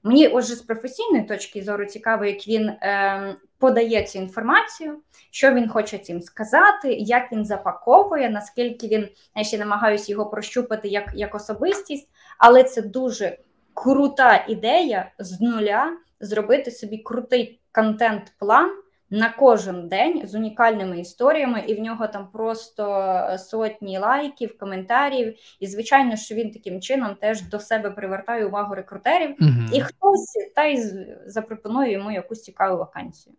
Мені 0.03 0.27
отже, 0.27 0.55
з 0.55 0.61
професійної 0.61 1.23
точки 1.23 1.63
зору 1.63 1.85
цікаво, 1.85 2.25
як 2.25 2.47
він 2.47 2.69
е, 2.69 3.35
подає 3.57 4.03
цю 4.03 4.19
інформацію, 4.19 4.99
що 5.31 5.53
він 5.53 5.69
хоче 5.69 5.97
цим 5.97 6.21
сказати, 6.21 6.93
як 6.93 7.31
він 7.31 7.45
запаковує, 7.45 8.29
наскільки 8.29 8.87
він 8.87 9.09
я 9.35 9.43
ще 9.43 9.57
намагаюся 9.57 10.11
його 10.11 10.25
прощупати 10.25 10.87
як, 10.87 11.11
як 11.13 11.35
особистість, 11.35 12.09
але 12.37 12.63
це 12.63 12.81
дуже 12.81 13.37
крута 13.73 14.45
ідея 14.47 15.11
з 15.19 15.41
нуля 15.41 15.97
зробити 16.19 16.71
собі 16.71 16.97
крутий 16.97 17.59
контент-план 17.71 18.80
на 19.11 19.29
кожен 19.29 19.88
день 19.88 20.21
з 20.27 20.35
унікальними 20.35 20.99
історіями, 20.99 21.63
і 21.67 21.75
в 21.75 21.79
нього 21.79 22.07
там 22.07 22.27
просто 22.33 23.25
сотні 23.39 23.99
лайків, 23.99 24.57
коментарів. 24.57 25.35
І 25.59 25.67
звичайно, 25.67 26.15
що 26.15 26.35
він 26.35 26.51
таким 26.51 26.81
чином 26.81 27.15
теж 27.21 27.41
до 27.41 27.59
себе 27.59 27.91
привертає 27.91 28.45
увагу 28.45 28.75
рекрутерів, 28.75 29.35
угу. 29.39 29.51
і 29.73 29.81
хтось 29.81 30.38
та 30.55 30.65
й 30.65 31.05
запропонує 31.25 31.91
йому 31.91 32.11
якусь 32.11 32.41
цікаву 32.41 32.77
вакансію. 32.77 33.35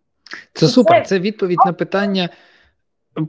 Це 0.53 0.67
супер. 0.67 1.07
Це 1.07 1.19
відповідь 1.19 1.59
на 1.65 1.73
питання 1.73 2.29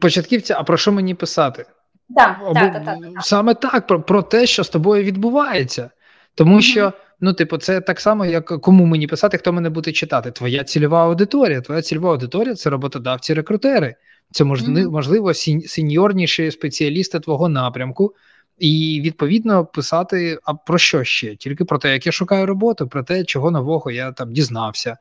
початківця. 0.01 0.57
А 0.59 0.63
про 0.63 0.77
що 0.77 0.93
мені 0.93 1.15
писати? 1.15 1.67
Да, 2.09 2.39
Або, 2.41 2.55
так, 2.55 2.73
так, 2.73 2.85
так, 2.85 2.99
Саме 3.21 3.55
так, 3.55 3.87
про, 3.87 4.03
про 4.03 4.23
те, 4.23 4.47
що 4.47 4.65
з 4.65 4.69
тобою 4.69 5.05
відбувається, 5.05 5.91
тому 6.35 6.63
що. 6.63 6.93
Ну, 7.21 7.33
типу, 7.33 7.59
це 7.59 7.81
так 7.81 8.01
само, 8.01 8.27
як 8.27 8.45
кому 8.45 8.87
мені 8.87 9.07
писати, 9.07 9.39
хто 9.39 9.53
мене 9.53 9.71
буде 9.71 9.93
читати. 9.93 10.31
Твоя 10.31 10.65
цільова 10.65 11.05
аудиторія. 11.05 11.61
Твоя 11.61 11.83
цільова 11.83 12.11
аудиторія 12.11 12.55
це 12.55 12.71
роботодавці-рекрутери. 12.71 13.95
Це 14.31 14.45
можливо, 14.45 14.91
можливо 14.91 15.35
сіньорніші 15.35 16.51
спеціалісти 16.51 17.21
твого 17.21 17.49
напрямку, 17.49 18.15
і 18.59 19.01
відповідно 19.05 19.67
писати 19.67 20.39
а 20.45 20.55
про 20.55 20.79
що 20.79 21.05
ще? 21.05 21.37
Тільки 21.37 21.65
про 21.65 21.79
те, 21.79 21.93
як 21.93 22.07
я 22.07 22.13
шукаю 22.13 22.47
роботу, 22.47 22.89
про 22.89 23.03
те, 23.03 23.25
чого 23.25 23.51
нового 23.51 23.91
я 23.91 24.13
там 24.13 24.33
дізнався, 24.33 24.97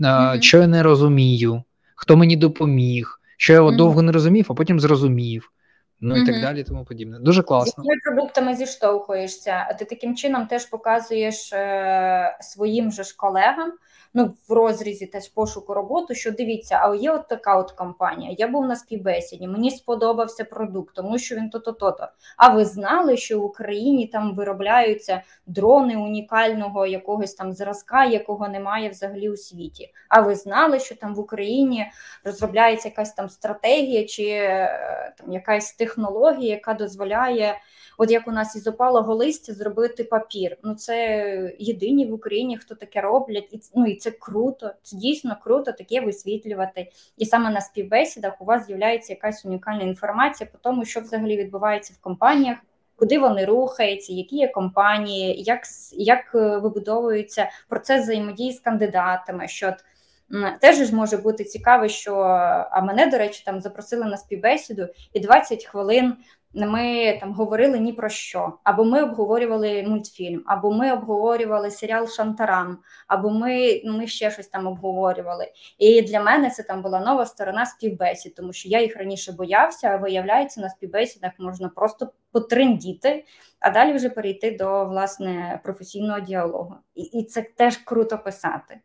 mm-hmm. 0.00 0.40
що 0.40 0.58
я 0.58 0.66
не 0.66 0.82
розумію, 0.82 1.62
хто 1.94 2.16
мені 2.16 2.36
допоміг, 2.36 3.20
що 3.36 3.52
я 3.52 3.60
mm-hmm. 3.60 3.76
довго 3.76 4.02
не 4.02 4.12
розумів, 4.12 4.46
а 4.48 4.54
потім 4.54 4.80
зрозумів 4.80 5.50
ну 6.00 6.16
і 6.16 6.18
угу. 6.18 6.26
так 6.26 6.40
далі, 6.40 6.64
тому 6.64 6.84
подібне. 6.84 7.18
Дуже 7.18 7.42
класно. 7.42 7.84
З 7.84 7.86
якими 7.86 8.00
продуктами 8.04 8.54
зіштовхуєшся, 8.54 9.66
а 9.70 9.74
ти 9.74 9.84
таким 9.84 10.16
чином 10.16 10.46
теж 10.46 10.64
показуєш 10.64 11.52
е, 11.52 12.38
своїм 12.40 12.92
же 12.92 13.04
ж 13.04 13.14
колегам 13.16 13.72
ну 14.16 14.34
в 14.48 14.52
розрізі 14.52 15.06
теж 15.06 15.28
пошуку 15.28 15.74
роботи, 15.74 16.14
що 16.14 16.30
дивіться, 16.30 16.80
а 16.82 16.94
є 16.94 17.10
от 17.10 17.28
така 17.28 17.56
от 17.56 17.72
компанія. 17.72 18.34
Я 18.38 18.48
був 18.48 18.66
на 18.66 18.76
співбесіді, 18.76 19.48
мені 19.48 19.70
сподобався 19.70 20.44
продукт, 20.44 20.94
тому 20.94 21.18
що 21.18 21.36
він 21.36 21.50
то-то, 21.50 21.72
то-то. 21.72 22.08
А 22.36 22.48
ви 22.48 22.64
знали, 22.64 23.16
що 23.16 23.40
в 23.40 23.44
Україні 23.44 24.06
там 24.06 24.34
виробляються 24.34 25.22
дрони 25.46 25.96
унікального 25.96 26.86
якогось 26.86 27.34
там 27.34 27.52
зразка, 27.52 28.04
якого 28.04 28.48
немає 28.48 28.88
взагалі 28.88 29.30
у 29.30 29.36
світі? 29.36 29.92
А 30.08 30.20
ви 30.20 30.34
знали, 30.34 30.80
що 30.80 30.94
там 30.94 31.14
в 31.14 31.18
Україні 31.18 31.86
розробляється 32.24 32.88
якась 32.88 33.12
там 33.12 33.28
стратегія 33.28 34.04
чи 34.04 34.24
е, 34.24 35.14
там 35.18 35.32
якась 35.32 35.72
технологія, 35.72 36.54
яка 36.54 36.74
дозволяє 36.74 37.54
от 37.98 38.10
як 38.10 38.28
у 38.28 38.32
нас 38.32 38.56
із 38.56 38.66
опалого 38.66 39.14
листя 39.14 39.52
зробити 39.52 40.04
папір. 40.04 40.56
Ну 40.62 40.74
це 40.74 41.56
єдині 41.58 42.06
в 42.06 42.14
Україні, 42.14 42.58
хто 42.58 42.74
таке 42.74 43.00
роблять, 43.00 43.48
і 43.52 43.60
ну 43.74 43.86
і 43.86 43.94
це 43.96 44.10
круто. 44.10 44.70
Це 44.82 44.96
дійсно 44.96 45.36
круто 45.42 45.72
таке 45.72 46.00
висвітлювати. 46.00 46.90
І 47.16 47.26
саме 47.26 47.50
на 47.50 47.60
співбесідах 47.60 48.42
у 48.42 48.44
вас 48.44 48.66
з'являється 48.66 49.12
якась 49.12 49.44
унікальна 49.44 49.82
інформація 49.82 50.48
по 50.52 50.58
тому, 50.58 50.84
що 50.84 51.00
взагалі 51.00 51.36
відбувається 51.36 51.94
в 51.96 52.02
компаніях. 52.02 52.58
Куди 52.96 53.18
вони 53.18 53.44
рухаються, 53.44 54.12
які 54.12 54.36
є 54.36 54.48
компанії, 54.48 55.42
як 55.42 55.60
як 55.92 56.34
е, 56.34 56.58
вибудовується 56.58 57.50
процес 57.68 58.02
взаємодії 58.02 58.52
з 58.52 58.60
кандидатами? 58.60 59.48
Що 59.48 59.74
теж 60.60 60.76
ж 60.76 60.94
може 60.94 61.16
бути 61.16 61.44
цікаво, 61.44 61.88
що 61.88 62.14
а 62.70 62.80
мене, 62.80 63.06
до 63.06 63.18
речі, 63.18 63.42
там 63.46 63.60
запросили 63.60 64.04
на 64.04 64.16
співбесіду, 64.16 64.86
і 65.12 65.20
20 65.20 65.64
хвилин 65.64 66.16
ми 66.56 67.18
там 67.20 67.32
говорили 67.32 67.78
ні 67.78 67.92
про 67.92 68.08
що, 68.08 68.52
або 68.64 68.84
ми 68.84 69.02
обговорювали 69.02 69.82
мультфільм, 69.82 70.42
або 70.46 70.72
ми 70.72 70.92
обговорювали 70.92 71.70
серіал 71.70 72.08
Шантарам, 72.08 72.78
або 73.06 73.30
ми 73.30 73.82
ну, 73.84 73.98
ми 73.98 74.06
ще 74.06 74.30
щось 74.30 74.48
там 74.48 74.66
обговорювали. 74.66 75.52
І 75.78 76.02
для 76.02 76.20
мене 76.20 76.50
це 76.50 76.62
там 76.62 76.82
була 76.82 77.00
нова 77.00 77.26
сторона 77.26 77.66
співбесід, 77.66 78.34
тому 78.34 78.52
що 78.52 78.68
я 78.68 78.80
їх 78.82 78.96
раніше 78.96 79.32
боявся, 79.32 79.88
а 79.88 79.96
виявляється, 79.96 80.60
на 80.60 80.68
співбесідах 80.68 81.32
можна 81.38 81.68
просто 81.68 82.12
потрендіти, 82.32 83.24
а 83.60 83.70
далі 83.70 83.92
вже 83.92 84.08
перейти 84.08 84.50
до 84.50 84.84
власне 84.84 85.60
професійного 85.64 86.20
діалогу. 86.20 86.74
І, 86.94 87.02
І 87.02 87.24
це 87.24 87.42
теж 87.42 87.76
круто 87.76 88.18
писати. 88.18 88.80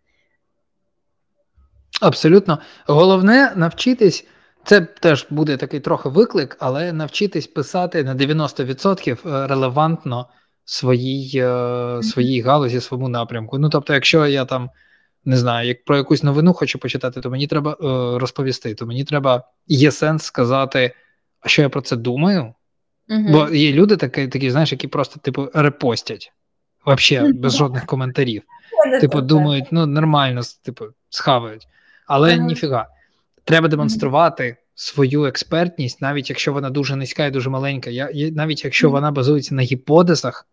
Абсолютно. 2.01 2.59
Головне 2.87 3.53
навчитись, 3.55 4.25
це 4.63 4.81
теж 4.81 5.27
буде 5.29 5.57
такий 5.57 5.79
трохи 5.79 6.09
виклик, 6.09 6.57
але 6.59 6.93
навчитись 6.93 7.47
писати 7.47 8.03
на 8.03 8.15
90% 8.15 9.11
е, 9.11 9.47
релевантно 9.47 10.27
своїй 10.65 11.31
е, 11.35 11.99
своїй 12.03 12.41
галузі, 12.41 12.81
своєму 12.81 13.09
напрямку. 13.09 13.57
Ну 13.57 13.69
тобто, 13.69 13.93
якщо 13.93 14.27
я 14.27 14.45
там 14.45 14.69
не 15.25 15.37
знаю, 15.37 15.67
як 15.67 15.85
про 15.85 15.97
якусь 15.97 16.23
новину 16.23 16.53
хочу 16.53 16.79
почитати, 16.79 17.21
то 17.21 17.29
мені 17.29 17.47
треба 17.47 17.71
е, 17.71 17.75
розповісти. 18.19 18.75
То 18.75 18.85
мені 18.85 19.03
треба 19.03 19.43
є 19.67 19.91
сенс 19.91 20.23
сказати, 20.23 20.95
а 21.39 21.49
що 21.49 21.61
я 21.61 21.69
про 21.69 21.81
це 21.81 21.95
думаю. 21.95 22.53
Угу. 23.09 23.25
Бо 23.29 23.49
є 23.49 23.73
люди 23.73 23.97
такі, 23.97 24.27
такі, 24.27 24.51
знаєш, 24.51 24.71
які 24.71 24.87
просто 24.87 25.19
типу 25.19 25.49
репостять, 25.53 26.33
взагалі 26.85 27.33
без 27.39 27.55
жодних 27.55 27.85
коментарів. 27.85 28.41
Типу, 29.01 29.21
думають, 29.21 29.65
ну 29.71 29.85
нормально, 29.85 30.41
типу, 30.63 30.85
схавають. 31.09 31.67
Але 32.11 32.33
ага. 32.33 32.45
ніфіга. 32.45 32.87
Треба 33.43 33.67
демонструвати 33.67 34.57
свою 34.75 35.25
експертність, 35.25 36.01
навіть 36.01 36.29
якщо 36.29 36.53
вона 36.53 36.69
дуже 36.69 36.95
низька 36.95 37.25
і 37.25 37.31
дуже 37.31 37.49
маленька. 37.49 37.89
Я, 37.89 38.09
Навіть 38.31 38.63
якщо 38.63 38.89
вона 38.89 39.11
базується 39.11 39.55
на 39.55 39.61
гіпотезах, 39.61 40.47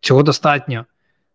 цього 0.00 0.22
достатньо. 0.22 0.86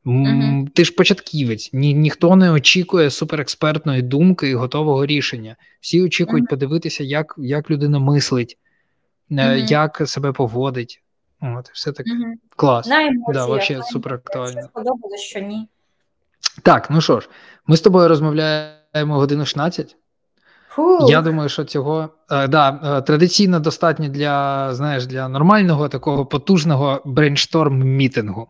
Uh-huh. 0.06 0.70
Ти 0.70 0.86
ж 0.86 0.92
початківець, 0.92 1.70
Ні, 1.74 1.94
ніхто 1.94 2.36
не 2.36 2.52
очікує 2.52 3.10
суперекспертної 3.10 4.02
думки 4.02 4.50
і 4.50 4.56
готового 4.56 5.06
рішення. 5.06 5.56
Всі 5.82 6.02
очікують 6.02 6.46
uh-huh. 6.46 6.50
подивитися, 6.50 7.04
як 7.04 7.36
як 7.38 7.72
людина 7.72 8.00
мислить, 8.00 8.58
uh-huh. 9.32 9.72
як 9.72 10.02
себе 10.06 10.32
поводить. 10.32 11.02
От, 11.42 11.70
Все 11.70 11.92
так 11.92 12.06
клас. 12.56 12.88
Ну 12.88 13.10
да, 13.34 13.46
вообще 13.46 13.82
супер 13.84 14.14
актуально. 14.14 14.62
Сподобалось, 14.62 15.22
що 15.22 15.40
ні. 15.40 15.68
Так, 16.64 16.90
ну 16.90 17.02
що 17.02 17.20
ж, 17.20 17.30
ми 17.68 17.78
з 17.78 17.82
тобою 17.82 18.08
розмовляємо 18.08 18.77
годину 18.94 19.46
16. 19.46 19.96
Фу. 20.70 21.08
Я 21.10 21.22
думаю, 21.22 21.50
що 21.50 21.64
цього 21.64 22.10
е, 22.32 22.48
да, 22.48 22.80
е, 22.84 23.02
традиційно 23.02 23.60
достатньо 23.60 24.08
для 24.08 24.70
знаєш, 24.74 25.06
для 25.06 25.30
нормального 25.30 25.90
такого 25.90 26.26
потужного 26.26 27.02
brainstorm 27.06 27.80
мітингу 27.80 28.48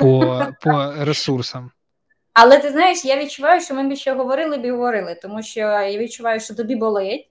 по, 0.00 0.42
по 0.60 0.92
ресурсам. 0.98 1.70
Але 2.32 2.58
ти 2.58 2.70
знаєш, 2.70 3.04
я 3.04 3.16
відчуваю, 3.16 3.60
що 3.60 3.74
ми 3.74 3.96
ще 3.96 4.14
говорили 4.14 4.58
б 4.58 4.64
і 4.64 4.70
говорили, 4.70 5.18
тому 5.22 5.42
що 5.42 5.60
я 5.60 5.98
відчуваю, 5.98 6.40
що 6.40 6.54
тобі 6.54 6.76
болить. 6.76 7.29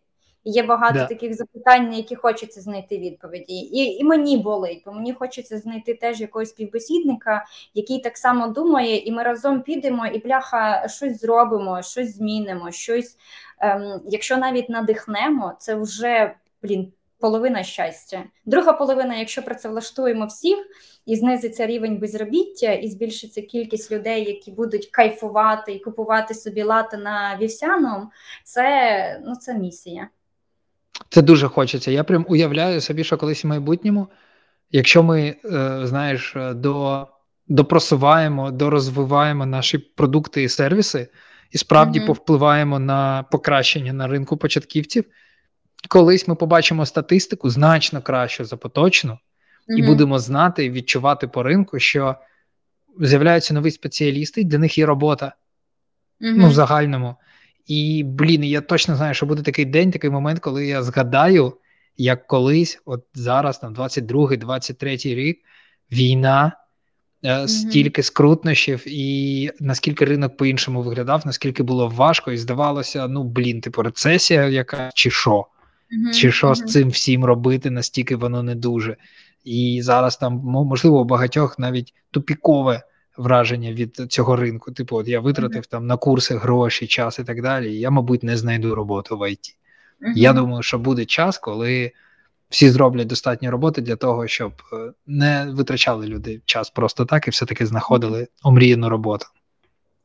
Є 0.50 0.64
багато 0.64 0.94
да. 0.94 1.06
таких 1.06 1.34
запитань, 1.34 1.90
на 1.90 1.96
які 1.96 2.16
хочеться 2.16 2.62
знайти 2.62 2.98
відповіді, 2.98 3.54
і 3.54 3.98
і 4.00 4.04
мені 4.04 4.38
болить, 4.38 4.82
бо 4.86 4.92
мені 4.92 5.14
хочеться 5.14 5.58
знайти 5.58 5.94
теж 5.94 6.22
якогось 6.22 6.50
співбесідника, 6.50 7.46
який 7.74 8.00
так 8.00 8.18
само 8.18 8.48
думає, 8.48 8.98
і 8.98 9.12
ми 9.12 9.24
разом 9.24 9.62
підемо 9.62 10.08
і 10.08 10.20
бляха 10.20 10.88
щось 10.88 11.22
зробимо, 11.22 11.82
щось 11.82 12.16
змінимо, 12.16 12.72
щось. 12.72 13.18
Ем, 13.60 14.02
Якщо 14.06 14.38
навіть 14.38 14.70
надихнемо, 14.70 15.54
це 15.60 15.76
вже 15.76 16.36
блін 16.64 16.92
половина 17.20 17.64
щастя. 17.64 18.24
Друга 18.46 18.74
половина, 18.74 19.16
якщо 19.16 19.44
працевлаштуємо 19.44 20.26
всіх 20.26 20.58
і 21.06 21.16
знизиться 21.16 21.68
рівень 21.68 21.98
безробіття, 21.98 22.72
і 22.72 22.88
збільшиться 22.88 23.42
кількість 23.42 23.92
людей, 23.92 24.26
які 24.26 24.52
будуть 24.52 24.88
кайфувати 24.88 25.74
і 25.74 25.80
купувати 25.80 26.34
собі 26.34 26.64
лати 26.64 26.98
на 26.98 27.38
вівсяном, 27.42 28.10
це 28.44 29.22
ну 29.26 29.36
це 29.36 29.54
місія. 29.54 30.10
Це 31.10 31.22
дуже 31.22 31.48
хочеться. 31.48 31.92
Я 31.92 32.04
прям 32.04 32.26
уявляю 32.30 32.82
собі, 32.82 33.04
що 33.04 33.18
колись 33.18 33.44
в 33.44 33.48
майбутньому, 33.48 34.08
якщо 34.72 35.04
ми 35.04 35.36
е, 35.46 35.80
знаєш, 35.84 36.36
до 36.54 37.08
допросуваємо, 37.48 38.52
дорозвиваємо 38.52 39.46
наші 39.46 39.78
продукти 39.78 40.44
і 40.44 40.50
сервіси, 40.50 41.08
і 41.52 41.58
справді 41.58 42.00
mm-hmm. 42.00 42.08
повпливаємо 42.08 42.80
на 42.80 43.24
покращення 43.24 43.94
на 43.94 44.08
ринку 44.08 44.38
початківців 44.38 45.06
колись 45.88 46.28
ми 46.28 46.36
побачимо 46.36 46.86
статистику 46.86 47.50
значно 47.50 48.02
кращу 48.02 48.46
за 48.46 48.58
поточну, 48.58 49.12
mm-hmm. 49.12 49.78
і 49.78 49.82
будемо 49.82 50.20
знати 50.20 50.66
і 50.66 50.72
відчувати 50.72 51.28
по 51.28 51.44
ринку, 51.44 51.80
що 51.80 52.16
з'являються 53.00 53.54
нові 53.54 53.72
спеціалісти, 53.72 54.44
для 54.44 54.58
них 54.58 54.78
є 54.78 54.86
робота 54.86 55.26
mm-hmm. 56.22 56.34
ну, 56.36 56.48
в 56.48 56.54
загальному. 56.54 57.16
І, 57.70 58.04
блін, 58.04 58.44
я 58.44 58.62
точно 58.62 58.96
знаю, 58.96 59.14
що 59.14 59.26
буде 59.26 59.42
такий 59.42 59.66
день, 59.66 59.92
такий 59.92 60.10
момент, 60.10 60.40
коли 60.40 60.68
я 60.68 60.84
згадаю, 60.84 61.54
як 61.98 62.28
колись, 62.28 62.82
от 62.86 63.06
зараз, 63.14 63.60
там 63.60 63.76
22-23 63.76 65.16
рік, 65.16 65.40
війна. 65.92 66.52
Mm-hmm. 67.24 67.48
Стільки 67.48 68.04
скрутнощів, 68.04 68.84
і 68.88 69.52
наскільки 69.60 70.06
ринок 70.06 70.38
по-іншому 70.38 70.82
виглядав, 70.82 71.22
наскільки 71.26 71.64
було 71.64 71.88
важко, 71.88 72.32
і 72.32 72.38
здавалося, 72.38 73.08
ну 73.08 73.24
блін, 73.24 73.62
типу 73.62 73.82
рецесія, 73.82 74.48
яка 74.48 74.90
чи 74.96 75.12
що. 75.12 75.32
Mm-hmm. 75.32 76.14
Чи 76.14 76.32
що 76.32 76.48
mm-hmm. 76.48 76.56
з 76.68 76.72
цим 76.72 76.90
всім 76.90 77.26
робити, 77.26 77.70
настільки 77.70 78.16
воно 78.16 78.44
не 78.44 78.56
дуже. 78.56 78.98
І 79.44 79.80
зараз 79.84 80.18
там, 80.18 80.34
можливо, 80.44 81.02
у 81.02 81.04
багатьох 81.04 81.60
навіть 81.60 81.94
тупікове 82.12 82.82
враження 83.20 83.74
від 83.74 83.96
цього 83.96 84.36
ринку. 84.36 84.72
Типу, 84.72 84.98
от 84.98 85.08
я 85.08 85.20
витратив 85.20 85.62
mm-hmm. 85.62 85.70
там 85.70 85.88
на 85.88 85.98
курси 85.98 86.36
гроші, 86.36 86.88
час 86.88 87.20
і 87.20 87.24
так 87.24 87.42
далі. 87.42 87.74
І 87.74 87.80
я, 87.80 87.90
мабуть, 87.90 88.24
не 88.24 88.38
знайду 88.38 88.76
роботу 88.76 89.18
в 89.18 89.32
ІТ. 89.32 89.56
Я 90.16 90.34
думаю, 90.34 90.64
що 90.64 90.80
буде 90.80 91.06
час, 91.06 91.38
коли 91.38 91.92
всі 92.50 92.70
зроблять 92.70 93.08
достатньо 93.08 93.52
роботи 93.52 93.82
для 93.82 93.96
того, 93.96 94.28
щоб 94.28 94.54
е, 94.74 94.92
не 95.08 95.48
витрачали 95.52 96.08
люди 96.08 96.42
час 96.46 96.70
просто 96.70 97.06
так 97.06 97.28
і 97.28 97.32
все-таки 97.32 97.66
знаходили 97.66 98.28
омріяну 98.44 98.90
роботу. 98.90 99.26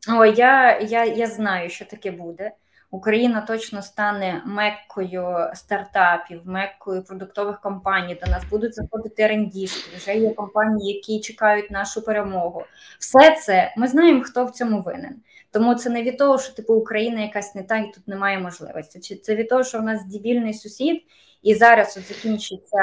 О, 0.08 0.24
я, 0.24 0.80
я, 0.80 1.04
я 1.04 1.26
знаю, 1.26 1.70
що 1.70 1.84
таке 1.84 2.10
буде. 2.10 2.50
Україна 2.94 3.40
точно 3.40 3.82
стане 3.82 4.42
меккою 4.46 5.50
стартапів, 5.54 6.40
меккою 6.44 7.02
продуктових 7.02 7.60
компаній. 7.60 8.20
До 8.24 8.30
нас 8.30 8.42
будуть 8.50 8.74
заходити 8.74 9.26
рендішки, 9.26 9.96
вже 9.96 10.14
є 10.14 10.34
компанії, 10.34 10.94
які 10.94 11.20
чекають 11.20 11.70
нашу 11.70 12.04
перемогу. 12.04 12.64
Все 12.98 13.36
це 13.40 13.74
ми 13.76 13.88
знаємо, 13.88 14.22
хто 14.24 14.44
в 14.44 14.50
цьому 14.50 14.82
винен. 14.82 15.16
Тому 15.50 15.74
це 15.74 15.90
не 15.90 16.02
від 16.02 16.18
того, 16.18 16.38
що 16.38 16.54
типу 16.54 16.74
Україна 16.74 17.20
якась 17.20 17.54
не 17.54 17.62
та 17.62 17.78
і 17.78 17.92
тут 17.92 18.08
немає 18.08 18.38
можливості. 18.38 19.00
Чи 19.00 19.16
це 19.16 19.34
від 19.34 19.48
того, 19.48 19.64
що 19.64 19.78
в 19.78 19.82
нас 19.82 20.04
дебільний 20.06 20.54
сусід, 20.54 21.02
і 21.42 21.54
зараз 21.54 21.96
от 21.96 22.08
закінчиться 22.08 22.82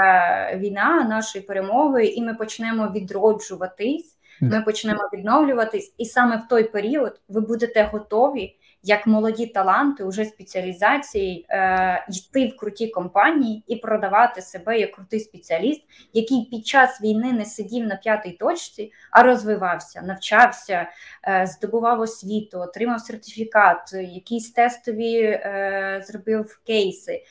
війна 0.55 1.03
нашої 1.03 1.45
перемоги, 1.45 2.05
і 2.05 2.21
ми 2.21 2.33
почнемо 2.33 2.91
відроджуватись. 2.95 4.17
Ми 4.43 4.61
почнемо 4.61 5.09
відновлюватись, 5.13 5.93
і 5.97 6.05
саме 6.05 6.37
в 6.37 6.47
той 6.47 6.63
період 6.63 7.21
ви 7.29 7.41
будете 7.41 7.83
готові 7.83 8.55
як 8.83 9.07
молоді 9.07 9.47
таланти, 9.47 10.03
уже 10.03 10.25
спеціалізації, 10.25 11.45
е, 11.49 12.05
йти 12.09 12.47
в 12.47 12.57
круті 12.57 12.87
компанії 12.87 13.63
і 13.67 13.75
продавати 13.75 14.41
себе 14.41 14.79
як 14.79 14.91
крутий 14.91 15.19
спеціаліст, 15.19 15.81
який 16.13 16.47
під 16.51 16.67
час 16.67 17.01
війни 17.01 17.33
не 17.33 17.45
сидів 17.45 17.87
на 17.87 17.95
п'ятій 17.95 18.31
точці, 18.31 18.91
а 19.11 19.23
розвивався, 19.23 20.01
навчався, 20.01 20.89
е, 21.27 21.47
здобував 21.47 22.01
освіту, 22.01 22.59
отримав 22.59 23.01
сертифікат, 23.01 23.93
якісь 23.93 24.51
тестові 24.51 25.21
е, 25.21 26.03
зробив 26.07 26.61
кейси, 26.67 27.13
е, 27.13 27.23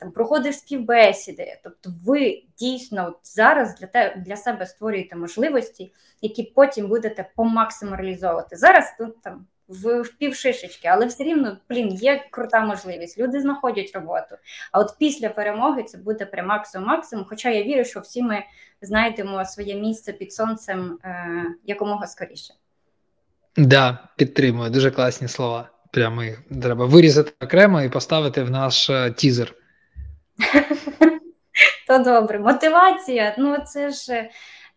там 0.00 0.12
проходив 0.14 0.54
співбесіди. 0.54 1.58
Тобто, 1.64 1.90
ви 2.04 2.42
дійсно 2.58 3.14
зараз 3.22 3.78
для 3.80 3.86
те 3.86 4.22
для 4.26 4.36
себе 4.36 4.66
створюєте 4.66 5.16
можливості, 5.16 5.92
які 6.22 6.42
потім 6.42 6.88
будете 6.88 7.30
по 7.36 7.44
максимуму 7.44 7.96
реалізовувати. 7.96 8.56
Зараз 8.56 8.94
тут 8.98 9.22
там 9.22 9.46
в, 9.68 10.00
в 10.02 10.12
півшишечки, 10.12 10.88
але 10.88 11.06
все 11.06 11.24
рівно 11.24 11.56
блін, 11.68 11.92
є 11.92 12.24
крута 12.30 12.60
можливість. 12.60 13.18
Люди 13.18 13.40
знаходять 13.40 13.92
роботу. 13.94 14.36
А 14.72 14.80
от 14.80 14.90
після 14.98 15.28
перемоги 15.28 15.82
це 15.82 15.98
буде 15.98 16.26
прям 16.26 16.46
максимум 16.46 16.88
максимум. 16.88 17.26
Хоча 17.28 17.50
я 17.50 17.62
вірю, 17.62 17.84
що 17.84 18.00
всі 18.00 18.22
ми 18.22 18.42
знайдемо 18.82 19.44
своє 19.44 19.74
місце 19.74 20.12
під 20.12 20.32
сонцем 20.32 20.98
е, 21.04 21.44
якомога 21.64 22.06
скоріше. 22.06 22.54
Да, 23.56 24.08
підтримую 24.16 24.70
дуже 24.70 24.90
класні 24.90 25.28
слова. 25.28 25.70
Прямо 25.92 26.24
їх 26.24 26.42
треба 26.62 26.86
вирізати 26.86 27.32
окремо 27.40 27.82
і 27.82 27.88
поставити 27.88 28.42
в 28.42 28.50
наш 28.50 28.90
е, 28.90 29.10
тізер. 29.10 29.54
То 31.88 31.98
добре, 31.98 32.38
мотивація. 32.38 33.34
Ну 33.38 33.58
це 33.66 33.90
ж 33.90 34.28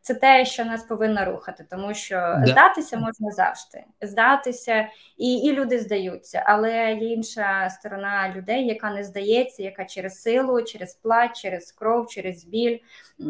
це 0.01 0.13
те, 0.13 0.45
що 0.45 0.65
нас 0.65 0.83
повинно 0.83 1.25
рухати, 1.25 1.65
тому 1.69 1.93
що 1.93 2.15
да. 2.15 2.45
здатися 2.45 2.97
можна 2.97 3.31
завжди. 3.31 3.83
Здатися, 4.01 4.87
і 5.17 5.35
і 5.35 5.53
люди 5.53 5.79
здаються, 5.79 6.43
але 6.45 6.93
є 6.93 7.13
інша 7.13 7.69
сторона 7.69 8.33
людей, 8.35 8.67
яка 8.67 8.91
не 8.91 9.03
здається, 9.03 9.63
яка 9.63 9.85
через 9.85 10.21
силу, 10.21 10.61
через 10.61 10.93
плач, 10.93 11.41
через 11.41 11.71
кров, 11.71 12.07
через 12.07 12.45
біль, 12.45 12.77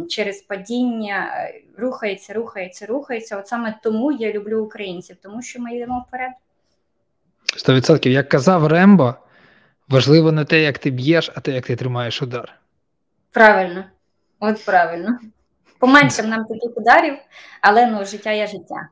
через 0.09 0.41
падіння 0.41 1.31
е, 1.33 1.61
рухається, 1.77 2.33
рухається, 2.33 2.85
рухається. 2.85 3.37
От 3.37 3.47
саме 3.47 3.79
тому 3.83 4.11
я 4.11 4.31
люблю 4.31 4.63
українців, 4.63 5.17
тому 5.23 5.41
що 5.41 5.61
ми 5.61 5.75
йдемо 5.75 6.05
вперед. 6.07 6.31
Сто 7.57 7.73
відсотків, 7.73 8.11
як 8.11 8.29
казав 8.29 8.67
Рембо, 8.67 9.15
важливо 9.87 10.31
не 10.31 10.45
те, 10.45 10.61
як 10.61 10.77
ти 10.77 10.89
б'єш, 10.89 11.31
а 11.35 11.39
те, 11.39 11.51
як 11.51 11.65
ти 11.65 11.75
тримаєш 11.75 12.21
удар. 12.21 12.53
Правильно, 13.31 13.85
от 14.39 14.65
правильно. 14.65 15.19
Поменше 15.79 16.23
нам 16.23 16.45
таких 16.45 16.77
ударів, 16.77 17.13
але 17.61 17.87
ну, 17.87 18.05
життя 18.05 18.31
є 18.31 18.47
життя. 18.47 18.89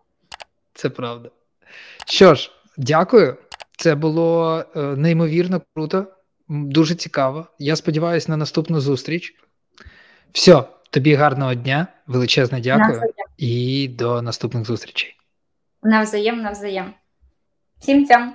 Це 0.73 0.89
правда. 0.89 1.30
Що 2.05 2.35
ж, 2.35 2.51
дякую. 2.77 3.38
Це 3.77 3.95
було 3.95 4.64
е, 4.76 4.80
неймовірно 4.81 5.61
круто, 5.76 6.05
дуже 6.49 6.95
цікаво. 6.95 7.47
Я 7.59 7.76
сподіваюся 7.76 8.31
на 8.31 8.38
наступну 8.38 8.80
зустріч. 8.80 9.35
Все, 10.31 10.64
тобі 10.89 11.14
гарного 11.15 11.53
дня, 11.53 11.88
величезне 12.07 12.61
дякую 12.61 12.88
Навзаєм. 12.88 13.14
і 13.38 13.88
до 13.88 14.22
наступних 14.22 14.65
зустрічей. 14.65 15.15
Навзаєм, 15.84 16.41
навзаєм. 16.41 16.93
Всім 17.80 18.05
цям. 18.05 18.34